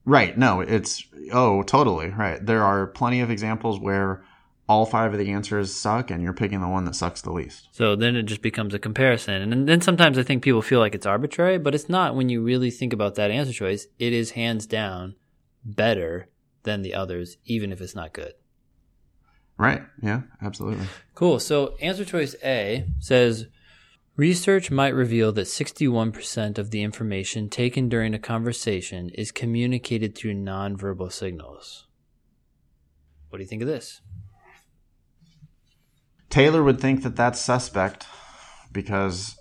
Right. 0.05 0.39
No, 0.39 0.61
it's 0.61 1.05
oh, 1.33 1.63
totally 1.63 2.11
right. 2.11 2.45
There 2.45 2.65
are 2.65 2.87
plenty 2.87 3.21
of 3.21 3.31
examples 3.31 3.79
where 3.79 4.25
all 4.69 4.85
five 4.85 5.13
of 5.13 5.19
the 5.19 5.31
answers 5.31 5.75
suck, 5.75 6.11
and 6.11 6.23
you're 6.23 6.35
picking 6.35 6.61
the 6.61 6.69
one 6.69 6.85
that 6.85 6.95
sucks 6.95 7.23
the 7.23 7.33
least. 7.33 7.69
So 7.73 7.97
then 7.97 8.17
it 8.17 8.25
just 8.25 8.43
becomes 8.43 8.75
a 8.75 8.79
comparison. 8.79 9.53
And 9.53 9.69
then 9.69 9.81
sometimes 9.81 10.19
I 10.19 10.23
think 10.23 10.43
people 10.43 10.63
feel 10.63 10.79
like 10.79 10.95
it's 10.95 11.07
arbitrary, 11.07 11.59
but 11.59 11.75
it's 11.75 11.89
not 11.89 12.15
when 12.15 12.29
you 12.29 12.43
really 12.43 12.71
think 12.71 12.93
about 12.93 13.15
that 13.15 13.31
answer 13.31 13.53
choice. 13.53 13.87
It 13.99 14.13
is 14.13 14.33
hands 14.33 14.67
down 14.67 15.17
better 15.65 16.29
than 16.65 16.83
the 16.83 16.95
others, 16.95 17.39
even 17.47 17.73
if 17.73 17.81
it's 17.81 17.95
not 17.95 18.13
good. 18.13 18.35
Right. 19.57 19.83
Yeah. 20.03 20.23
Absolutely. 20.43 20.87
Cool. 21.15 21.41
So 21.41 21.75
answer 21.81 22.05
choice 22.05 22.37
A 22.45 22.87
says 23.01 23.47
research 24.17 24.71
might 24.71 24.95
reveal 24.95 25.33
that 25.33 25.47
61% 25.47 26.59
of 26.59 26.71
the 26.71 26.83
information 26.83 27.49
taken 27.49 27.89
during 27.89 28.15
a 28.15 28.19
conversation 28.19 29.09
is 29.11 29.33
communicated 29.33 30.15
through 30.15 30.35
nonverbal 30.35 31.11
signals. 31.11 31.87
What 33.31 33.39
do 33.39 33.43
you 33.43 33.49
think 33.49 33.63
of 33.63 33.69
this? 33.69 34.01
Taylor 36.31 36.63
would 36.63 36.81
think 36.81 37.03
that 37.03 37.17
that's 37.17 37.41
suspect 37.41 38.07
because 38.73 39.37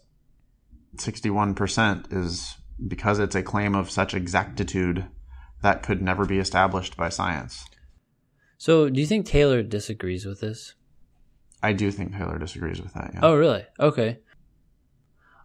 61% 0.95 2.13
is 2.13 2.56
because 2.88 3.19
it's 3.19 3.36
a 3.36 3.43
claim 3.43 3.76
of 3.76 3.89
such 3.89 4.13
exactitude 4.13 5.06
that 5.62 5.84
could 5.84 6.02
never 6.02 6.26
be 6.26 6.39
established 6.39 6.95
by 6.95 7.10
science. 7.10 7.65
So, 8.58 8.89
do 8.89 9.00
you 9.00 9.08
think 9.08 9.26
Taylor 9.26 9.63
disagrees 9.63 10.26
with 10.26 10.41
this? 10.41 10.76
I 11.62 11.73
do 11.73 11.91
think 11.91 12.13
Taylor 12.15 12.38
disagrees 12.38 12.82
with 12.82 12.93
that. 12.93 13.12
Yeah. 13.13 13.19
Oh, 13.23 13.36
really? 13.36 13.65
Okay. 13.80 14.19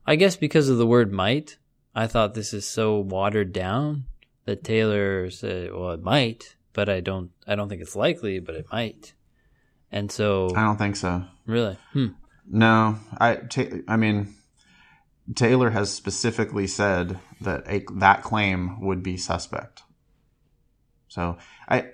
I 0.07 0.17
guess 0.17 0.37
because 0.37 0.69
of 0.69 0.79
the 0.79 0.87
word 0.87 1.13
might, 1.13 1.59
I 1.95 2.07
thought 2.07 2.35
this 2.35 2.53
is 2.53 2.67
so 2.67 2.99
watered 2.99 3.53
down 3.53 4.05
that 4.45 4.65
Taylor 4.65 5.31
said, 5.31 5.73
"Well, 5.73 5.91
it 5.93 6.03
might, 6.03 6.57
but 6.73 6.89
I 6.89 7.01
don't 7.01 7.31
I 7.47 7.55
don't 7.55 7.69
think 7.69 7.83
it's 7.83 7.97
likely, 7.97 8.41
but 8.41 8.55
it 8.55 8.67
might." 8.73 9.15
And 9.93 10.11
so, 10.11 10.49
I 10.57 10.63
don't 10.65 10.79
think 10.79 10.97
so. 10.97 11.25
really? 11.47 11.79
Hmm. 11.93 12.07
No, 12.51 12.99
I. 13.19 13.37
Ta- 13.37 13.79
I 13.87 13.97
mean, 13.97 14.35
Taylor 15.35 15.71
has 15.71 15.93
specifically 15.93 16.67
said 16.67 17.19
that 17.41 17.65
a, 17.69 17.85
that 17.99 18.23
claim 18.23 18.81
would 18.81 19.03
be 19.03 19.17
suspect. 19.17 19.83
So 21.09 21.39
I, 21.69 21.91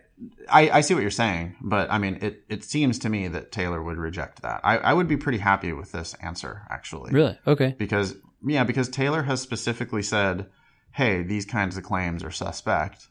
I, 0.49 0.71
I 0.71 0.81
see 0.81 0.95
what 0.95 1.01
you're 1.01 1.11
saying, 1.11 1.57
but 1.61 1.91
I 1.91 1.99
mean, 1.99 2.19
it, 2.23 2.45
it 2.49 2.65
seems 2.65 2.99
to 3.01 3.09
me 3.09 3.29
that 3.29 3.53
Taylor 3.53 3.83
would 3.83 3.99
reject 3.99 4.43
that. 4.43 4.61
I, 4.65 4.79
I 4.79 4.93
would 4.95 5.09
be 5.09 5.17
pretty 5.17 5.39
happy 5.39 5.73
with 5.73 5.93
this 5.93 6.15
answer, 6.23 6.63
actually. 6.71 7.13
Really? 7.13 7.39
Okay. 7.47 7.75
Because 7.79 8.17
yeah, 8.47 8.65
because 8.65 8.89
Taylor 8.89 9.23
has 9.25 9.43
specifically 9.43 10.03
said, 10.03 10.47
"Hey, 10.93 11.23
these 11.23 11.45
kinds 11.45 11.77
of 11.77 11.83
claims 11.85 12.23
are 12.25 12.31
suspect," 12.31 13.09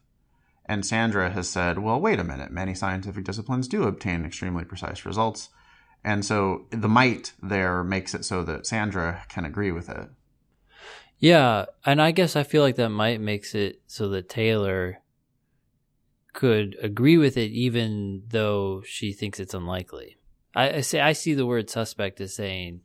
and 0.68 0.86
Sandra 0.86 1.30
has 1.32 1.50
said, 1.50 1.80
"Well, 1.80 2.00
wait 2.00 2.20
a 2.20 2.24
minute. 2.24 2.52
Many 2.52 2.74
scientific 2.74 3.24
disciplines 3.24 3.68
do 3.68 3.84
obtain 3.84 4.26
extremely 4.26 4.66
precise 4.66 5.06
results." 5.06 5.50
And 6.04 6.24
so 6.24 6.68
the 6.70 6.88
might 6.88 7.34
there 7.42 7.84
makes 7.84 8.14
it 8.14 8.24
so 8.24 8.44
that 8.44 8.66
Sandra 8.66 9.24
can 9.30 9.46
agree 9.46 9.72
with 9.72 9.90
it. 9.90 10.10
Yeah, 11.20 11.66
and 11.86 12.02
I 12.02 12.12
guess 12.12 12.36
I 12.36 12.44
feel 12.44 12.62
like 12.62 12.76
that 12.76 12.90
might 12.90 13.20
makes 13.20 13.56
it 13.56 13.82
so 13.88 14.08
that 14.10 14.30
Taylor 14.30 15.00
could 16.34 16.78
agree 16.82 17.18
with 17.18 17.36
it 17.38 17.50
even 17.52 18.24
though 18.30 18.84
she 18.86 19.12
thinks 19.14 19.40
it's 19.40 19.56
unlikely. 19.56 20.18
I, 20.56 20.76
I 20.76 20.82
say 20.82 21.00
I 21.00 21.14
see 21.14 21.34
the 21.34 21.48
word 21.48 21.70
suspect 21.70 22.22
as 22.22 22.36
saying 22.36 22.82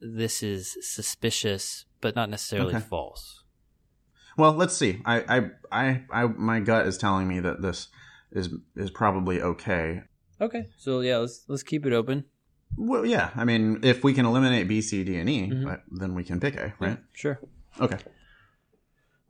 this 0.00 0.42
is 0.42 0.76
suspicious 0.82 1.86
but 2.02 2.14
not 2.14 2.28
necessarily 2.28 2.74
Okay. 2.74 2.84
false. 2.84 3.35
Well, 4.36 4.52
let's 4.52 4.76
see. 4.76 5.00
I, 5.04 5.20
I, 5.38 5.50
I, 5.72 6.02
I, 6.10 6.26
my 6.26 6.60
gut 6.60 6.86
is 6.86 6.98
telling 6.98 7.26
me 7.28 7.40
that 7.40 7.62
this 7.62 7.88
is 8.32 8.50
is 8.74 8.90
probably 8.90 9.40
okay. 9.40 10.02
Okay. 10.40 10.66
So 10.76 11.00
yeah, 11.00 11.18
let's 11.18 11.44
let's 11.48 11.62
keep 11.62 11.86
it 11.86 11.92
open. 11.92 12.24
Well, 12.76 13.06
yeah. 13.06 13.30
I 13.34 13.44
mean, 13.44 13.80
if 13.82 14.04
we 14.04 14.12
can 14.12 14.26
eliminate 14.26 14.68
B, 14.68 14.82
C, 14.82 15.04
D, 15.04 15.16
and 15.16 15.30
E, 15.30 15.50
Mhm. 15.50 15.64
but 15.64 15.82
then 15.90 16.14
we 16.14 16.24
can 16.24 16.40
pick 16.40 16.56
A, 16.56 16.74
right? 16.78 16.98
Sure. 17.12 17.40
Okay. 17.80 17.98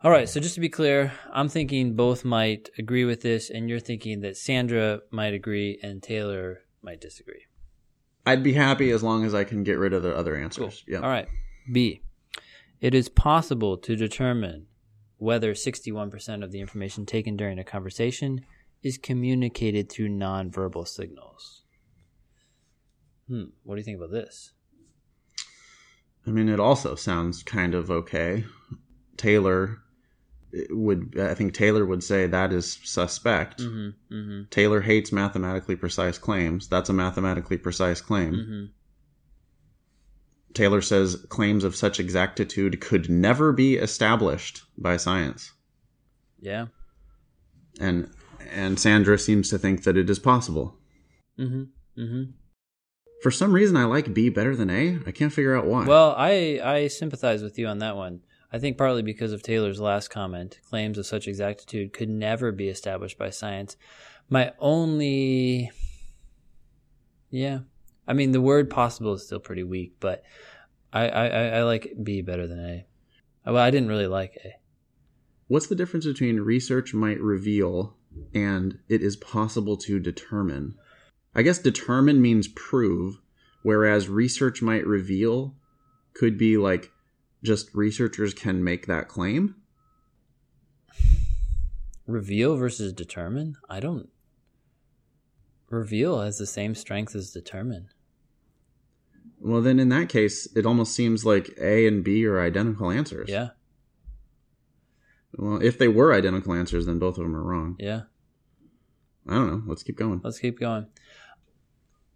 All 0.02 0.10
right, 0.10 0.28
so 0.28 0.40
just 0.40 0.54
to 0.54 0.60
be 0.60 0.68
clear, 0.68 1.12
I'm 1.32 1.48
thinking 1.48 1.94
both 1.96 2.24
might 2.24 2.68
agree 2.78 3.04
with 3.04 3.22
this 3.22 3.48
and 3.50 3.68
you're 3.68 3.80
thinking 3.80 4.20
that 4.20 4.36
Sandra 4.36 5.00
might 5.10 5.32
agree 5.32 5.80
and 5.82 6.02
Taylor 6.02 6.60
might 6.82 7.00
disagree. 7.00 7.46
I'd 8.24 8.42
be 8.42 8.52
happy 8.52 8.90
as 8.90 9.02
long 9.02 9.24
as 9.24 9.34
I 9.34 9.44
can 9.44 9.64
get 9.64 9.78
rid 9.78 9.92
of 9.92 10.02
the 10.02 10.14
other 10.14 10.36
answers. 10.36 10.84
Cool. 10.86 10.92
Yeah. 10.94 11.00
All 11.00 11.08
right. 11.08 11.26
B. 11.72 12.02
It 12.80 12.94
is 12.94 13.08
possible 13.08 13.78
to 13.78 13.96
determine 13.96 14.66
whether 15.18 15.54
61% 15.54 16.44
of 16.44 16.52
the 16.52 16.60
information 16.60 17.06
taken 17.06 17.36
during 17.36 17.58
a 17.58 17.64
conversation 17.64 18.44
is 18.82 18.98
communicated 18.98 19.90
through 19.90 20.08
nonverbal 20.08 20.86
signals. 20.86 21.62
Hmm. 23.28 23.44
What 23.64 23.74
do 23.74 23.80
you 23.80 23.84
think 23.84 23.98
about 23.98 24.12
this? 24.12 24.52
I 26.26 26.30
mean, 26.30 26.48
it 26.48 26.60
also 26.60 26.94
sounds 26.94 27.42
kind 27.42 27.74
of 27.74 27.90
okay. 27.90 28.44
Taylor 29.16 29.78
would, 30.70 31.18
I 31.18 31.34
think 31.34 31.54
Taylor 31.54 31.84
would 31.84 32.02
say 32.02 32.26
that 32.26 32.52
is 32.52 32.78
suspect. 32.84 33.60
Mm-hmm. 33.60 34.14
Mm-hmm. 34.14 34.42
Taylor 34.50 34.80
hates 34.80 35.12
mathematically 35.12 35.76
precise 35.76 36.18
claims. 36.18 36.68
That's 36.68 36.88
a 36.88 36.92
mathematically 36.92 37.58
precise 37.58 38.00
claim. 38.00 38.32
Mm-hmm. 38.32 38.64
Taylor 40.56 40.80
says 40.80 41.24
claims 41.28 41.62
of 41.62 41.76
such 41.76 42.00
exactitude 42.00 42.80
could 42.80 43.08
never 43.10 43.52
be 43.52 43.76
established 43.76 44.62
by 44.76 44.96
science. 44.96 45.52
Yeah. 46.40 46.66
And 47.78 48.10
and 48.50 48.80
Sandra 48.80 49.18
seems 49.18 49.50
to 49.50 49.58
think 49.58 49.84
that 49.84 49.96
it 49.96 50.08
is 50.08 50.18
possible. 50.18 50.76
Mm-hmm. 51.38 52.00
Mm-hmm. 52.00 52.22
For 53.22 53.30
some 53.30 53.52
reason 53.52 53.76
I 53.76 53.84
like 53.84 54.14
B 54.14 54.28
better 54.28 54.56
than 54.56 54.70
A. 54.70 54.98
I 55.06 55.10
can't 55.10 55.32
figure 55.32 55.56
out 55.56 55.66
why. 55.66 55.84
Well, 55.84 56.14
I 56.16 56.60
I 56.64 56.88
sympathize 56.88 57.42
with 57.42 57.58
you 57.58 57.66
on 57.66 57.78
that 57.78 57.96
one. 57.96 58.20
I 58.52 58.58
think 58.58 58.78
partly 58.78 59.02
because 59.02 59.32
of 59.32 59.42
Taylor's 59.42 59.80
last 59.80 60.08
comment, 60.08 60.60
claims 60.68 60.96
of 60.96 61.06
such 61.06 61.28
exactitude 61.28 61.92
could 61.92 62.08
never 62.08 62.52
be 62.52 62.68
established 62.68 63.18
by 63.18 63.30
science. 63.30 63.76
My 64.30 64.52
only 64.58 65.70
Yeah. 67.30 67.60
I 68.06 68.12
mean 68.12 68.32
the 68.32 68.40
word 68.40 68.70
possible 68.70 69.14
is 69.14 69.24
still 69.24 69.40
pretty 69.40 69.64
weak, 69.64 69.96
but 70.00 70.22
I, 70.92 71.08
I, 71.08 71.26
I 71.28 71.62
like 71.62 71.92
B 72.02 72.22
better 72.22 72.46
than 72.46 72.60
A. 72.64 72.86
Well, 73.44 73.62
I 73.62 73.70
didn't 73.70 73.88
really 73.88 74.06
like 74.06 74.36
A. 74.44 74.54
What's 75.48 75.68
the 75.68 75.74
difference 75.74 76.06
between 76.06 76.40
research 76.40 76.94
might 76.94 77.20
reveal 77.20 77.96
and 78.34 78.78
it 78.88 79.02
is 79.02 79.16
possible 79.16 79.76
to 79.78 80.00
determine? 80.00 80.74
I 81.34 81.42
guess 81.42 81.58
determine 81.58 82.20
means 82.20 82.48
prove, 82.48 83.20
whereas 83.62 84.08
research 84.08 84.62
might 84.62 84.86
reveal 84.86 85.54
could 86.14 86.38
be 86.38 86.56
like 86.56 86.90
just 87.44 87.74
researchers 87.74 88.34
can 88.34 88.64
make 88.64 88.86
that 88.86 89.08
claim. 89.08 89.54
Reveal 92.06 92.56
versus 92.56 92.92
determine? 92.92 93.56
I 93.68 93.80
don't. 93.80 94.08
Reveal 95.68 96.20
has 96.20 96.38
the 96.38 96.46
same 96.46 96.74
strength 96.74 97.14
as 97.14 97.32
determine. 97.32 97.88
Well, 99.40 99.60
then 99.62 99.78
in 99.78 99.88
that 99.90 100.08
case, 100.08 100.48
it 100.56 100.66
almost 100.66 100.94
seems 100.94 101.24
like 101.24 101.50
A 101.60 101.86
and 101.86 102.02
B 102.02 102.24
are 102.26 102.40
identical 102.40 102.90
answers. 102.90 103.28
Yeah, 103.28 103.48
Well, 105.36 105.60
if 105.62 105.78
they 105.78 105.88
were 105.88 106.12
identical 106.14 106.54
answers, 106.54 106.86
then 106.86 106.98
both 106.98 107.18
of 107.18 107.24
them 107.24 107.36
are 107.36 107.42
wrong. 107.42 107.76
yeah. 107.78 108.02
I 109.28 109.34
don't 109.34 109.48
know. 109.48 109.62
Let's 109.66 109.82
keep 109.82 109.96
going. 109.96 110.20
Let's 110.22 110.38
keep 110.38 110.60
going. 110.60 110.86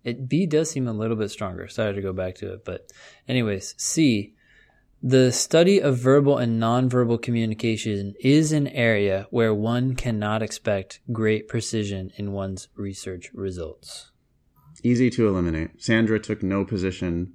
It 0.05 0.29
B 0.29 0.47
does 0.47 0.71
seem 0.71 0.87
a 0.87 0.93
little 0.93 1.17
bit 1.17 1.31
stronger. 1.31 1.67
Sorry 1.67 1.93
to 1.93 2.01
go 2.01 2.13
back 2.13 2.37
to 2.37 2.53
it, 2.55 2.65
but 2.65 2.91
anyways, 3.29 3.75
C. 3.77 4.35
The 5.03 5.33
study 5.33 5.81
of 5.81 5.99
verbal 5.99 6.37
and 6.39 6.63
nonverbal 6.63 7.21
communication 7.23 8.15
is 8.21 8.53
an 8.53 8.69
area 8.69 9.27
where 9.31 9.53
one 9.55 9.95
cannot 9.97 10.43
expect 10.43 11.01
great 11.11 11.49
precision 11.49 12.13
in 12.17 12.33
one's 12.33 12.69
research 12.77 13.31
results. 13.35 14.10
Easy 14.83 15.11
to 15.11 15.29
eliminate. 15.29 15.83
Sandra 15.83 16.19
took 16.19 16.43
no 16.43 16.65
position 16.65 17.35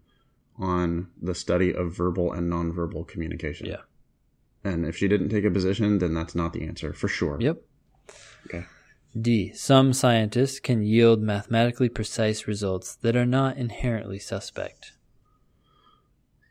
on 0.57 1.07
the 1.21 1.35
study 1.35 1.73
of 1.73 1.95
verbal 1.95 2.31
and 2.31 2.51
nonverbal 2.51 3.07
communication. 3.07 3.67
Yeah. 3.67 3.81
And 4.63 4.85
if 4.85 4.97
she 4.97 5.07
didn't 5.07 5.29
take 5.29 5.45
a 5.45 5.51
position, 5.51 5.99
then 5.99 6.13
that's 6.13 6.33
not 6.35 6.53
the 6.53 6.65
answer 6.65 6.93
for 6.93 7.07
sure. 7.07 7.37
Yep. 7.39 7.61
Okay. 8.47 8.65
D. 9.19 9.53
Some 9.53 9.93
scientists 9.93 10.59
can 10.59 10.81
yield 10.81 11.21
mathematically 11.21 11.87
precise 11.87 12.47
results 12.47 12.95
that 12.95 13.15
are 13.15 13.25
not 13.25 13.57
inherently 13.57 14.19
suspect. 14.19 14.93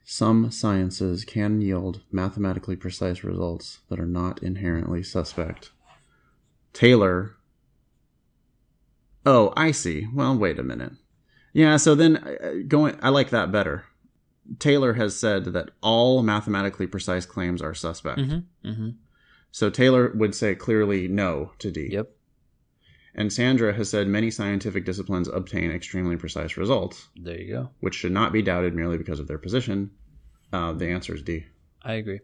Some 0.05 0.51
sciences 0.51 1.25
can 1.25 1.61
yield 1.61 2.03
mathematically 2.13 2.77
precise 2.77 3.25
results 3.25 3.81
that 3.89 3.99
are 3.99 4.07
not 4.07 4.43
inherently 4.43 5.03
suspect. 5.03 5.73
Taylor. 6.73 7.37
Oh, 9.27 9.53
I 9.57 9.71
see. 9.71 10.07
Well, 10.13 10.37
wait 10.37 10.59
a 10.59 10.63
minute. 10.63 10.93
Yeah, 11.53 11.77
so 11.77 11.95
then 11.95 12.17
uh, 12.17 12.53
going 12.67 12.99
I 13.03 13.09
like 13.11 13.31
that 13.31 13.53
better. 13.53 13.85
Taylor 14.59 14.95
has 14.95 15.17
said 15.19 15.45
that 15.47 15.71
all 15.81 16.23
mathematically 16.23 16.87
precise 16.87 17.25
claims 17.25 17.63
are 17.63 17.75
suspect. 17.75 18.19
Mm-hmm. 18.21 18.69
Mm-hmm. 18.69 18.89
So 19.51 19.71
Taylor 19.71 20.13
would 20.15 20.35
say 20.35 20.55
clearly 20.55 21.09
no 21.09 21.53
to 21.61 21.71
D. 21.71 21.89
Yep. 21.93 22.11
And 23.15 23.33
Sandra 23.33 23.73
has 23.73 23.89
said 23.89 24.09
many 24.09 24.31
scientific 24.31 24.85
disciplines 24.85 25.29
obtain 25.29 25.71
extremely 25.71 26.17
precise 26.17 26.57
results, 26.57 27.09
There 27.15 27.41
you 27.41 27.53
go. 27.55 27.71
which 27.81 27.95
should 27.95 28.11
not 28.11 28.33
be 28.33 28.43
doubted 28.43 28.75
merely 28.75 28.99
because 28.99 29.21
of 29.21 29.29
their 29.29 29.39
position. 29.39 29.93
Uh, 30.53 30.73
the 30.73 30.89
answer 30.89 31.15
is 31.15 31.23
D. 31.23 31.47
I 31.83 31.95
agree. 31.95 32.21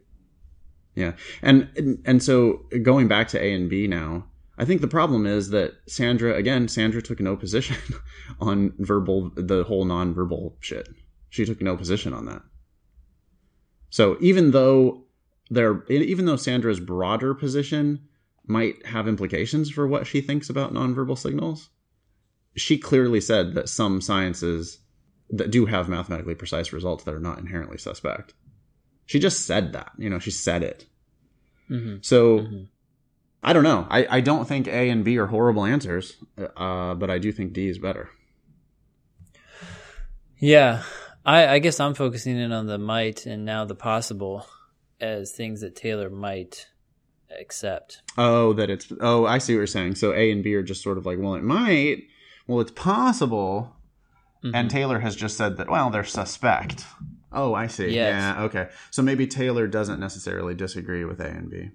Yeah, 0.93 1.13
and 1.41 2.01
and 2.05 2.21
so 2.21 2.65
going 2.83 3.07
back 3.07 3.29
to 3.29 3.41
A 3.41 3.53
and 3.53 3.69
B 3.69 3.87
now, 3.87 4.25
I 4.61 4.65
think 4.65 4.81
the 4.81 4.87
problem 4.87 5.25
is 5.25 5.49
that 5.49 5.73
Sandra 5.87 6.35
again, 6.35 6.67
Sandra 6.67 7.01
took 7.01 7.19
no 7.19 7.35
position 7.35 7.77
on 8.39 8.73
verbal, 8.77 9.31
the 9.35 9.63
whole 9.63 9.85
nonverbal 9.85 10.53
shit. 10.59 10.87
She 11.29 11.45
took 11.45 11.61
no 11.61 11.75
position 11.75 12.13
on 12.13 12.27
that. 12.27 12.43
So 13.89 14.17
even 14.21 14.51
though 14.51 15.05
there, 15.49 15.83
even 15.89 16.25
though 16.25 16.35
Sandra's 16.35 16.79
broader 16.79 17.33
position 17.33 18.07
might 18.45 18.85
have 18.85 19.07
implications 19.07 19.71
for 19.71 19.87
what 19.87 20.05
she 20.05 20.21
thinks 20.21 20.47
about 20.47 20.73
nonverbal 20.73 21.17
signals, 21.17 21.69
she 22.55 22.77
clearly 22.77 23.19
said 23.19 23.55
that 23.55 23.67
some 23.67 23.99
sciences 23.99 24.77
that 25.31 25.49
do 25.49 25.65
have 25.65 25.89
mathematically 25.89 26.35
precise 26.35 26.71
results 26.71 27.03
that 27.05 27.15
are 27.15 27.19
not 27.19 27.39
inherently 27.39 27.79
suspect. 27.79 28.35
She 29.07 29.17
just 29.17 29.47
said 29.47 29.73
that, 29.73 29.91
you 29.97 30.09
know, 30.09 30.19
she 30.19 30.31
said 30.31 30.61
it. 30.61 30.85
Mm-hmm. 31.67 31.97
So 32.01 32.41
Mhm. 32.41 32.67
I 33.43 33.53
don't 33.53 33.63
know. 33.63 33.87
I, 33.89 34.05
I 34.17 34.21
don't 34.21 34.47
think 34.47 34.67
A 34.67 34.89
and 34.89 35.03
B 35.03 35.17
are 35.17 35.27
horrible 35.27 35.65
answers, 35.65 36.17
uh, 36.55 36.93
but 36.93 37.09
I 37.09 37.17
do 37.17 37.31
think 37.31 37.53
D 37.53 37.67
is 37.69 37.79
better. 37.79 38.09
Yeah, 40.37 40.83
I, 41.25 41.47
I 41.47 41.59
guess 41.59 41.79
I'm 41.79 41.93
focusing 41.93 42.37
in 42.37 42.51
on 42.51 42.67
the 42.67 42.77
might 42.77 43.25
and 43.25 43.45
now 43.45 43.65
the 43.65 43.75
possible 43.75 44.45
as 44.99 45.31
things 45.31 45.61
that 45.61 45.75
Taylor 45.75 46.09
might 46.09 46.67
accept. 47.39 48.01
Oh, 48.17 48.53
that 48.53 48.69
it's 48.69 48.91
oh, 49.01 49.25
I 49.25 49.37
see 49.37 49.53
what 49.53 49.59
you're 49.59 49.67
saying. 49.67 49.95
So 49.95 50.13
A 50.13 50.31
and 50.31 50.43
B 50.43 50.55
are 50.55 50.63
just 50.63 50.83
sort 50.83 50.97
of 50.97 51.05
like, 51.05 51.17
well, 51.19 51.35
it 51.35 51.43
might, 51.43 52.03
well, 52.47 52.59
it's 52.59 52.71
possible, 52.71 53.75
Mhm. 54.43 54.51
and 54.55 54.69
Taylor 54.71 54.99
has 54.99 55.15
just 55.15 55.37
said 55.37 55.57
that, 55.57 55.69
well, 55.69 55.91
they're 55.91 56.03
suspect. 56.03 56.83
Oh, 57.31 57.53
I 57.53 57.67
see. 57.67 57.89
Yes. 57.93 58.19
Yeah, 58.19 58.43
okay. 58.45 58.69
So 58.89 59.01
maybe 59.03 59.25
Taylor 59.27 59.67
doesn't 59.67 59.99
necessarily 59.99 60.53
disagree 60.55 61.05
with 61.05 61.19
A 61.21 61.27
and 61.27 61.49
B. 61.49 61.69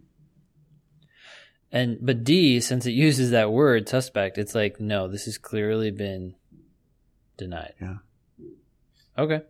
And 1.72 1.98
but 2.00 2.24
D, 2.24 2.60
since 2.60 2.86
it 2.86 2.92
uses 2.92 3.30
that 3.32 3.50
word 3.50 3.88
suspect, 3.88 4.38
it's 4.38 4.54
like 4.54 4.80
no, 4.80 5.08
this 5.08 5.24
has 5.24 5.36
clearly 5.38 5.90
been 5.90 6.34
denied. 7.36 7.74
Yeah. 7.80 7.96
Okay. 9.18 9.42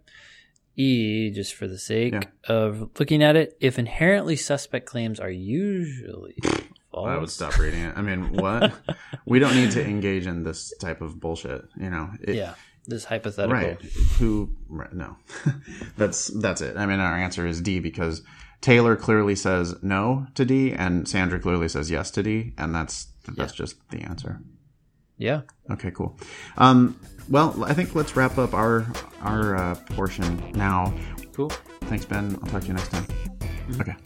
E, 0.76 1.30
just 1.30 1.54
for 1.54 1.66
the 1.66 1.78
sake 1.78 2.12
Yeah. 2.12 2.22
of 2.48 2.90
looking 2.98 3.22
at 3.22 3.34
it, 3.36 3.56
if 3.60 3.78
inherently 3.78 4.36
suspect 4.36 4.86
claims 4.86 5.18
are 5.18 5.30
usually 5.30 6.36
false. 6.92 7.08
I 7.08 7.16
would 7.16 7.30
stop 7.30 7.58
reading 7.58 7.80
it. 7.82 7.96
I 7.96 8.02
mean, 8.02 8.32
what? 8.32 8.72
we 9.26 9.38
don't 9.38 9.54
need 9.56 9.70
to 9.72 9.84
engage 9.84 10.26
in 10.26 10.42
this 10.42 10.72
type 10.78 11.00
of 11.00 11.18
bullshit. 11.20 11.64
You 11.80 11.90
know. 11.90 12.10
It, 12.20 12.34
Yeah, 12.36 12.54
this 12.86 13.04
hypothetical. 13.04 13.54
Right. 13.58 13.80
Who? 14.18 14.50
Right, 14.68 14.92
no. 14.92 15.16
that's 15.96 16.26
that's 16.40 16.60
it. 16.60 16.76
I 16.76 16.84
mean, 16.86 17.00
our 17.00 17.16
answer 17.16 17.46
is 17.46 17.60
D 17.62 17.78
because 17.80 18.22
Taylor 18.60 18.96
clearly 18.96 19.36
says 19.36 19.74
no 19.82 20.26
to 20.34 20.44
D, 20.44 20.72
and 20.72 21.08
Sandra 21.08 21.38
clearly 21.38 21.68
says 21.68 21.90
yes 21.90 22.10
to 22.12 22.22
D, 22.22 22.52
and 22.58 22.74
that's 22.74 23.08
that's 23.28 23.52
just 23.52 23.76
the 23.90 23.98
answer. 24.02 24.40
Yeah. 25.18 25.42
Okay, 25.70 25.90
cool. 25.90 26.18
Um, 26.58 26.98
well, 27.28 27.64
I 27.64 27.74
think 27.74 27.94
let's 27.94 28.16
wrap 28.16 28.38
up 28.38 28.54
our 28.54 28.86
our 29.20 29.56
uh, 29.56 29.74
portion 29.90 30.52
now. 30.52 30.94
Cool. 31.32 31.50
Thanks, 31.82 32.04
Ben. 32.04 32.38
I'll 32.42 32.50
talk 32.50 32.62
to 32.62 32.68
you 32.68 32.74
next 32.74 32.90
time. 32.90 33.06
Okay. 33.80 33.96